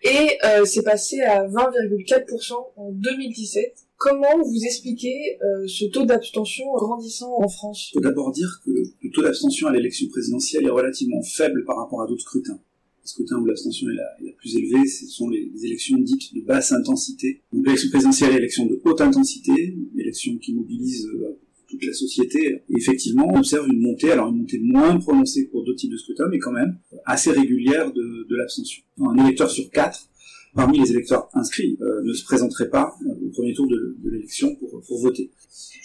et 0.03 0.39
euh, 0.45 0.67
c'est 0.67 0.83
passé 0.83 1.21
à 1.23 1.49
20,4% 1.49 2.53
en 2.77 2.93
2017. 2.93 3.87
Comment 3.97 4.43
vous 4.45 4.65
expliquez 4.65 5.39
euh, 5.43 5.67
ce 5.67 5.87
taux 5.87 6.05
d'abstention 6.05 6.67
grandissant 6.75 7.33
en 7.39 7.49
France? 7.49 7.89
Il 7.91 7.95
faut 7.95 8.01
d'abord 8.01 8.33
dire 8.33 8.61
que 8.65 8.71
le 8.71 9.11
taux 9.11 9.23
d'abstention 9.23 9.67
à 9.69 9.73
l'élection 9.73 10.09
présidentielle 10.09 10.67
est 10.67 10.71
relativement 10.71 11.23
faible 11.23 11.65
par 11.65 11.79
rapport 11.79 12.03
à 12.03 12.07
d'autres 12.07 12.21
scrutins. 12.21 12.61
Le 13.03 13.09
scrutin 13.09 13.37
où 13.37 13.47
l'abstention 13.47 13.89
est 13.89 13.95
la, 13.95 14.05
est 14.21 14.27
la, 14.27 14.33
plus 14.33 14.55
élevée, 14.57 14.87
ce 14.87 15.07
sont 15.07 15.31
les, 15.31 15.51
les, 15.55 15.65
élections 15.65 15.97
dites 15.97 16.35
de 16.35 16.43
basse 16.43 16.71
intensité. 16.73 17.41
Donc 17.51 17.65
l'élection 17.65 17.89
présidentielle 17.89 18.31
est 18.33 18.35
l'élection 18.35 18.67
de 18.67 18.79
haute 18.85 19.01
intensité, 19.01 19.75
l'élection 19.95 20.37
qui 20.37 20.53
mobilise 20.53 21.07
euh, 21.07 21.41
toute 21.69 21.85
la 21.85 21.93
société. 21.93 22.63
Effectivement, 22.77 23.33
observe 23.35 23.69
une 23.69 23.81
montée, 23.81 24.11
alors 24.11 24.29
une 24.29 24.41
montée 24.41 24.61
moins 24.63 24.97
prononcée 24.99 25.49
pour 25.49 25.65
d'autres 25.65 25.79
types 25.79 25.93
de 25.93 25.97
scrutins, 25.97 26.29
mais 26.31 26.39
quand 26.39 26.53
même 26.53 26.79
assez 27.05 27.31
régulière 27.31 27.93
de, 27.93 28.27
de 28.29 28.37
l'abstention. 28.37 28.83
Un 29.01 29.17
électeur 29.25 29.51
sur 29.51 29.71
quatre, 29.71 30.09
parmi 30.55 30.79
les 30.79 30.91
électeurs 30.91 31.29
inscrits, 31.35 31.79
euh, 31.83 32.03
ne 32.03 32.13
se 32.13 32.25
présenterait 32.25 32.71
pas 32.71 32.95
euh, 33.07 33.27
au 33.27 33.31
premier 33.31 33.53
tour 33.55 33.69
de, 33.69 33.97
de 34.03 34.11
l'élection 34.11 34.55
pour, 34.57 34.81
pour 34.87 35.01
voter. 35.01 35.31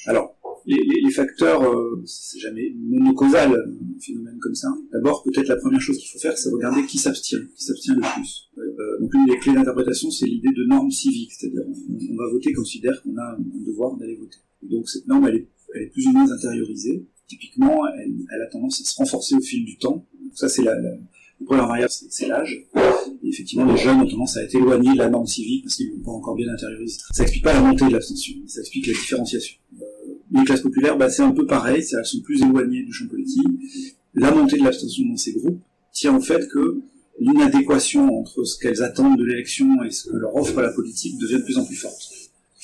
Alors, 0.05 0.35
les, 0.65 0.77
les, 0.77 1.01
les 1.01 1.11
facteurs, 1.11 1.61
euh, 1.63 2.01
c'est 2.05 2.39
jamais 2.39 2.73
monocausal, 2.77 3.51
un 3.53 3.99
phénomène 3.99 4.37
comme 4.39 4.55
ça. 4.55 4.69
D'abord, 4.91 5.23
peut-être 5.23 5.47
la 5.47 5.57
première 5.57 5.81
chose 5.81 5.97
qu'il 5.97 6.09
faut 6.09 6.19
faire, 6.19 6.37
c'est 6.37 6.49
regarder 6.49 6.85
qui 6.85 6.97
s'abstient, 6.97 7.47
qui 7.55 7.63
s'abstient 7.65 7.95
le 7.95 8.01
plus. 8.01 8.49
Euh, 8.57 8.99
donc 9.01 9.13
une 9.13 9.25
des 9.25 9.37
clés 9.37 9.53
d'interprétation, 9.53 10.09
c'est 10.09 10.25
l'idée 10.25 10.51
de 10.55 10.63
norme 10.65 10.91
civique, 10.91 11.31
c'est-à-dire 11.33 11.63
on, 11.67 12.15
va 12.15 12.31
voter, 12.31 12.53
considère 12.53 13.01
qu'on 13.03 13.15
a 13.17 13.35
un 13.37 13.65
devoir 13.65 13.97
d'aller 13.97 14.15
voter. 14.15 14.37
Donc 14.61 14.89
cette 14.89 15.07
norme, 15.07 15.27
elle 15.27 15.35
est, 15.35 15.47
elle 15.75 15.83
est, 15.83 15.87
plus 15.87 16.07
ou 16.07 16.11
moins 16.11 16.29
intériorisée. 16.31 17.05
Typiquement, 17.27 17.81
elle, 17.87 18.41
a 18.41 18.47
tendance 18.47 18.81
à 18.81 18.83
se 18.83 18.95
renforcer 18.95 19.35
au 19.35 19.41
fil 19.41 19.65
du 19.65 19.77
temps. 19.77 20.05
Ça, 20.33 20.49
c'est 20.49 20.63
la, 20.63 20.75
la, 20.75 20.91
la, 20.91 21.45
première 21.45 21.67
variable, 21.67 21.91
c'est 21.91 22.27
l'âge. 22.27 22.65
Effectivement, 23.23 23.65
les 23.65 23.77
jeunes 23.77 24.01
ont 24.01 24.07
tendance 24.07 24.37
à 24.37 24.43
être 24.43 24.55
éloignés 24.55 24.93
de 24.93 24.97
la 24.97 25.09
norme 25.09 25.25
civique 25.25 25.63
parce 25.65 25.75
qu'ils 25.75 25.89
ne 25.89 25.95
l'ont 25.95 26.03
pas 26.03 26.11
encore 26.11 26.35
bien 26.35 26.51
intériorisé. 26.51 26.99
Ça 27.11 27.23
explique 27.23 27.43
pas 27.43 27.53
la 27.53 27.61
montée 27.61 27.85
de 27.85 27.91
l'abstention, 27.91 28.35
ça 28.47 28.59
explique 28.59 28.87
la 28.87 28.93
différenciation. 28.93 29.57
Euh, 29.81 29.85
les 30.31 30.43
classes 30.43 30.61
populaires, 30.61 30.97
bah, 30.97 31.09
c'est 31.09 31.21
un 31.21 31.31
peu 31.31 31.45
pareil, 31.45 31.83
elles 31.91 32.05
sont 32.05 32.21
plus 32.21 32.41
éloignées 32.41 32.83
du 32.83 32.91
champ 32.91 33.07
politique. 33.07 33.43
La 34.13 34.31
montée 34.31 34.57
de 34.57 34.63
l'abstention 34.63 35.05
dans 35.05 35.17
ces 35.17 35.33
groupes 35.33 35.61
tient 35.91 36.15
au 36.15 36.21
fait 36.21 36.47
que 36.49 36.81
l'inadéquation 37.19 38.19
entre 38.19 38.43
ce 38.43 38.57
qu'elles 38.59 38.81
attendent 38.81 39.17
de 39.17 39.23
l'élection 39.23 39.83
et 39.83 39.91
ce 39.91 40.09
que 40.09 40.17
leur 40.17 40.35
offre 40.35 40.61
la 40.61 40.71
politique 40.71 41.17
devient 41.19 41.37
de 41.37 41.43
plus 41.43 41.57
en 41.57 41.65
plus 41.65 41.75
forte. 41.75 42.11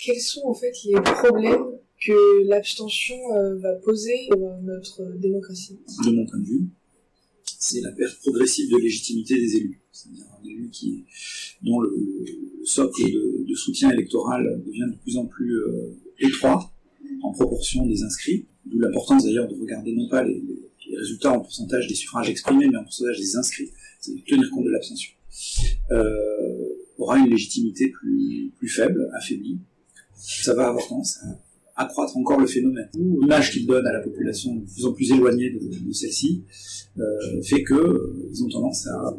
Quels 0.04 0.20
sont 0.20 0.42
en 0.46 0.54
fait 0.54 0.72
les 0.86 1.02
problèmes 1.02 1.66
que 2.06 2.48
l'abstention 2.48 3.18
euh, 3.36 3.58
va 3.58 3.76
poser 3.76 4.28
pour 4.32 4.58
notre 4.64 5.04
démocratie 5.18 5.78
De 6.06 6.12
mon 6.12 6.26
point 6.26 6.40
de 6.40 6.46
vue, 6.46 6.68
c'est 7.58 7.82
la 7.82 7.92
perte 7.92 8.20
progressive 8.20 8.72
de 8.72 8.78
légitimité 8.78 9.36
des 9.36 9.58
élus. 9.58 9.82
C'est-à-dire 9.92 10.26
un 10.42 10.48
élu 10.48 10.72
dont 11.62 11.82
le, 11.82 11.90
le 12.60 12.66
socle 12.66 13.04
de, 13.04 13.56
soutien 13.56 13.92
électoral 13.92 14.64
devient 14.66 14.88
de 14.92 14.98
plus 15.02 15.18
en 15.18 15.26
plus 15.26 15.58
euh, 15.58 15.98
étroit 16.20 16.72
en 17.22 17.32
proportion 17.32 17.86
des 17.86 18.04
inscrits, 18.04 18.46
d'où 18.66 18.80
l'importance 18.80 19.26
d'ailleurs 19.26 19.48
de 19.48 19.56
regarder 19.60 19.94
non 19.94 20.08
pas 20.08 20.24
les, 20.24 20.42
résultats 20.98 21.32
en 21.34 21.40
pourcentage 21.40 21.88
des 21.88 21.96
suffrages 21.96 22.30
exprimés, 22.30 22.68
mais 22.68 22.78
en 22.78 22.84
pourcentage 22.84 23.20
des 23.20 23.36
inscrits, 23.36 23.70
c'est 24.00 24.16
de 24.16 24.22
tenir 24.22 24.50
compte 24.50 24.66
de 24.66 24.72
l'abstention, 24.72 25.12
euh, 25.92 26.70
aura 26.98 27.20
une 27.20 27.30
légitimité 27.30 27.90
plus, 27.90 28.52
plus 28.58 28.70
faible, 28.70 29.10
affaiblie. 29.16 29.60
Ça 30.16 30.54
va 30.54 30.68
avoir 30.68 30.86
tendance 30.88 31.20
à 31.24 31.40
accroître 31.80 32.18
encore 32.18 32.40
le 32.40 32.46
phénomène. 32.46 32.90
L'image 32.94 33.54
qu'il 33.54 33.66
donne 33.66 33.88
à 33.88 33.94
la 33.94 34.02
population 34.02 34.54
de 34.54 34.66
plus 34.66 34.86
en 34.86 34.92
plus 34.92 35.12
éloignée 35.12 35.50
de, 35.50 35.92
celle-ci 35.94 36.44
euh, 36.98 37.42
fait 37.42 37.64
que 37.64 37.74
euh, 37.74 38.44
ont 38.44 38.50
tendance 38.50 38.86
à 38.88 39.18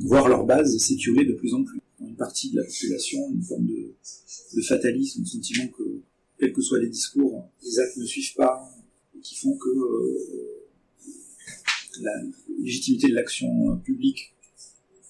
voir 0.00 0.28
leur 0.28 0.46
base 0.46 0.76
s'étioler 0.78 1.24
de 1.24 1.34
plus 1.34 1.52
en 1.52 1.64
plus. 1.64 1.80
Dans 1.98 2.06
une 2.06 2.16
partie 2.16 2.50
de 2.52 2.56
la 2.56 2.64
population, 2.64 3.18
une 3.32 3.42
forme 3.42 3.66
de, 3.66 4.62
fatalisme, 4.62 5.22
le 5.22 5.26
sentiment 5.26 5.66
que 5.68 6.00
quels 6.38 6.52
que 6.52 6.62
soient 6.62 6.78
les 6.78 6.88
discours, 6.88 7.48
les 7.64 7.78
actes 7.80 7.96
ne 7.96 8.04
suivent 8.04 8.34
pas, 8.34 8.70
et 9.16 9.20
qui 9.20 9.34
font 9.34 9.56
que 9.56 9.68
euh, 9.68 10.18
la 12.02 12.12
légitimité 12.60 13.08
de 13.08 13.14
l'action 13.14 13.78
publique 13.78 14.34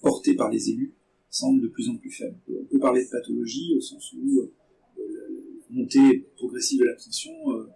portée 0.00 0.34
par 0.34 0.50
les 0.50 0.70
élus 0.70 0.94
semble 1.28 1.60
de 1.60 1.68
plus 1.68 1.88
en 1.90 1.96
plus 1.96 2.10
faible. 2.10 2.36
On 2.48 2.64
peut 2.64 2.78
parler 2.78 3.04
de 3.04 3.10
pathologie 3.10 3.74
au 3.76 3.80
sens 3.80 4.14
où 4.14 4.40
euh, 4.40 4.52
montée 5.70 6.26
progressive 6.36 6.80
de 6.80 6.84
l'abstention 6.84 7.32
euh, 7.50 7.68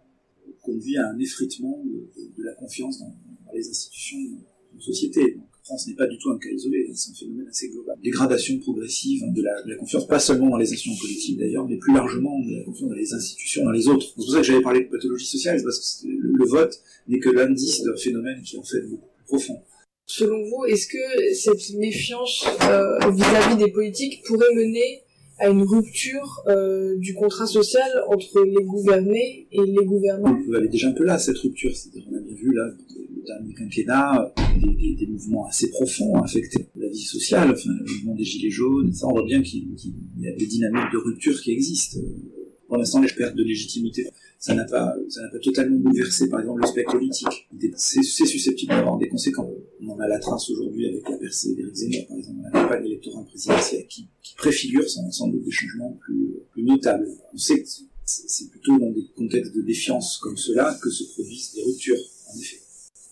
conduit 0.62 0.96
à 0.96 1.08
un 1.08 1.18
effritement 1.18 1.82
de, 1.84 2.42
la 2.42 2.54
confiance 2.54 2.98
dans, 2.98 3.12
les 3.54 3.68
institutions 3.68 4.18
de 4.18 4.78
la 4.78 4.80
société. 4.80 5.32
Donc, 5.32 5.44
France 5.64 5.86
n'est 5.86 5.94
pas 5.94 6.06
du 6.06 6.18
tout 6.18 6.30
un 6.30 6.38
cas 6.38 6.48
isolé, 6.48 6.90
c'est 6.94 7.10
un 7.10 7.14
phénomène 7.14 7.46
assez 7.48 7.68
global. 7.68 7.96
Dégradation 8.02 8.58
progressive 8.58 9.22
de 9.32 9.42
la, 9.42 9.76
confiance, 9.76 10.06
pas 10.06 10.18
seulement 10.18 10.50
dans 10.50 10.56
les 10.56 10.72
institutions 10.72 11.00
politiques 11.00 11.38
d'ailleurs, 11.38 11.68
mais 11.68 11.76
plus 11.76 11.92
largement 11.92 12.40
de 12.40 12.56
la 12.56 12.64
confiance 12.64 12.88
dans 12.88 12.96
les 12.96 13.12
institutions, 13.12 13.64
dans 13.64 13.70
les 13.70 13.86
autres. 13.88 14.06
C'est 14.06 14.14
pour 14.14 14.30
ça 14.30 14.38
que 14.38 14.42
j'avais 14.44 14.62
parlé 14.62 14.84
de 14.84 14.88
pathologie 14.88 15.26
sociale, 15.26 15.60
parce 15.62 16.02
que 16.02 16.08
le, 16.08 16.44
vote 16.46 16.80
n'est 17.08 17.20
que 17.20 17.28
l'indice 17.28 17.82
d'un 17.82 17.96
phénomène 17.96 18.42
qui 18.42 18.56
est 18.56 18.58
en 18.58 18.64
fait 18.64 18.80
beaucoup 18.82 19.08
plus 19.16 19.24
profond. 19.26 19.60
Selon 20.06 20.42
vous, 20.42 20.64
est-ce 20.64 20.88
que 20.88 21.34
cette 21.34 21.78
méfiance 21.78 22.44
euh, 22.62 22.98
vis-à-vis 23.10 23.54
-vis 23.54 23.64
des 23.64 23.70
politiques 23.70 24.22
pourrait 24.24 24.52
mener 24.54 25.02
à 25.40 25.48
une 25.48 25.62
rupture 25.62 26.42
euh, 26.48 26.96
du 26.98 27.14
contrat 27.14 27.46
social 27.46 27.90
entre 28.08 28.44
les 28.44 28.64
gouvernés 28.64 29.48
et 29.50 29.64
les 29.64 29.84
gouvernants 29.84 30.36
On 30.38 30.46
peut 30.46 30.56
aller 30.56 30.68
déjà 30.68 30.88
un 30.88 30.92
peu 30.92 31.04
là, 31.04 31.18
cette 31.18 31.38
rupture. 31.38 31.74
C'est-à-dire, 31.74 32.04
on 32.10 32.16
a 32.16 32.20
bien 32.20 32.34
vu 32.34 32.52
là, 32.54 32.66
le 32.66 33.22
dernier 33.24 33.54
quinquennat, 33.54 34.34
des, 34.60 35.06
mouvements 35.06 35.46
assez 35.46 35.70
profonds 35.70 36.14
affectés 36.16 36.66
la 36.76 36.88
vie 36.88 37.02
sociale, 37.02 37.50
enfin, 37.52 37.70
le 37.70 37.92
mouvement 37.92 38.14
des 38.14 38.24
gilets 38.24 38.50
jaunes, 38.50 38.92
ça, 38.92 39.06
on 39.06 39.12
voit 39.12 39.24
bien 39.24 39.42
qu'il 39.42 39.62
qu 39.74 39.88
y 40.18 40.28
a 40.28 40.36
des 40.36 40.46
dynamiques 40.46 40.92
de 40.92 40.98
rupture 40.98 41.40
qui 41.40 41.52
existent. 41.52 41.98
Pour 42.70 42.78
l'instant, 42.78 43.00
les 43.00 43.12
pertes 43.12 43.34
de 43.34 43.42
légitimité, 43.42 44.06
ça 44.38 44.54
n'a 44.54 44.64
pas, 44.64 44.94
ça 45.08 45.22
n'a 45.22 45.28
pas 45.28 45.40
totalement 45.40 45.76
bouleversé, 45.78 46.28
par 46.28 46.38
exemple, 46.38 46.60
le 46.60 46.68
spectre 46.68 46.92
politique. 46.92 47.48
C'est 47.74 48.00
susceptible 48.04 48.70
d'avoir 48.70 48.96
des 48.96 49.08
conséquences. 49.08 49.50
On 49.82 49.88
en 49.88 49.98
a 49.98 50.06
la 50.06 50.20
trace 50.20 50.48
aujourd'hui 50.50 50.86
avec 50.86 51.08
la 51.08 51.16
percée 51.16 51.52
d'Éric 51.56 51.74
Zemmour, 51.74 52.06
par 52.06 52.16
exemple, 52.18 52.38
la 52.44 52.50
campagne 52.62 52.86
électorale 52.86 53.24
présidentielle, 53.24 53.88
qui, 53.88 54.08
préfigure 54.36 54.88
sans, 54.88 55.10
sans, 55.10 55.26
doute 55.26 55.42
des 55.42 55.50
changements 55.50 55.98
plus, 56.00 56.44
notables. 56.58 57.08
On 57.34 57.36
sait 57.36 57.60
que 57.60 57.68
c'est 58.04 58.48
plutôt 58.50 58.78
dans 58.78 58.92
des 58.92 59.04
contextes 59.16 59.52
de 59.52 59.62
défiance 59.62 60.18
comme 60.18 60.36
cela 60.36 60.78
que 60.80 60.90
se 60.90 61.12
produisent 61.12 61.52
des 61.54 61.64
ruptures, 61.64 61.98
en 62.32 62.38
effet. 62.38 62.60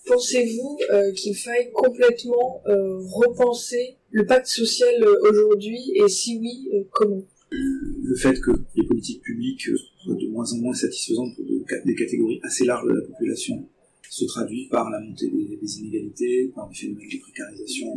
Pensez-vous 0.05 0.79
euh, 0.89 1.11
qu'il 1.11 1.35
faille 1.35 1.69
complètement 1.73 2.61
euh, 2.65 2.97
repenser 3.11 3.97
le 4.09 4.25
pacte 4.25 4.47
social 4.47 5.03
euh, 5.03 5.29
aujourd'hui? 5.29 5.91
Et 5.95 6.07
si 6.07 6.37
oui, 6.37 6.69
comment? 6.91 7.25
Le 7.51 8.15
fait 8.15 8.39
que 8.39 8.51
les 8.75 8.83
politiques 8.83 9.21
publiques 9.21 9.69
soient 10.03 10.15
de 10.15 10.27
moins 10.27 10.51
en 10.51 10.57
moins 10.57 10.73
satisfaisantes 10.73 11.35
pour 11.35 11.45
de, 11.45 11.63
des 11.85 11.95
catégories 11.95 12.39
assez 12.43 12.65
larges 12.65 12.87
de 12.87 12.93
la 12.93 13.01
population 13.01 13.67
se 14.09 14.25
traduit 14.25 14.67
par 14.67 14.89
la 14.89 14.99
montée 14.99 15.29
des, 15.29 15.79
inégalités, 15.79 16.51
par 16.55 16.67
des 16.67 16.75
phénomènes 16.75 17.07
de 17.07 17.19
précarisation 17.19 17.95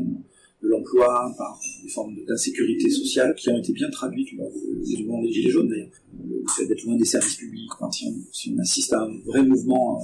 de 0.62 0.68
l'emploi, 0.68 1.34
par 1.36 1.58
des 1.82 1.88
formes 1.88 2.14
d'insécurité 2.26 2.88
sociale 2.90 3.34
qui 3.34 3.48
ont 3.48 3.58
été 3.58 3.72
bien 3.72 3.90
traduites 3.90 4.32
lors 4.32 4.52
du 4.52 5.04
mouvement 5.04 5.22
des 5.22 5.32
Gilets 5.32 5.50
jaunes 5.50 5.68
d'ailleurs. 5.68 5.90
Le 6.24 6.44
fait 6.48 6.66
d'être 6.66 6.84
loin 6.84 6.96
des 6.96 7.04
services 7.04 7.36
publics, 7.36 7.70
enfin, 7.74 7.90
si, 7.90 8.06
on, 8.06 8.14
si 8.32 8.54
on 8.54 8.58
assiste 8.60 8.92
à 8.92 9.00
un 9.00 9.18
vrai 9.24 9.42
mouvement 9.42 10.00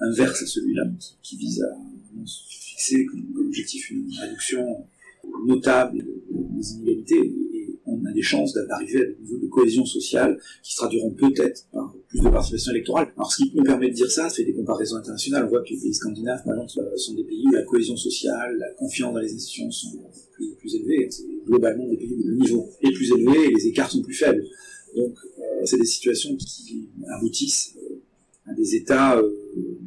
inverse 0.00 0.42
à 0.42 0.46
celui-là, 0.46 0.84
qui, 1.22 1.36
vise 1.36 1.62
à 1.62 1.76
fixer 2.26 3.04
comme, 3.06 3.46
objectif 3.46 3.90
une 3.90 4.10
réduction 4.18 4.86
notable 5.44 6.04
des 6.30 6.72
inégalités. 6.72 7.34
Des 8.14 8.22
chances 8.22 8.54
d'arriver 8.54 9.02
à 9.02 9.04
des 9.04 9.16
niveaux 9.22 9.38
de 9.38 9.46
cohésion 9.46 9.84
sociale 9.84 10.38
qui 10.62 10.72
se 10.72 10.78
traduiront 10.78 11.12
peut-être 11.12 11.66
par 11.72 11.94
plus 12.08 12.20
de 12.20 12.28
participation 12.28 12.72
électorale. 12.72 13.12
Alors, 13.16 13.32
ce 13.32 13.44
qui 13.44 13.52
nous 13.54 13.62
permet 13.62 13.88
de 13.88 13.94
dire 13.94 14.10
ça, 14.10 14.28
c'est 14.28 14.44
des 14.44 14.54
comparaisons 14.54 14.96
internationales. 14.96 15.44
On 15.46 15.48
voit 15.48 15.62
que 15.62 15.70
les 15.70 15.80
pays 15.80 15.94
scandinaves, 15.94 16.42
par 16.44 16.54
exemple, 16.54 16.98
sont 16.98 17.14
des 17.14 17.24
pays 17.24 17.44
où 17.46 17.52
la 17.52 17.62
cohésion 17.62 17.96
sociale, 17.96 18.56
la 18.58 18.70
confiance 18.74 19.14
dans 19.14 19.20
les 19.20 19.32
institutions 19.32 19.70
sont 19.70 19.98
plus, 20.32 20.74
élevées. 20.74 21.08
C'est 21.10 21.26
globalement 21.46 21.88
des 21.88 21.96
pays 21.96 22.14
où 22.14 22.26
le 22.26 22.36
niveau 22.36 22.68
est 22.82 22.92
plus 22.92 23.12
élevé 23.12 23.46
et 23.46 23.54
les 23.54 23.66
écarts 23.66 23.90
sont 23.90 24.02
plus 24.02 24.14
faibles. 24.14 24.44
Donc, 24.96 25.14
euh, 25.38 25.42
c'est 25.64 25.78
des 25.78 25.86
situations 25.86 26.36
qui 26.36 26.88
aboutissent 27.16 27.76
à 28.46 28.54
des 28.54 28.74
États 28.74 29.18
euh, 29.18 29.39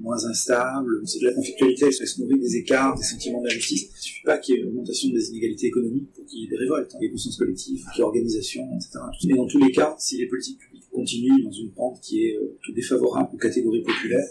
moins 0.03 0.23
instables, 0.25 1.01
c'est 1.05 1.19
de 1.19 1.27
la 1.27 1.33
conflictualité, 1.33 1.85
elle 1.85 2.07
se 2.07 2.21
nourrit 2.21 2.37
des 2.37 2.57
écarts, 2.57 2.95
des 2.95 3.03
sentiments 3.03 3.41
d'injustice. 3.41 3.83
Il 3.83 3.91
ne 3.91 4.01
suffit 4.01 4.23
pas 4.23 4.37
qu'il 4.37 4.55
y 4.55 4.57
ait 4.57 4.61
une 4.61 4.67
augmentation 4.67 5.09
des 5.09 5.29
inégalités 5.29 5.67
économiques 5.67 6.11
pour 6.13 6.25
qu'il 6.25 6.41
y 6.41 6.43
ait 6.43 6.49
des 6.49 6.57
révoltes, 6.57 6.91
hein, 6.93 6.99
des 6.99 7.09
consciences 7.09 7.37
collectives, 7.37 7.83
qu'il 7.93 8.01
y 8.01 8.03
organisation, 8.03 8.63
etc. 8.75 8.99
Mais 9.25 9.35
dans 9.35 9.47
tous 9.47 9.59
les 9.59 9.71
cas, 9.71 9.95
si 9.97 10.17
les 10.17 10.27
politiques 10.27 10.59
publiques 10.59 10.89
continuent 10.91 11.43
dans 11.43 11.51
une 11.51 11.71
pente 11.71 12.01
qui 12.01 12.25
est 12.25 12.35
euh, 12.35 12.57
tout 12.61 12.73
défavorable 12.73 13.29
aux 13.33 13.37
catégories 13.37 13.81
populaires, 13.81 14.27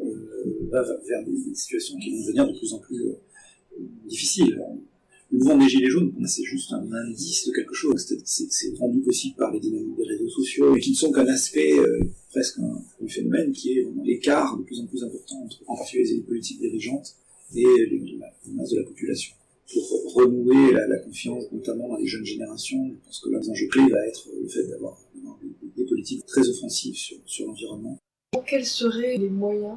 euh, 0.00 0.68
vers 0.72 1.24
des, 1.24 1.54
situations 1.54 1.96
qui 1.98 2.10
vont 2.10 2.20
devenir 2.22 2.48
de 2.48 2.58
plus 2.58 2.72
en 2.72 2.78
plus 2.78 3.00
euh, 3.06 3.14
difficiles. 4.06 4.60
Le 5.30 5.38
mouvement 5.38 5.58
des 5.58 5.68
Gilets 5.68 5.90
jaunes, 5.90 6.12
c'est 6.26 6.42
juste 6.42 6.72
un 6.72 6.92
indice 6.92 7.46
de 7.46 7.52
quelque 7.52 7.74
chose. 7.74 8.04
C'est 8.24 8.76
rendu 8.78 9.00
possible 9.00 9.36
par 9.36 9.52
les 9.52 9.60
dynamiques 9.60 9.96
des 9.96 10.06
réseaux 10.06 10.28
sociaux, 10.28 10.76
et 10.76 10.80
qui 10.80 10.90
ne 10.90 10.96
sont 10.96 11.12
qu'un 11.12 11.26
aspect, 11.26 11.78
euh, 11.78 12.00
presque 12.30 12.58
un, 12.58 12.82
un, 13.04 13.08
phénomène, 13.08 13.52
qui 13.52 13.78
est 13.78 13.86
l'écart 14.04 14.56
de 14.56 14.62
plus 14.62 14.80
en 14.80 14.86
plus 14.86 15.02
important 15.02 15.42
entre, 15.44 15.62
en 15.66 15.76
particulier 15.76 16.04
les 16.04 16.10
élites 16.12 16.26
politiques 16.26 16.60
dirigeantes 16.60 17.16
et 17.54 17.64
la 18.18 18.32
masse 18.52 18.70
de 18.70 18.78
la 18.78 18.84
population. 18.84 19.34
Pour 19.72 20.14
renouer 20.14 20.72
la, 20.72 20.98
confiance, 20.98 21.44
notamment 21.52 21.88
dans 21.88 21.96
les 21.96 22.06
jeunes 22.06 22.24
générations, 22.24 22.86
je 22.86 23.06
pense 23.06 23.20
que 23.20 23.30
l'enjeu 23.30 23.66
clé 23.68 23.82
va 23.90 24.06
être 24.06 24.28
le 24.40 24.48
fait 24.48 24.66
d'avoir 24.68 24.98
des, 25.76 25.84
politiques 25.84 26.24
très 26.26 26.48
offensives 26.48 26.94
sur, 26.94 27.18
sur 27.26 27.46
l'environnement. 27.46 27.98
Quels 28.46 28.64
seraient 28.64 29.16
les 29.16 29.28
moyens 29.28 29.76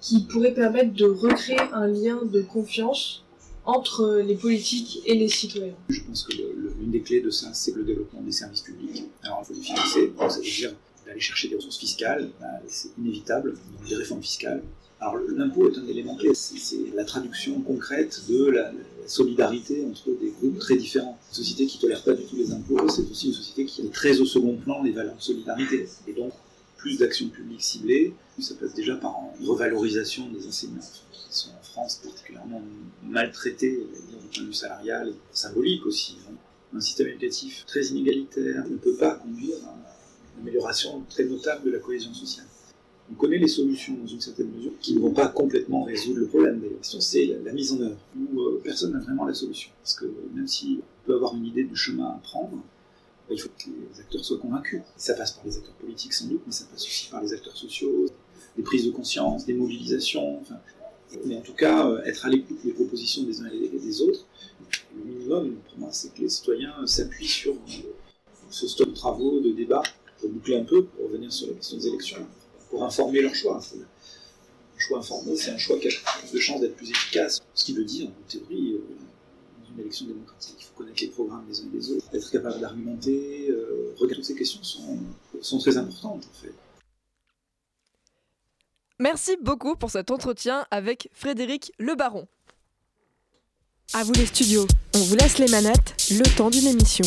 qui 0.00 0.24
pourraient 0.24 0.54
permettre 0.54 0.94
de 0.94 1.04
recréer 1.04 1.60
un 1.72 1.86
lien 1.86 2.24
de 2.24 2.40
confiance 2.40 3.24
entre 3.64 4.22
les 4.24 4.36
politiques 4.36 5.02
et 5.06 5.14
les 5.14 5.28
citoyens? 5.28 5.76
Je 5.88 6.02
pense 6.02 6.24
que 6.24 6.34
l'une 6.34 6.90
des 6.90 7.02
clés 7.02 7.20
de 7.20 7.30
ça, 7.30 7.52
c'est 7.52 7.74
le 7.74 7.84
développement 7.84 8.22
des 8.22 8.32
services 8.32 8.62
publics. 8.62 9.04
Alors, 9.22 9.42
il 9.42 9.46
faut 9.46 9.54
les 9.54 9.66
financer, 9.66 10.12
ça 10.18 10.36
veut 10.36 10.42
dire 10.42 10.74
d'aller 11.10 11.20
chercher 11.20 11.48
des 11.48 11.56
ressources 11.56 11.78
fiscales, 11.78 12.30
bah, 12.40 12.46
c'est 12.68 12.90
inévitable, 12.96 13.54
donc 13.54 13.88
des 13.88 13.96
réformes 13.96 14.22
fiscales. 14.22 14.62
Alors, 15.00 15.16
l'impôt 15.34 15.70
est 15.70 15.78
un 15.78 15.86
élément 15.88 16.14
clé, 16.14 16.30
c'est 16.34 16.94
la 16.94 17.04
traduction 17.04 17.60
concrète 17.62 18.22
de 18.28 18.46
la, 18.46 18.72
solidarité 19.06 19.84
entre 19.90 20.10
des 20.20 20.30
groupes 20.30 20.60
très 20.60 20.76
différents. 20.76 21.18
Une 21.30 21.34
société 21.34 21.66
qui 21.66 21.78
ne 21.78 21.80
tolère 21.80 22.04
pas 22.04 22.12
du 22.12 22.22
tout 22.22 22.36
les 22.36 22.52
impôts, 22.52 22.88
c'est 22.88 23.10
aussi 23.10 23.28
une 23.28 23.34
société 23.34 23.64
qui 23.64 23.82
est 23.82 23.92
très 23.92 24.20
au 24.20 24.24
second 24.24 24.56
plan 24.56 24.84
les 24.84 24.92
valeurs 24.92 25.16
de 25.16 25.20
solidarité. 25.20 25.88
Et 26.06 26.12
donc, 26.12 26.32
plus 26.76 26.96
d'actions 26.98 27.28
publiques 27.28 27.62
ciblées, 27.62 28.14
ça 28.38 28.54
passe 28.54 28.72
déjà 28.72 28.94
par 28.94 29.16
une 29.40 29.48
revalorisation 29.48 30.28
des 30.30 30.46
enseignants 30.46 30.78
qui 31.12 31.36
sont 31.36 31.50
en 31.50 31.62
France 31.62 32.00
particulièrement 32.04 32.62
maltraités 33.02 33.84
du 34.10 34.28
point 34.32 34.42
de 34.42 34.46
vue 34.46 34.54
salarial 34.54 35.08
et 35.08 35.14
symbolique 35.32 35.84
aussi. 35.86 36.16
Un 36.72 36.80
système 36.80 37.08
éducatif 37.08 37.64
très 37.66 37.86
inégalitaire 37.86 38.64
ne 38.68 38.76
peut 38.76 38.94
pas 38.94 39.16
conduire 39.16 39.56
à 39.66 39.76
amélioration 40.40 41.02
très 41.08 41.24
notable 41.24 41.66
de 41.66 41.70
la 41.70 41.78
cohésion 41.78 42.12
sociale. 42.12 42.46
On 43.12 43.14
connaît 43.14 43.38
les 43.38 43.48
solutions 43.48 43.94
dans 43.94 44.06
une 44.06 44.20
certaine 44.20 44.50
mesure 44.50 44.72
qui 44.80 44.94
ne 44.94 45.00
vont 45.00 45.12
pas 45.12 45.28
complètement 45.28 45.82
résoudre 45.82 46.20
le 46.20 46.26
problème 46.26 46.60
d'ailleurs. 46.60 46.78
C'est 46.82 47.26
la, 47.44 47.52
mise 47.52 47.72
en 47.72 47.80
œuvre 47.80 47.98
où 48.16 48.40
euh, 48.40 48.60
personne 48.62 48.92
n'a 48.92 49.00
vraiment 49.00 49.24
la 49.24 49.34
solution. 49.34 49.70
Parce 49.82 49.94
que 49.94 50.06
même 50.34 50.46
si 50.46 50.80
on 50.80 51.06
peut 51.06 51.14
avoir 51.14 51.34
une 51.34 51.44
idée 51.44 51.64
du 51.64 51.74
chemin 51.74 52.06
à 52.06 52.20
prendre, 52.22 52.62
il 53.30 53.40
faut 53.40 53.48
que 53.48 53.64
les 53.66 54.00
acteurs 54.00 54.24
soient 54.24 54.38
convaincus. 54.38 54.82
Ça 54.96 55.14
passe 55.14 55.32
par 55.32 55.44
les 55.44 55.56
acteurs 55.56 55.74
politiques 55.74 56.12
sans 56.12 56.26
doute, 56.26 56.42
mais 56.46 56.52
ça 56.52 56.66
passe 56.70 56.84
aussi 56.84 57.08
par 57.10 57.20
les 57.22 57.32
acteurs 57.32 57.56
sociaux, 57.56 58.06
des 58.56 58.62
prises 58.62 58.86
de 58.86 58.90
conscience, 58.90 59.44
des 59.44 59.54
mobilisations. 59.54 60.40
mais 61.24 61.36
en 61.36 61.42
tout 61.42 61.54
cas, 61.54 61.88
euh, 61.88 62.02
être 62.04 62.26
à 62.26 62.28
l'écoute 62.28 62.58
des 62.64 62.72
propositions 62.72 63.24
des 63.24 63.40
uns 63.40 63.48
et 63.48 63.78
des 63.78 64.02
autres. 64.02 64.26
Le 64.96 65.04
minimum, 65.04 65.56
c'est 65.90 66.14
que 66.14 66.20
les 66.20 66.28
citoyens 66.28 66.86
s'appuient 66.86 67.26
sur 67.26 67.56
ce 68.50 68.68
stock 68.68 68.90
de 68.90 68.94
travaux, 68.94 69.40
de 69.40 69.50
débats, 69.50 69.82
pour 70.20 70.30
boucler 70.30 70.56
un 70.56 70.64
peu, 70.64 70.84
pour 70.84 71.06
revenir 71.06 71.32
sur 71.32 71.48
la 71.48 71.54
question 71.54 71.76
des 71.76 71.88
élections, 71.88 72.26
pour 72.70 72.84
informer 72.84 73.22
leur 73.22 73.34
choix. 73.34 73.58
Un 73.58 74.78
choix 74.78 74.98
informé, 74.98 75.36
c'est 75.36 75.50
un 75.50 75.58
choix 75.58 75.78
qui 75.78 75.88
a 75.88 75.90
plus 76.20 76.32
de 76.32 76.38
chances 76.38 76.60
d'être 76.60 76.76
plus 76.76 76.90
efficace. 76.90 77.42
Ce 77.54 77.64
qui 77.64 77.74
veut 77.74 77.84
dire, 77.84 78.08
en 78.08 78.30
théorie, 78.30 78.74
euh, 78.74 78.80
dans 79.62 79.74
une 79.74 79.80
élection 79.80 80.06
démocratique, 80.06 80.56
il 80.58 80.64
faut 80.64 80.74
connaître 80.76 81.02
les 81.02 81.08
programmes 81.08 81.46
des 81.46 81.60
uns 81.60 81.64
et 81.64 81.76
des 81.76 81.90
autres, 81.92 82.06
être 82.14 82.30
capable 82.30 82.60
d'argumenter, 82.60 83.50
euh, 83.50 83.94
regarder 83.96 84.16
toutes 84.16 84.24
ces 84.24 84.34
questions 84.34 84.62
sont, 84.62 84.98
sont 85.40 85.58
très 85.58 85.76
importantes 85.76 86.24
en 86.30 86.42
fait. 86.42 86.54
Merci 88.98 89.36
beaucoup 89.40 89.76
pour 89.76 89.90
cet 89.90 90.10
entretien 90.10 90.66
avec 90.70 91.08
Frédéric 91.14 91.72
Le 91.78 91.94
Baron. 91.94 92.28
À 93.94 94.04
vous 94.04 94.12
les 94.12 94.26
studios, 94.26 94.66
on 94.94 94.98
vous 94.98 95.16
laisse 95.16 95.38
les 95.38 95.48
manettes, 95.48 95.96
le 96.10 96.36
temps 96.36 96.50
d'une 96.50 96.66
émission. 96.66 97.06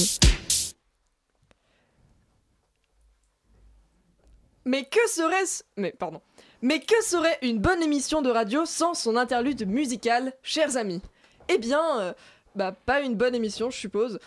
Mais 4.65 4.85
que 4.85 5.09
serait-ce 5.09 5.63
Mais 5.77 5.91
pardon. 5.91 6.21
Mais 6.61 6.79
que 6.79 7.01
serait 7.03 7.37
une 7.41 7.59
bonne 7.59 7.83
émission 7.83 8.21
de 8.21 8.29
radio 8.29 8.65
sans 8.65 8.93
son 8.93 9.17
interlude 9.17 9.67
musical, 9.67 10.33
chers 10.41 10.77
amis? 10.77 11.01
Eh 11.49 11.57
bien, 11.57 11.99
euh, 11.99 12.13
bah 12.55 12.73
pas 12.85 13.01
une 13.01 13.15
bonne 13.15 13.35
émission, 13.35 13.69
je 13.69 13.77
suppose. 13.77 14.19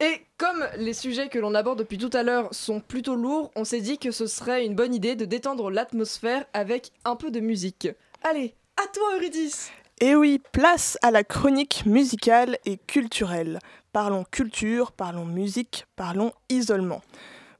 Et 0.00 0.22
comme 0.36 0.64
les 0.76 0.92
sujets 0.92 1.28
que 1.28 1.38
l'on 1.38 1.54
aborde 1.54 1.78
depuis 1.78 1.98
tout 1.98 2.10
à 2.12 2.22
l'heure 2.22 2.48
sont 2.52 2.80
plutôt 2.80 3.16
lourds, 3.16 3.50
on 3.56 3.64
s'est 3.64 3.80
dit 3.80 3.98
que 3.98 4.10
ce 4.10 4.26
serait 4.26 4.64
une 4.64 4.74
bonne 4.74 4.94
idée 4.94 5.16
de 5.16 5.24
détendre 5.24 5.70
l'atmosphère 5.70 6.44
avec 6.52 6.92
un 7.04 7.16
peu 7.16 7.30
de 7.30 7.40
musique. 7.40 7.88
Allez, 8.22 8.54
à 8.76 8.86
toi 8.92 9.16
Eurydice 9.16 9.72
Et 10.00 10.08
eh 10.08 10.14
oui, 10.14 10.40
place 10.52 10.98
à 11.02 11.10
la 11.10 11.24
chronique 11.24 11.84
musicale 11.86 12.58
et 12.64 12.76
culturelle. 12.76 13.58
Parlons 13.92 14.24
culture, 14.30 14.92
parlons 14.92 15.24
musique, 15.24 15.86
parlons 15.96 16.32
isolement. 16.48 17.02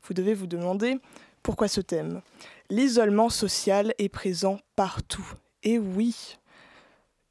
Vous 0.07 0.15
devez 0.15 0.35
vous 0.35 0.47
demander 0.47 0.99
pourquoi 1.49 1.69
ce 1.69 1.81
thème 1.81 2.21
L'isolement 2.69 3.31
social 3.31 3.95
est 3.97 4.11
présent 4.11 4.59
partout. 4.77 5.33
Et 5.63 5.79
oui, 5.79 6.37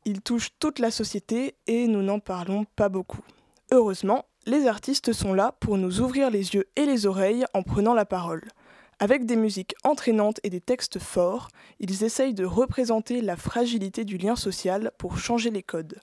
il 0.05 0.21
touche 0.21 0.49
toute 0.57 0.79
la 0.79 0.89
société 0.89 1.53
et 1.67 1.85
nous 1.85 2.01
n'en 2.01 2.17
parlons 2.17 2.65
pas 2.75 2.89
beaucoup. 2.89 3.21
Heureusement, 3.71 4.25
les 4.47 4.65
artistes 4.65 5.13
sont 5.13 5.35
là 5.35 5.55
pour 5.59 5.77
nous 5.77 6.01
ouvrir 6.01 6.31
les 6.31 6.55
yeux 6.55 6.65
et 6.75 6.87
les 6.87 7.05
oreilles 7.05 7.45
en 7.53 7.61
prenant 7.61 7.93
la 7.93 8.05
parole. 8.05 8.41
Avec 8.97 9.27
des 9.27 9.35
musiques 9.35 9.75
entraînantes 9.83 10.39
et 10.41 10.49
des 10.49 10.61
textes 10.61 10.97
forts, 10.97 11.49
ils 11.79 12.03
essayent 12.03 12.33
de 12.33 12.43
représenter 12.43 13.21
la 13.21 13.35
fragilité 13.35 14.03
du 14.03 14.17
lien 14.17 14.35
social 14.35 14.93
pour 14.97 15.19
changer 15.19 15.51
les 15.51 15.61
codes. 15.61 16.01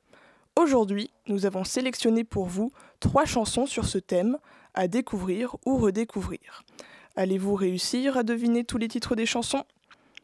Aujourd'hui, 0.54 1.10
nous 1.26 1.46
avons 1.46 1.64
sélectionné 1.64 2.22
pour 2.22 2.46
vous 2.46 2.70
trois 3.00 3.24
chansons 3.24 3.66
sur 3.66 3.86
ce 3.86 3.98
thème 3.98 4.38
à 4.72 4.86
découvrir 4.86 5.56
ou 5.66 5.78
redécouvrir. 5.78 6.62
Allez-vous 7.16 7.54
réussir 7.54 8.16
à 8.16 8.24
deviner 8.24 8.64
tous 8.64 8.76
les 8.76 8.88
titres 8.88 9.14
des 9.14 9.24
chansons? 9.24 9.62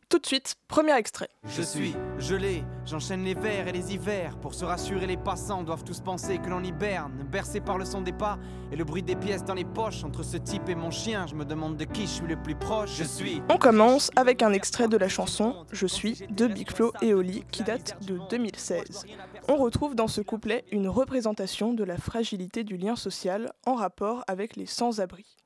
Tout 0.09 0.19
de 0.19 0.27
suite, 0.27 0.57
premier 0.67 0.97
extrait. 0.97 1.29
Je 1.45 1.63
suis 1.63 1.95
gelé, 2.19 2.65
j'enchaîne 2.85 3.23
les 3.23 3.35
vers 3.35 3.69
et 3.69 3.73
les 3.73 3.95
hivers. 3.95 4.37
Pour 4.41 4.55
se 4.55 4.65
rassurer, 4.65 5.07
les 5.07 5.17
passants 5.17 5.63
doivent 5.63 5.85
tous 5.85 6.01
penser 6.01 6.39
que 6.39 6.49
l'on 6.49 6.65
hiberne. 6.65 7.25
Bercé 7.31 7.61
par 7.61 7.79
le 7.79 7.85
son 7.85 8.01
des 8.01 8.13
pas 8.13 8.37
et 8.73 8.77
le 8.77 8.83
bruit 8.83 9.05
des 9.05 9.15
pièces 9.15 9.45
dans 9.45 9.55
les 9.55 9.65
poches. 9.65 10.03
Entre 10.03 10.25
ce 10.25 10.37
type 10.37 10.69
et 10.69 10.75
mon 10.75 10.91
chien, 10.91 11.29
je 11.29 11.37
me 11.37 11.45
demande 11.45 11.77
de 11.77 11.85
qui 11.85 12.03
je 12.03 12.09
suis 12.09 12.27
le 12.27 12.35
plus 12.35 12.57
proche. 12.57 12.97
Je 12.97 13.05
suis. 13.05 13.41
On 13.49 13.57
commence 13.57 14.11
avec 14.17 14.43
un 14.43 14.53
extrait 14.53 14.89
de 14.89 14.97
la 14.97 15.09
chanson 15.09 15.65
Je 15.71 15.87
suis 15.87 16.15
de 16.29 16.49
Big 16.49 16.73
Flo 16.73 16.93
et 17.03 17.15
Oli 17.15 17.45
qui 17.53 17.63
date 17.63 17.97
de 18.05 18.19
2016. 18.31 19.07
On 19.47 19.59
retrouve 19.59 19.95
dans 19.95 20.09
ce 20.09 20.23
couplet 20.23 20.65
une 20.73 20.89
représentation 20.89 21.73
de 21.73 21.85
la 21.85 21.99
fragilité 21.99 22.65
du 22.65 22.77
lien 22.77 22.97
social 22.97 23.53
en 23.65 23.77
rapport 23.77 24.25
avec 24.27 24.57
les 24.57 24.67
sans-abri. 24.67 25.37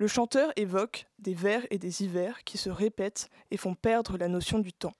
Le 0.00 0.06
chanteur 0.06 0.50
évoque 0.56 1.06
des 1.18 1.34
vers 1.34 1.66
et 1.68 1.76
des 1.76 2.02
hivers 2.02 2.42
qui 2.44 2.56
se 2.56 2.70
répètent 2.70 3.28
et 3.50 3.58
font 3.58 3.74
perdre 3.74 4.16
la 4.16 4.28
notion 4.28 4.58
du 4.58 4.72
temps. 4.72 4.94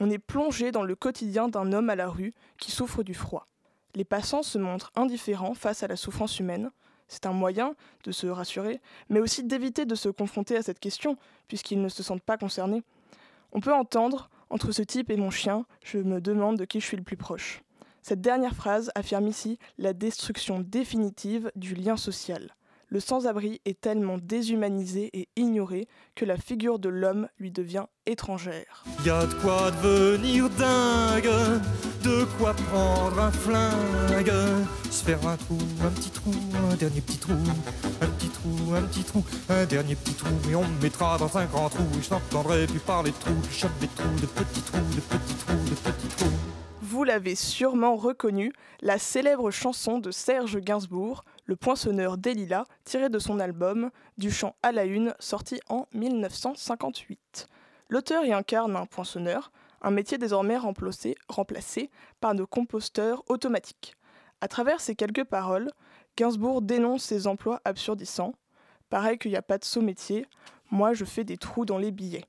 On 0.00 0.10
est 0.10 0.18
plongé 0.18 0.72
dans 0.72 0.82
le 0.82 0.96
quotidien 0.96 1.46
d'un 1.46 1.72
homme 1.72 1.88
à 1.88 1.94
la 1.94 2.08
rue 2.08 2.34
qui 2.58 2.72
souffre 2.72 3.04
du 3.04 3.14
froid. 3.14 3.46
Les 3.94 4.02
passants 4.02 4.42
se 4.42 4.58
montrent 4.58 4.90
indifférents 4.96 5.54
face 5.54 5.84
à 5.84 5.86
la 5.86 5.94
souffrance 5.94 6.40
humaine. 6.40 6.72
C'est 7.06 7.26
un 7.26 7.32
moyen 7.32 7.76
de 8.02 8.10
se 8.10 8.26
rassurer, 8.26 8.80
mais 9.08 9.20
aussi 9.20 9.44
d'éviter 9.44 9.84
de 9.84 9.94
se 9.94 10.08
confronter 10.08 10.56
à 10.56 10.64
cette 10.64 10.80
question, 10.80 11.16
puisqu'ils 11.46 11.80
ne 11.80 11.88
se 11.88 12.02
sentent 12.02 12.20
pas 12.20 12.36
concernés. 12.36 12.82
On 13.52 13.60
peut 13.60 13.72
entendre, 13.72 14.30
entre 14.50 14.72
ce 14.72 14.82
type 14.82 15.10
et 15.10 15.16
mon 15.16 15.30
chien, 15.30 15.64
je 15.84 15.98
me 15.98 16.20
demande 16.20 16.58
de 16.58 16.64
qui 16.64 16.80
je 16.80 16.86
suis 16.86 16.96
le 16.96 17.04
plus 17.04 17.16
proche. 17.16 17.62
Cette 18.02 18.20
dernière 18.20 18.56
phrase 18.56 18.90
affirme 18.96 19.28
ici 19.28 19.60
la 19.78 19.92
destruction 19.92 20.58
définitive 20.58 21.52
du 21.54 21.76
lien 21.76 21.96
social 21.96 22.52
le 22.90 22.98
sans-abri 22.98 23.60
est 23.64 23.80
tellement 23.80 24.18
déshumanisé 24.18 25.10
et 25.12 25.28
ignoré 25.36 25.86
que 26.16 26.24
la 26.24 26.36
figure 26.36 26.80
de 26.80 26.88
l'homme 26.88 27.28
lui 27.38 27.52
devient 27.52 27.86
étrangère. 28.04 28.84
Y 29.04 29.10
a 29.10 29.26
de 29.26 29.34
quoi 29.34 29.70
devenir 29.82 30.50
dingue, 30.50 31.30
de 32.02 32.24
quoi 32.36 32.52
prendre 32.52 33.20
un 33.20 33.30
flingue, 33.30 34.32
se 34.90 35.04
faire 35.04 35.24
un 35.26 35.36
trou, 35.36 35.56
un 35.84 35.90
petit 35.90 36.10
trou, 36.10 36.32
un 36.70 36.74
dernier 36.74 37.00
petit 37.00 37.18
trou, 37.18 37.32
un 38.00 38.06
petit 38.08 38.28
trou, 38.28 38.74
un 38.74 38.82
petit 38.82 39.04
trou, 39.04 39.24
un 39.48 39.64
dernier 39.66 39.94
petit 39.94 40.14
trou, 40.14 40.34
et 40.50 40.56
on 40.56 40.64
me 40.64 40.82
mettra 40.82 41.16
dans 41.16 41.38
un 41.38 41.44
grand 41.44 41.68
trou, 41.68 41.84
et 41.96 42.02
je 42.02 42.10
n'entendrai 42.10 42.66
plus 42.66 42.80
parler 42.80 43.12
de 43.12 43.16
trous, 43.16 43.40
je 43.48 43.56
chope 43.56 43.78
des 43.80 43.88
trous, 43.88 44.20
de 44.20 44.26
petits 44.26 44.62
trous, 44.62 44.78
de 44.96 45.00
petits 45.00 45.34
trous, 45.34 45.70
de 45.70 45.74
petits 45.76 46.08
trous. 46.16 46.30
Vous 46.82 47.04
l'avez 47.04 47.36
sûrement 47.36 47.94
reconnu, 47.94 48.52
la 48.80 48.98
célèbre 48.98 49.52
chanson 49.52 50.00
de 50.00 50.10
Serge 50.10 50.58
Gainsbourg, 50.58 51.24
le 51.50 51.56
poinçonneur 51.56 52.16
Delilah, 52.16 52.64
tiré 52.84 53.08
de 53.08 53.18
son 53.18 53.40
album 53.40 53.90
Du 54.16 54.30
chant 54.30 54.54
à 54.62 54.70
la 54.70 54.84
une, 54.84 55.16
sorti 55.18 55.58
en 55.68 55.88
1958. 55.94 57.48
L'auteur 57.88 58.24
y 58.24 58.32
incarne 58.32 58.76
un 58.76 58.86
poinçonneur, 58.86 59.50
un 59.82 59.90
métier 59.90 60.16
désormais 60.16 60.56
remplacé, 60.56 61.90
par 62.20 62.36
de 62.36 62.44
composteurs 62.44 63.24
automatiques. 63.26 63.96
À 64.40 64.46
travers 64.46 64.80
ces 64.80 64.94
quelques 64.94 65.24
paroles, 65.24 65.72
Gainsbourg 66.16 66.62
dénonce 66.62 67.02
ses 67.02 67.26
emplois 67.26 67.60
absurdissants. 67.64 68.34
Pareil 68.88 69.18
qu'il 69.18 69.32
n'y 69.32 69.36
a 69.36 69.42
pas 69.42 69.58
de 69.58 69.64
saut 69.64 69.82
métier, 69.82 70.26
moi 70.70 70.92
je 70.92 71.04
fais 71.04 71.24
des 71.24 71.36
trous 71.36 71.64
dans 71.64 71.78
les 71.78 71.90
billets. 71.90 72.26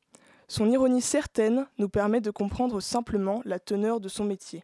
Son 0.47 0.67
ironie 0.67 0.99
certaine 0.99 1.67
nous 1.77 1.89
permet 1.89 2.21
de 2.21 2.31
comprendre 2.31 2.81
simplement 2.81 3.43
la 3.45 3.59
teneur 3.59 3.99
de 3.99 4.09
son 4.09 4.25
métier. 4.25 4.63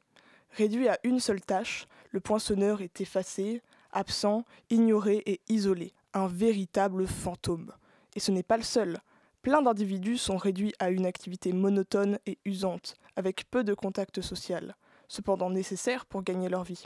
Réduit 0.50 0.89
à 0.89 0.98
une 1.04 1.20
seule 1.20 1.41
tâche, 1.41 1.86
le 2.10 2.22
poinçonneur 2.22 2.82
est 2.82 3.02
effacé, 3.02 3.62
absent, 3.97 4.45
ignoré 4.69 5.23
et 5.25 5.41
isolé, 5.49 5.93
un 6.13 6.27
véritable 6.27 7.07
fantôme. 7.07 7.73
Et 8.15 8.19
ce 8.19 8.31
n'est 8.31 8.43
pas 8.43 8.57
le 8.57 8.63
seul. 8.63 8.99
Plein 9.41 9.62
d'individus 9.62 10.17
sont 10.17 10.38
réduits 10.38 10.73
à 10.79 10.89
une 10.89 11.05
activité 11.05 11.51
monotone 11.51 12.19
et 12.25 12.38
usante, 12.45 12.95
avec 13.15 13.49
peu 13.49 13.63
de 13.63 13.73
contact 13.73 14.21
social. 14.21 14.75
cependant 15.10 15.49
nécessaires 15.49 16.05
pour 16.05 16.21
gagner 16.21 16.49
leur 16.49 16.63
vie. 16.63 16.83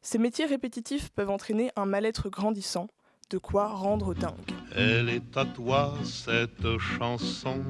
Ces 0.00 0.18
métiers 0.18 0.46
répétitifs 0.46 1.10
peuvent 1.10 1.30
entraîner 1.30 1.70
un 1.76 1.86
mal-être 1.86 2.28
grandissant, 2.28 2.88
de 3.30 3.38
quoi 3.38 3.68
rendre 3.68 4.14
dingue. 4.14 4.61
Elle 4.74 5.10
est 5.10 5.36
à 5.36 5.44
toi 5.44 5.92
cette 6.02 6.78
chanson, 6.78 7.60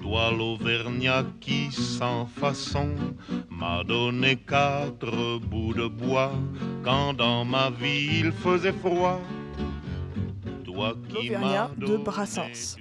toi 0.00 0.30
l'Auvergnat 0.30 1.24
qui 1.40 1.70
sans 1.70 2.26
façon 2.26 2.94
m'a 3.50 3.84
donné 3.84 4.36
quatre 4.36 5.38
bouts 5.38 5.74
de 5.74 5.86
bois 5.88 6.32
quand 6.82 7.12
dans 7.12 7.44
ma 7.44 7.70
vie 7.70 8.20
il 8.20 8.32
faisait 8.32 8.72
froid. 8.72 9.20
L'Auvergnat 10.66 11.70
de 11.76 11.96
Brassens. 11.96 12.76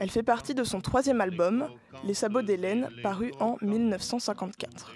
Elle 0.00 0.10
fait 0.10 0.22
partie 0.22 0.54
de 0.54 0.64
son 0.64 0.80
troisième 0.80 1.20
album, 1.20 1.68
Les 2.04 2.14
sabots 2.14 2.42
d'Hélène, 2.42 2.88
paru 3.02 3.32
en 3.40 3.56
1954. 3.62 4.92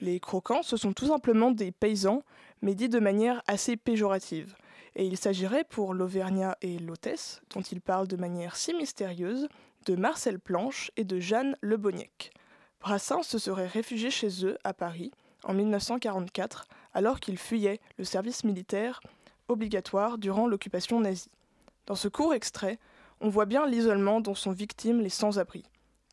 Les 0.00 0.20
croquants, 0.20 0.62
ce 0.62 0.76
sont 0.76 0.92
tout 0.92 1.06
simplement 1.06 1.50
des 1.50 1.72
paysans, 1.72 2.22
mais 2.62 2.74
dit 2.74 2.88
de 2.88 2.98
manière 2.98 3.42
assez 3.46 3.76
péjorative. 3.76 4.54
Et 4.98 5.04
il 5.04 5.18
s'agirait 5.18 5.64
pour 5.64 5.92
l'Auvergnat 5.92 6.56
et 6.62 6.78
l'hôtesse, 6.78 7.42
dont 7.54 7.60
il 7.60 7.82
parle 7.82 8.08
de 8.08 8.16
manière 8.16 8.56
si 8.56 8.72
mystérieuse, 8.72 9.46
de 9.84 9.94
Marcel 9.94 10.40
Planche 10.40 10.90
et 10.96 11.04
de 11.04 11.20
Jeanne 11.20 11.54
Le 11.60 11.76
Bonnec. 11.76 12.32
Brassens 12.80 13.22
se 13.22 13.38
serait 13.38 13.66
réfugié 13.66 14.10
chez 14.10 14.46
eux, 14.46 14.56
à 14.64 14.72
Paris, 14.72 15.10
en 15.44 15.52
1944, 15.52 16.66
alors 16.94 17.20
qu'il 17.20 17.36
fuyait 17.36 17.78
le 17.98 18.04
service 18.04 18.42
militaire 18.42 19.00
obligatoire 19.48 20.16
durant 20.16 20.46
l'occupation 20.46 20.98
nazie. 20.98 21.30
Dans 21.84 21.94
ce 21.94 22.08
court 22.08 22.32
extrait, 22.32 22.78
on 23.20 23.28
voit 23.28 23.44
bien 23.44 23.66
l'isolement 23.66 24.22
dont 24.22 24.34
sont 24.34 24.50
victimes 24.50 25.00
les 25.00 25.10
sans-abri. 25.10 25.62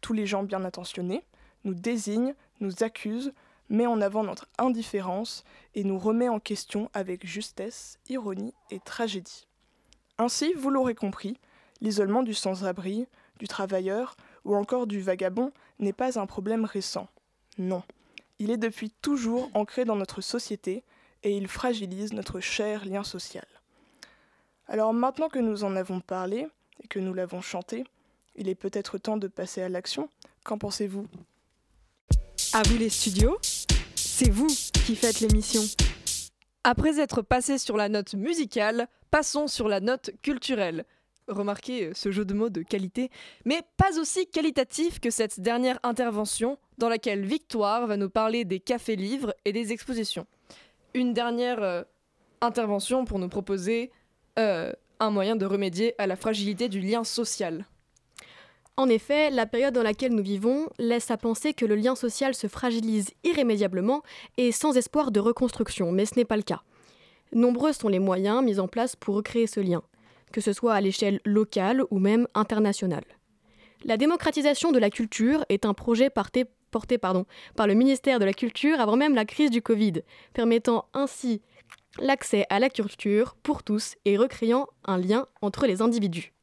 Tous 0.02 0.14
les 0.14 0.26
gens 0.26 0.44
bien 0.44 0.66
intentionnés 0.66 1.24
nous 1.64 1.74
désignent, 1.74 2.36
nous 2.60 2.84
accusent, 2.84 3.34
met 3.74 3.88
en 3.88 4.00
avant 4.02 4.24
notre 4.24 4.48
indifférence 4.58 5.44
et 5.76 5.84
nous 5.84 5.98
remet 5.98 6.30
en 6.30 6.40
question 6.40 6.90
avec 6.94 7.26
justesse, 7.26 7.98
ironie 8.08 8.54
et 8.72 8.80
tragédie. 8.80 9.48
Ainsi, 10.18 10.54
vous 10.54 10.70
l'aurez 10.70 10.96
compris, 10.96 11.38
l'isolement 11.82 12.24
du 12.24 12.34
sans-abri, 12.34 13.08
du 13.40 13.48
travailleur 13.48 14.16
ou 14.46 14.56
encore 14.56 14.86
du 14.88 15.02
vagabond 15.02 15.52
n'est 15.80 15.92
pas 15.92 16.20
un 16.20 16.28
problème 16.28 16.66
récent. 16.66 17.08
Non, 17.58 17.84
il 18.40 18.52
est 18.52 18.58
depuis 18.58 18.92
toujours 19.02 19.50
ancré 19.54 19.86
dans 19.86 19.96
notre 19.96 20.22
société 20.22 20.84
et 21.24 21.36
il 21.36 21.48
fragilise 21.48 22.14
notre 22.14 22.40
cher 22.40 22.86
lien 22.86 23.04
social. 23.04 23.48
Alors 24.68 24.94
maintenant 24.94 25.30
que 25.30 25.40
nous 25.40 25.64
en 25.64 25.76
avons 25.76 26.00
parlé 26.00 26.48
et 26.84 26.88
que 26.88 27.00
nous 27.00 27.14
l'avons 27.14 27.42
chanté, 27.42 27.86
il 28.36 28.50
est 28.50 28.56
peut-être 28.56 28.98
temps 28.98 29.18
de 29.18 29.28
passer 29.28 29.62
à 29.62 29.70
l'action. 29.70 30.10
Qu'en 30.44 30.58
pensez-vous? 30.58 31.08
À 32.54 32.62
vous 32.64 32.78
les 32.78 32.90
studios, 32.90 33.38
c'est 34.16 34.30
vous 34.30 34.46
qui 34.86 34.96
faites 34.96 35.22
l'émission. 35.22 35.62
Après 36.64 37.00
être 37.00 37.24
passé 37.24 37.58
sur 37.58 37.78
la 37.78 37.90
note 37.90 38.14
musicale, 38.14 38.88
passons 39.10 39.48
sur 39.48 39.68
la 39.68 39.80
note 39.80 40.12
culturelle. 40.22 40.86
Remarquez 41.28 41.96
ce 41.96 42.12
jeu 42.12 42.24
de 42.24 42.36
mots 42.36 42.52
de 42.52 42.62
qualité, 42.62 43.10
mais 43.44 43.64
pas 43.76 44.00
aussi 44.00 44.28
qualitatif 44.28 45.00
que 45.00 45.10
cette 45.10 45.40
dernière 45.40 45.80
intervention 45.82 46.60
dans 46.78 46.90
laquelle 46.90 47.26
Victoire 47.26 47.88
va 47.88 47.98
nous 47.98 48.10
parler 48.10 48.46
des 48.46 48.60
cafés-livres 48.60 49.34
et 49.46 49.52
des 49.52 49.72
expositions. 49.72 50.28
Une 50.94 51.14
dernière 51.14 51.64
euh, 51.64 51.82
intervention 52.42 53.06
pour 53.06 53.18
nous 53.18 53.30
proposer 53.30 53.90
euh, 54.38 54.72
un 55.00 55.10
moyen 55.10 55.36
de 55.36 55.48
remédier 55.48 55.96
à 55.98 56.06
la 56.06 56.18
fragilité 56.18 56.70
du 56.70 56.82
lien 56.82 57.04
social. 57.04 57.66
En 58.76 58.90
effet, 58.90 59.30
la 59.30 59.46
période 59.46 59.76
dans 59.76 59.84
laquelle 59.84 60.16
nous 60.16 60.24
vivons 60.24 60.68
laisse 60.80 61.12
à 61.12 61.18
penser 61.18 61.54
que 61.54 61.66
le 61.66 61.76
lien 61.76 61.96
social 61.96 62.34
se 62.34 62.48
fragilise 62.48 63.12
irrémédiablement 63.24 64.02
et 64.38 64.52
sans 64.52 64.76
espoir 64.78 65.12
de 65.12 65.20
reconstruction, 65.20 65.92
mais 65.92 66.06
ce 66.08 66.16
n'est 66.16 66.26
pas 66.26 66.38
le 66.38 66.44
cas. 66.44 66.64
Nombreux 67.34 67.72
sont 67.72 67.88
les 67.88 68.00
moyens 68.00 68.44
mis 68.44 68.60
en 68.60 68.68
place 68.68 68.96
pour 68.96 69.14
recréer 69.16 69.46
ce 69.46 69.60
lien, 69.60 69.84
que 70.32 70.42
ce 70.42 70.54
soit 70.54 70.74
à 70.74 70.82
l'échelle 70.82 71.20
locale 71.24 71.84
ou 71.92 72.00
même 72.00 72.28
internationale. 72.34 73.06
La 73.84 73.98
démocratisation 73.98 74.72
de 74.72 74.80
la 74.80 74.90
culture 74.90 75.46
est 75.50 75.66
un 75.66 75.76
projet 75.76 76.10
porté, 76.10 76.46
par 76.98 77.68
le 77.68 77.74
ministère 77.76 78.18
de 78.18 78.26
la 78.26 78.34
Culture 78.34 78.80
avant 78.80 78.96
même 78.96 79.14
la 79.14 79.26
crise 79.26 79.52
du 79.52 79.62
Covid, 79.62 80.02
permettant 80.34 80.86
ainsi 80.96 81.44
l'accès 82.00 82.48
à 82.50 82.58
la 82.58 82.72
culture 82.72 83.36
pour 83.44 83.62
tous 83.62 83.94
et 84.06 84.18
recréant 84.18 84.68
un 84.84 84.98
lien 84.98 85.28
entre 85.42 85.68
les 85.68 85.84
individus. 85.84 86.34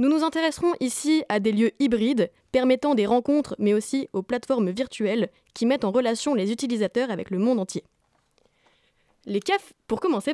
Nous 0.00 0.08
nous 0.08 0.24
intéresserons 0.24 0.72
ici 0.80 1.24
à 1.28 1.40
des 1.40 1.52
lieux 1.52 1.72
hybrides 1.78 2.30
permettant 2.52 2.94
des 2.94 3.04
rencontres 3.04 3.54
mais 3.58 3.74
aussi 3.74 4.08
aux 4.14 4.22
plateformes 4.22 4.70
virtuelles 4.70 5.28
qui 5.52 5.66
mettent 5.66 5.84
en 5.84 5.90
relation 5.90 6.34
les 6.34 6.50
utilisateurs 6.50 7.10
avec 7.10 7.28
le 7.28 7.36
monde 7.36 7.60
entier. 7.60 7.84
Les 9.26 9.40
pour 9.88 10.00
commencer, 10.00 10.32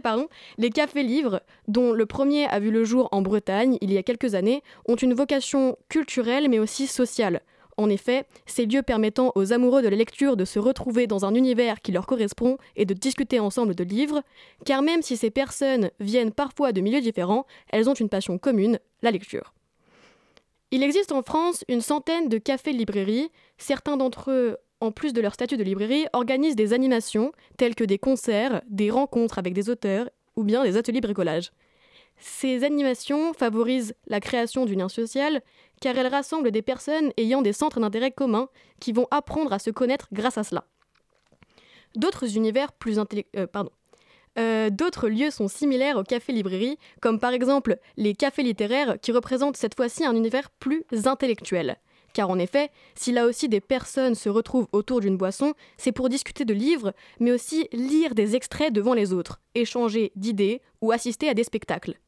les 0.58 0.70
cafés-livres, 0.70 1.42
dont 1.66 1.92
le 1.92 2.06
premier 2.06 2.46
a 2.46 2.60
vu 2.60 2.70
le 2.70 2.84
jour 2.84 3.08
en 3.10 3.22
Bretagne 3.22 3.76
il 3.80 3.92
y 3.92 3.98
a 3.98 4.04
quelques 4.04 4.36
années, 4.36 4.62
ont 4.86 4.94
une 4.94 5.14
vocation 5.14 5.76
culturelle 5.88 6.48
mais 6.48 6.60
aussi 6.60 6.86
sociale. 6.86 7.40
En 7.76 7.90
effet, 7.90 8.24
ces 8.46 8.66
lieux 8.66 8.82
permettant 8.82 9.32
aux 9.34 9.52
amoureux 9.52 9.82
de 9.82 9.88
la 9.88 9.96
lecture 9.96 10.36
de 10.36 10.44
se 10.44 10.60
retrouver 10.60 11.08
dans 11.08 11.24
un 11.24 11.34
univers 11.34 11.82
qui 11.82 11.90
leur 11.90 12.06
correspond 12.06 12.56
et 12.76 12.84
de 12.84 12.94
discuter 12.94 13.40
ensemble 13.40 13.74
de 13.74 13.82
livres, 13.82 14.22
car 14.64 14.80
même 14.80 15.02
si 15.02 15.16
ces 15.16 15.30
personnes 15.30 15.90
viennent 15.98 16.32
parfois 16.32 16.70
de 16.70 16.80
milieux 16.80 17.00
différents, 17.00 17.46
elles 17.72 17.90
ont 17.90 17.94
une 17.94 18.08
passion 18.08 18.38
commune, 18.38 18.78
la 19.02 19.10
lecture. 19.10 19.55
Il 20.72 20.82
existe 20.82 21.12
en 21.12 21.22
France 21.22 21.64
une 21.68 21.80
centaine 21.80 22.28
de 22.28 22.38
cafés-librairies, 22.38 23.30
certains 23.56 23.96
d'entre 23.96 24.30
eux 24.30 24.56
en 24.80 24.90
plus 24.90 25.12
de 25.12 25.20
leur 25.20 25.34
statut 25.34 25.56
de 25.56 25.62
librairie, 25.62 26.06
organisent 26.12 26.56
des 26.56 26.72
animations 26.72 27.32
telles 27.56 27.74
que 27.74 27.84
des 27.84 27.98
concerts, 27.98 28.62
des 28.68 28.90
rencontres 28.90 29.38
avec 29.38 29.54
des 29.54 29.70
auteurs 29.70 30.10
ou 30.34 30.42
bien 30.42 30.64
des 30.64 30.76
ateliers 30.76 31.00
bricolage. 31.00 31.52
Ces 32.18 32.64
animations 32.64 33.32
favorisent 33.32 33.94
la 34.06 34.20
création 34.20 34.66
du 34.66 34.74
lien 34.74 34.88
social 34.88 35.42
car 35.80 35.96
elles 35.96 36.06
rassemblent 36.08 36.50
des 36.50 36.62
personnes 36.62 37.12
ayant 37.16 37.42
des 37.42 37.52
centres 37.52 37.80
d'intérêt 37.80 38.10
communs 38.10 38.48
qui 38.80 38.92
vont 38.92 39.06
apprendre 39.10 39.52
à 39.52 39.58
se 39.58 39.70
connaître 39.70 40.08
grâce 40.12 40.38
à 40.38 40.44
cela. 40.44 40.64
D'autres 41.94 42.36
univers 42.36 42.72
plus 42.72 42.98
euh, 42.98 43.46
euh, 44.38 44.70
D'autres 44.70 45.08
lieux 45.08 45.30
sont 45.30 45.48
similaires 45.48 45.96
aux 45.96 46.02
cafés-librairies, 46.02 46.78
comme 47.00 47.20
par 47.20 47.32
exemple 47.32 47.78
les 47.96 48.14
cafés 48.14 48.42
littéraires 48.42 48.96
qui 49.00 49.12
représentent 49.12 49.56
cette 49.56 49.74
fois-ci 49.76 50.04
un 50.04 50.14
univers 50.14 50.50
plus 50.50 50.84
intellectuel. 51.04 51.76
Car 52.16 52.30
en 52.30 52.38
effet, 52.38 52.70
si 52.94 53.12
là 53.12 53.26
aussi 53.26 53.46
des 53.48 53.60
personnes 53.60 54.14
se 54.14 54.30
retrouvent 54.30 54.68
autour 54.72 55.00
d'une 55.00 55.18
boisson, 55.18 55.52
c'est 55.76 55.92
pour 55.92 56.08
discuter 56.08 56.46
de 56.46 56.54
livres, 56.54 56.94
mais 57.20 57.30
aussi 57.30 57.68
lire 57.72 58.14
des 58.14 58.36
extraits 58.36 58.72
devant 58.72 58.94
les 58.94 59.12
autres, 59.12 59.40
échanger 59.54 60.12
d'idées 60.16 60.62
ou 60.80 60.92
assister 60.92 61.28
à 61.28 61.34
des 61.34 61.44
spectacles. 61.44 61.98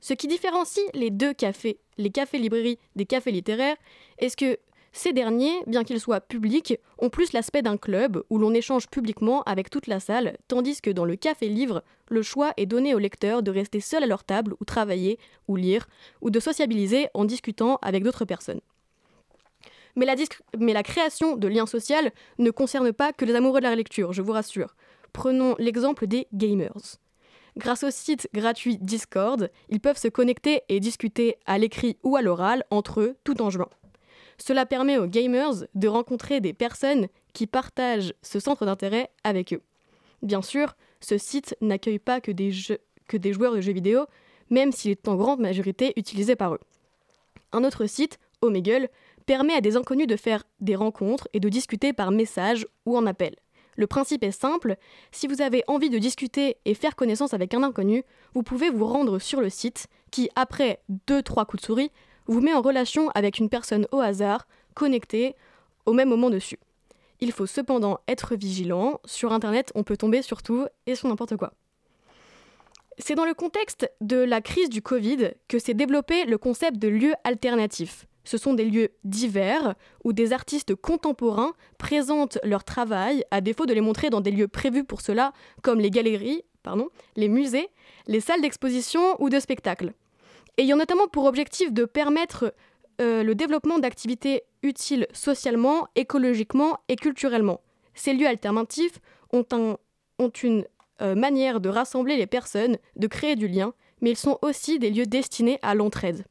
Ce 0.00 0.14
qui 0.14 0.26
différencie 0.26 0.84
les 0.94 1.10
deux 1.10 1.32
cafés, 1.32 1.78
les 1.96 2.10
cafés-librairies 2.10 2.80
des 2.96 3.06
cafés 3.06 3.30
littéraires, 3.30 3.76
est 4.18 4.34
que 4.34 4.58
ces 4.92 5.14
derniers, 5.14 5.62
bien 5.66 5.84
qu'ils 5.84 6.00
soient 6.00 6.20
publics, 6.20 6.78
ont 6.98 7.08
plus 7.08 7.32
l'aspect 7.32 7.62
d'un 7.62 7.78
club 7.78 8.22
où 8.28 8.38
l'on 8.38 8.52
échange 8.52 8.88
publiquement 8.88 9.42
avec 9.44 9.70
toute 9.70 9.86
la 9.86 10.00
salle, 10.00 10.36
tandis 10.48 10.82
que 10.82 10.90
dans 10.90 11.06
le 11.06 11.16
café-livre, 11.16 11.82
le 12.08 12.22
choix 12.22 12.52
est 12.58 12.66
donné 12.66 12.94
aux 12.94 12.98
lecteurs 12.98 13.42
de 13.42 13.50
rester 13.50 13.80
seuls 13.80 14.04
à 14.04 14.06
leur 14.06 14.22
table 14.22 14.54
ou 14.60 14.64
travailler, 14.66 15.18
ou 15.48 15.56
lire, 15.56 15.88
ou 16.20 16.28
de 16.28 16.38
sociabiliser 16.40 17.08
en 17.14 17.24
discutant 17.24 17.78
avec 17.80 18.04
d'autres 18.04 18.26
personnes. 18.26 18.60
Mais 19.96 20.06
la, 20.06 20.82
création 20.82 21.36
de 21.36 21.48
liens 21.48 21.66
sociaux 21.66 21.96
ne 22.38 22.50
concerne 22.50 22.92
pas 22.92 23.12
que 23.12 23.24
les 23.24 23.34
amoureux 23.34 23.60
de 23.60 23.66
la 23.66 23.74
lecture, 23.74 24.12
je 24.12 24.22
vous 24.22 24.32
rassure. 24.32 24.74
Prenons 25.12 25.54
l'exemple 25.58 26.06
des 26.06 26.28
gamers. 26.32 26.98
Grâce 27.58 27.84
au 27.84 27.90
site 27.90 28.28
gratuit 28.32 28.78
Discord, 28.78 29.50
ils 29.68 29.80
peuvent 29.80 29.98
se 29.98 30.08
connecter 30.08 30.62
et 30.70 30.80
discuter 30.80 31.36
à 31.44 31.58
l'écrit 31.58 31.98
ou 32.02 32.16
à 32.16 32.22
l'oral 32.22 32.64
entre 32.70 33.00
eux 33.00 33.16
tout 33.24 33.42
en 33.42 33.50
jouant. 33.50 33.68
Cela 34.38 34.66
permet 34.66 34.98
aux 34.98 35.06
gamers 35.06 35.64
de 35.74 35.88
rencontrer 35.88 36.40
des 36.40 36.52
personnes 36.52 37.08
qui 37.32 37.46
partagent 37.46 38.14
ce 38.22 38.40
centre 38.40 38.66
d'intérêt 38.66 39.10
avec 39.24 39.52
eux. 39.52 39.62
Bien 40.22 40.42
sûr, 40.42 40.74
ce 41.00 41.18
site 41.18 41.56
n'accueille 41.60 41.98
pas 41.98 42.20
que 42.20 42.30
des, 42.30 42.52
joueurs 42.52 43.54
de 43.54 43.60
jeux 43.60 43.72
vidéo, 43.72 44.06
même 44.50 44.72
s'il 44.72 44.92
est 44.92 45.08
en 45.08 45.16
grande 45.16 45.40
majorité 45.40 45.92
utilisé 45.96 46.36
par 46.36 46.54
eux. 46.54 46.60
Un 47.52 47.64
autre 47.64 47.86
site, 47.86 48.18
Omegle, 48.40 48.88
permet 49.26 49.54
à 49.54 49.60
des 49.60 49.76
inconnus 49.76 50.06
de 50.06 50.16
faire 50.16 50.44
des 50.60 50.76
rencontres 50.76 51.28
et 51.32 51.40
de 51.40 51.48
discuter 51.48 51.92
par 51.92 52.10
message 52.10 52.66
ou 52.86 52.96
en 52.96 53.06
appel. 53.06 53.36
Le 53.76 53.86
principe 53.86 54.22
est 54.22 54.32
simple, 54.32 54.76
si 55.12 55.26
vous 55.26 55.40
avez 55.40 55.64
envie 55.66 55.90
de 55.90 55.98
discuter 55.98 56.56
et 56.64 56.74
faire 56.74 56.94
connaissance 56.94 57.32
avec 57.32 57.54
un 57.54 57.62
inconnu, 57.62 58.04
vous 58.34 58.42
pouvez 58.42 58.68
vous 58.68 58.86
rendre 58.86 59.18
sur 59.18 59.40
le 59.40 59.48
site 59.48 59.86
qui, 60.10 60.28
après 60.36 60.80
2-3 61.08 61.46
coups 61.46 61.62
de 61.62 61.66
souris, 61.66 61.90
vous 62.26 62.40
met 62.40 62.54
en 62.54 62.62
relation 62.62 63.10
avec 63.10 63.38
une 63.38 63.48
personne 63.48 63.86
au 63.92 64.00
hasard, 64.00 64.46
connectée 64.74 65.34
au 65.86 65.92
même 65.92 66.08
moment 66.08 66.30
dessus. 66.30 66.58
Il 67.20 67.32
faut 67.32 67.46
cependant 67.46 67.98
être 68.08 68.34
vigilant, 68.34 69.00
sur 69.04 69.32
Internet 69.32 69.70
on 69.74 69.84
peut 69.84 69.96
tomber 69.96 70.22
sur 70.22 70.42
tout 70.42 70.66
et 70.86 70.94
sur 70.94 71.08
n'importe 71.08 71.36
quoi. 71.36 71.52
C'est 72.98 73.14
dans 73.14 73.24
le 73.24 73.34
contexte 73.34 73.90
de 74.00 74.16
la 74.16 74.40
crise 74.40 74.68
du 74.68 74.82
Covid 74.82 75.30
que 75.48 75.58
s'est 75.58 75.74
développé 75.74 76.24
le 76.24 76.38
concept 76.38 76.78
de 76.78 76.88
lieu 76.88 77.14
alternatif. 77.24 78.06
ce 78.24 78.38
sont 78.38 78.54
des 78.54 78.64
lieux 78.64 78.90
divers 79.02 79.74
où 80.04 80.12
des 80.12 80.32
artistes 80.32 80.74
contemporains 80.76 81.54
présentent 81.78 82.38
leur 82.44 82.62
travail 82.62 83.24
à 83.30 83.40
défaut 83.40 83.66
de 83.66 83.74
les 83.74 83.80
montrer 83.80 84.10
dans 84.10 84.20
des 84.20 84.30
lieux 84.30 84.46
prévus 84.46 84.84
pour 84.84 85.00
cela, 85.00 85.32
comme 85.62 85.80
les 85.80 85.90
galeries, 85.90 86.44
les 87.16 87.28
musées, 87.28 87.68
les 88.06 88.20
salles 88.20 88.40
d'exposition 88.40 89.20
ou 89.20 89.28
de 89.28 89.40
spectacle. 89.40 89.92
Ayant 90.58 90.76
notamment 90.76 91.08
pour 91.08 91.24
objectif 91.24 91.72
de 91.72 91.84
permettre 91.84 92.54
euh, 93.00 93.22
le 93.22 93.34
développement 93.34 93.78
d'activités 93.78 94.42
utiles 94.62 95.06
socialement, 95.12 95.88
écologiquement 95.96 96.78
et 96.88 96.96
culturellement. 96.96 97.60
Ces 97.94 98.12
lieux 98.12 98.26
alternatifs 98.26 99.00
ont, 99.32 99.44
une 100.42 100.64
euh, 101.00 101.14
manière 101.14 101.60
de 101.60 101.68
rassembler 101.68 102.16
les 102.16 102.26
personnes, 102.26 102.76
de 102.96 103.06
créer 103.06 103.34
du 103.34 103.48
lien, 103.48 103.72
mais 104.00 104.10
ils 104.10 104.16
sont 104.16 104.38
aussi 104.42 104.78
des 104.78 104.90
lieux 104.90 105.06
destinés 105.06 105.58
à 105.62 105.74
l'entraide. 105.74 106.24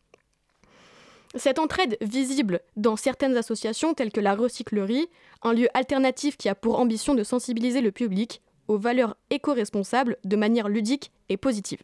Cette 1.35 1.59
entraide 1.59 1.97
visible 2.01 2.59
dans 2.75 2.97
certaines 2.97 3.37
associations 3.37 3.93
telles 3.93 4.11
que 4.11 4.19
la 4.19 4.35
recyclerie, 4.35 5.07
un 5.41 5.53
lieu 5.53 5.67
alternatif 5.73 6.37
qui 6.37 6.49
a 6.49 6.55
pour 6.55 6.79
ambition 6.79 7.15
de 7.15 7.23
sensibiliser 7.23 7.81
le 7.81 7.91
public 7.91 8.41
aux 8.67 8.77
valeurs 8.77 9.15
éco-responsables 9.29 10.17
de 10.25 10.35
manière 10.35 10.69
ludique 10.69 11.11
et 11.29 11.37
positive. 11.37 11.81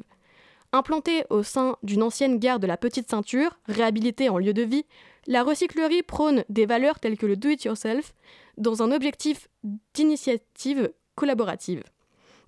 Implantée 0.74 1.24
au 1.30 1.43
sein 1.43 1.78
d'une 1.84 2.03
ancienne 2.03 2.39
gare 2.39 2.59
de 2.59 2.68
la 2.68 2.78
Petite 2.78 3.09
Ceinture, 3.09 3.57
réhabilitée 3.68 4.30
en 4.30 4.38
lieu 4.38 4.53
de 4.53 4.63
vie, 4.63 4.86
la 5.26 5.43
recyclerie 5.43 6.03
prône 6.03 6.43
des 6.49 6.65
valeurs 6.65 6.99
telles 6.99 7.18
que 7.18 7.26
le 7.26 7.38
do-it-yourself 7.38 8.13
dans 8.57 8.84
un 8.84 8.91
objectif 8.91 9.47
d'initiative 9.93 10.91
collaborative. 11.15 11.84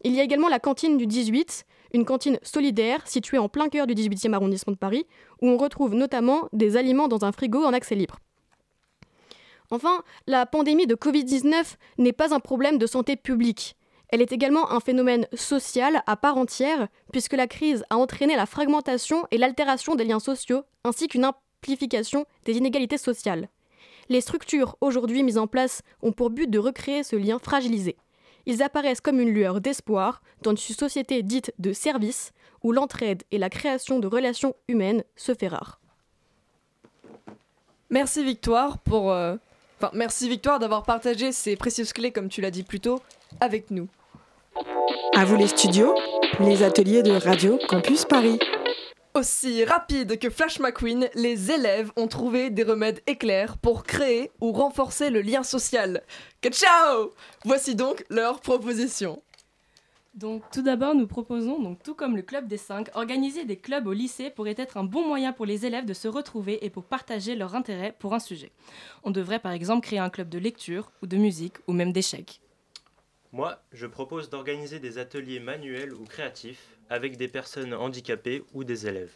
Il 0.04 0.14
y 0.14 0.20
a 0.20 0.24
également 0.24 0.50
la 0.50 0.60
cantine 0.60 0.98
du 0.98 1.08
18, 1.08 1.66
une 1.94 2.06
cantine 2.06 2.40
solidaire 2.44 3.08
située 3.08 3.38
en 3.38 3.50
plein 3.50 3.70
cœur 3.70 3.88
du 3.88 3.94
18e 3.94 4.34
arrondissement 4.34 4.74
de 4.74 4.78
Paris, 4.78 5.06
où 5.42 5.48
on 5.48 5.58
retrouve 5.58 5.96
notamment 5.96 6.50
des 6.54 6.78
aliments 6.78 7.08
dans 7.08 7.26
un 7.26 7.32
frigo 7.32 7.64
en 7.64 7.74
accès 7.74 7.96
libre. 7.96 8.20
Enfin, 9.72 10.04
la 10.26 10.46
pandémie 10.46 10.88
de 10.88 10.96
Covid-19 10.96 11.76
n'est 12.00 12.14
pas 12.14 12.34
un 12.34 12.40
problème 12.40 12.78
de 12.78 12.88
santé 12.88 13.16
publique. 13.16 13.76
Elle 14.10 14.22
est 14.22 14.32
également 14.32 14.72
un 14.72 14.80
phénomène 14.80 15.28
social 15.34 16.02
à 16.08 16.18
part 16.18 16.38
entière, 16.38 16.88
puisque 17.12 17.34
la 17.34 17.48
crise 17.48 17.84
a 17.90 17.98
entraîné 17.98 18.36
la 18.36 18.46
fragmentation 18.46 19.26
et 19.32 19.38
l'altération 19.38 19.96
des 19.96 20.04
liens 20.04 20.20
sociaux, 20.20 20.64
ainsi 20.84 21.08
qu'une 21.08 21.26
amplification 21.26 22.26
des 22.46 22.58
inégalités 22.58 22.98
sociales. 22.98 23.50
Les 24.10 24.22
structures 24.22 24.76
aujourd'hui 24.82 25.22
mises 25.22 25.38
en 25.38 25.48
place 25.48 25.84
ont 26.02 26.12
pour 26.12 26.32
but 26.32 26.50
de 26.50 26.58
recréer 26.60 27.04
ce 27.04 27.16
lien 27.16 27.38
fragilisé 27.38 27.96
ils 28.50 28.64
apparaissent 28.64 29.00
comme 29.00 29.20
une 29.20 29.30
lueur 29.30 29.62
d'espoir 29.62 30.24
dans 30.42 30.52
une 30.52 30.58
société 30.58 31.22
dite 31.22 31.54
de 31.60 31.72
service 31.72 32.32
où 32.64 32.72
l'entraide 32.72 33.22
et 33.32 33.38
la 33.38 33.50
création 33.50 34.00
de 34.00 34.08
relations 34.08 34.56
humaines 34.68 35.04
se 35.16 35.36
fait 35.36 35.48
rare. 35.48 35.80
Merci 37.92 38.24
Victoire 38.24 38.80
pour... 38.80 39.12
Euh, 39.12 39.36
enfin, 39.78 39.92
merci 39.94 40.28
Victoire 40.28 40.58
d'avoir 40.58 40.82
partagé 40.82 41.32
ces 41.32 41.56
précieuses 41.56 41.94
clés, 41.94 42.12
comme 42.12 42.28
tu 42.28 42.42
l'as 42.42 42.50
dit 42.50 42.64
plus 42.64 42.80
tôt, 42.80 43.02
avec 43.40 43.70
nous. 43.70 43.88
À 45.16 45.26
vous 45.26 45.36
les 45.36 45.48
studios, 45.48 45.94
les 46.40 46.64
ateliers 46.64 47.04
de 47.04 47.12
Radio 47.12 47.60
Campus 47.68 48.06
Paris. 48.06 48.40
Aussi 49.14 49.64
rapide 49.64 50.18
que 50.18 50.30
Flash 50.30 50.60
McQueen, 50.60 51.10
les 51.14 51.52
élèves 51.52 51.92
ont 51.96 52.08
trouvé 52.08 52.50
des 52.50 52.64
remèdes 52.64 53.02
éclairs 53.06 53.58
pour 53.58 53.84
créer 53.84 54.32
ou 54.42 54.52
renforcer 54.52 55.10
le 55.10 55.22
lien 55.22 55.44
social. 55.44 56.04
Que 56.42 56.50
ciao 56.50 57.12
Voici 57.46 57.76
donc 57.76 58.04
leur 58.10 58.40
proposition. 58.42 59.22
Donc 60.16 60.44
tout 60.52 60.64
d'abord, 60.64 60.96
nous 60.96 61.08
proposons, 61.08 61.60
donc 61.60 61.84
tout 61.84 61.94
comme 61.94 62.16
le 62.16 62.24
club 62.24 62.48
des 62.48 62.58
5, 62.58 62.90
organiser 62.96 63.46
des 63.46 63.58
clubs 63.58 63.88
au 63.88 63.94
lycée 63.94 64.32
pourrait 64.32 64.56
être 64.58 64.78
un 64.78 64.84
bon 64.84 65.08
moyen 65.08 65.32
pour 65.32 65.46
les 65.46 65.66
élèves 65.66 65.86
de 65.86 65.94
se 65.94 66.08
retrouver 66.08 66.66
et 66.66 66.70
pour 66.70 66.84
partager 66.84 67.36
leur 67.36 67.56
intérêt 67.56 67.96
pour 67.98 68.14
un 68.14 68.20
sujet. 68.20 68.52
On 69.04 69.12
devrait 69.12 69.40
par 69.40 69.52
exemple 69.52 69.86
créer 69.86 70.00
un 70.00 70.10
club 70.10 70.30
de 70.30 70.40
lecture 70.40 70.92
ou 71.02 71.08
de 71.08 71.18
musique 71.18 71.58
ou 71.68 71.74
même 71.74 71.92
d'échecs. 71.92 72.42
Moi, 73.32 73.62
je 73.74 73.86
propose 73.86 74.30
d'organiser 74.30 74.80
des 74.80 74.98
ateliers 74.98 75.40
manuels 75.40 75.94
ou 75.94 76.04
créatifs 76.04 76.78
avec 76.90 77.16
des 77.16 77.28
personnes 77.28 77.76
handicapées 77.76 78.44
ou 78.54 78.64
des 78.64 78.88
élèves. 78.88 79.14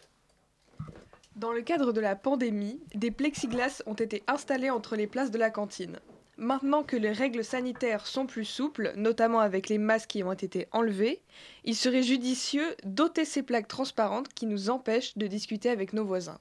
Dans 1.36 1.52
le 1.52 1.64
cadre 1.64 1.92
de 1.94 2.00
la 2.00 2.16
pandémie, 2.16 2.80
des 2.94 3.10
plexiglas 3.10 3.82
ont 3.88 3.96
été 3.96 4.22
installés 4.28 4.70
entre 4.70 4.96
les 4.96 5.08
places 5.08 5.32
de 5.32 5.40
la 5.40 5.50
cantine. 5.50 6.00
Maintenant 6.38 6.84
que 6.84 6.96
les 6.96 7.12
règles 7.12 7.44
sanitaires 7.44 8.06
sont 8.06 8.28
plus 8.28 8.46
souples, 8.46 8.94
notamment 8.96 9.40
avec 9.40 9.68
les 9.68 9.80
masques 9.80 10.12
qui 10.12 10.24
ont 10.24 10.34
été 10.34 10.68
enlevés, 10.72 11.22
il 11.64 11.76
serait 11.76 12.04
judicieux 12.04 12.76
d'ôter 12.84 13.26
ces 13.26 13.42
plaques 13.42 13.68
transparentes 13.68 14.32
qui 14.32 14.46
nous 14.46 14.70
empêchent 14.70 15.18
de 15.18 15.26
discuter 15.26 15.72
avec 15.72 15.92
nos 15.92 16.06
voisins. 16.06 16.40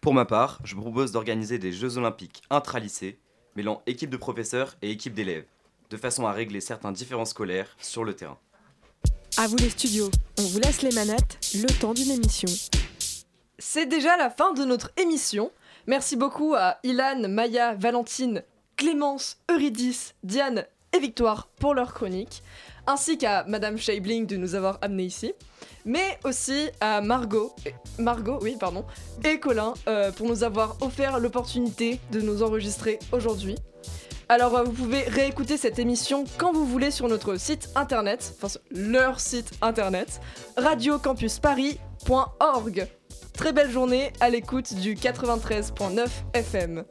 Pour 0.00 0.14
ma 0.14 0.24
part, 0.24 0.60
je 0.64 0.76
propose 0.76 1.12
d'organiser 1.12 1.58
des 1.58 1.72
Jeux 1.72 1.98
olympiques 1.98 2.40
intra-lycées, 2.48 3.18
mêlant 3.54 3.82
équipe 3.86 4.10
de 4.10 4.16
professeurs 4.16 4.76
et 4.80 4.90
équipe 4.90 5.12
d'élèves, 5.12 5.46
de 5.90 5.96
façon 5.96 6.26
à 6.26 6.32
régler 6.32 6.60
certains 6.60 6.92
différents 6.92 7.24
scolaires 7.24 7.76
sur 7.80 8.04
le 8.04 8.14
terrain. 8.14 8.38
À 9.36 9.46
vous 9.46 9.56
les 9.56 9.70
studios, 9.70 10.10
on 10.38 10.42
vous 10.42 10.58
laisse 10.58 10.82
les 10.82 10.92
manettes, 10.92 11.38
le 11.54 11.68
temps 11.80 11.94
d'une 11.94 12.10
émission. 12.10 12.48
C'est 13.58 13.86
déjà 13.86 14.16
la 14.16 14.30
fin 14.30 14.52
de 14.52 14.64
notre 14.64 14.90
émission. 14.96 15.50
Merci 15.86 16.16
beaucoup 16.16 16.54
à 16.54 16.78
Ilan, 16.82 17.28
Maya, 17.28 17.74
Valentine, 17.74 18.42
Clémence, 18.76 19.38
Eurydice, 19.50 20.14
Diane 20.22 20.64
et 20.92 20.98
Victoire 20.98 21.48
pour 21.58 21.74
leur 21.74 21.94
chronique, 21.94 22.42
ainsi 22.86 23.18
qu'à 23.18 23.44
Madame 23.44 23.78
Scheibling 23.78 24.26
de 24.26 24.36
nous 24.36 24.54
avoir 24.54 24.78
amenés 24.82 25.04
ici, 25.04 25.32
mais 25.84 26.18
aussi 26.24 26.68
à 26.80 27.00
Margot, 27.00 27.54
Margot, 27.98 28.38
oui, 28.42 28.56
pardon, 28.58 28.84
et 29.24 29.38
Colin 29.38 29.74
euh, 29.86 30.10
pour 30.12 30.26
nous 30.26 30.42
avoir 30.42 30.76
offert 30.82 31.18
l'opportunité 31.18 32.00
de 32.10 32.20
nous 32.20 32.42
enregistrer 32.42 32.98
aujourd'hui. 33.12 33.56
Alors 34.30 34.56
euh, 34.56 34.62
vous 34.62 34.70
pouvez 34.70 35.02
réécouter 35.02 35.56
cette 35.56 35.80
émission 35.80 36.22
quand 36.38 36.52
vous 36.52 36.64
voulez 36.64 36.92
sur 36.92 37.08
notre 37.08 37.34
site 37.34 37.68
internet, 37.74 38.36
enfin 38.40 38.60
leur 38.70 39.18
site 39.18 39.50
internet, 39.60 40.20
radiocampusparis.org. 40.56 42.86
Très 43.32 43.52
belle 43.52 43.72
journée 43.72 44.12
à 44.20 44.30
l'écoute 44.30 44.72
du 44.74 44.94
93.9 44.94 46.06
FM. 46.34 46.84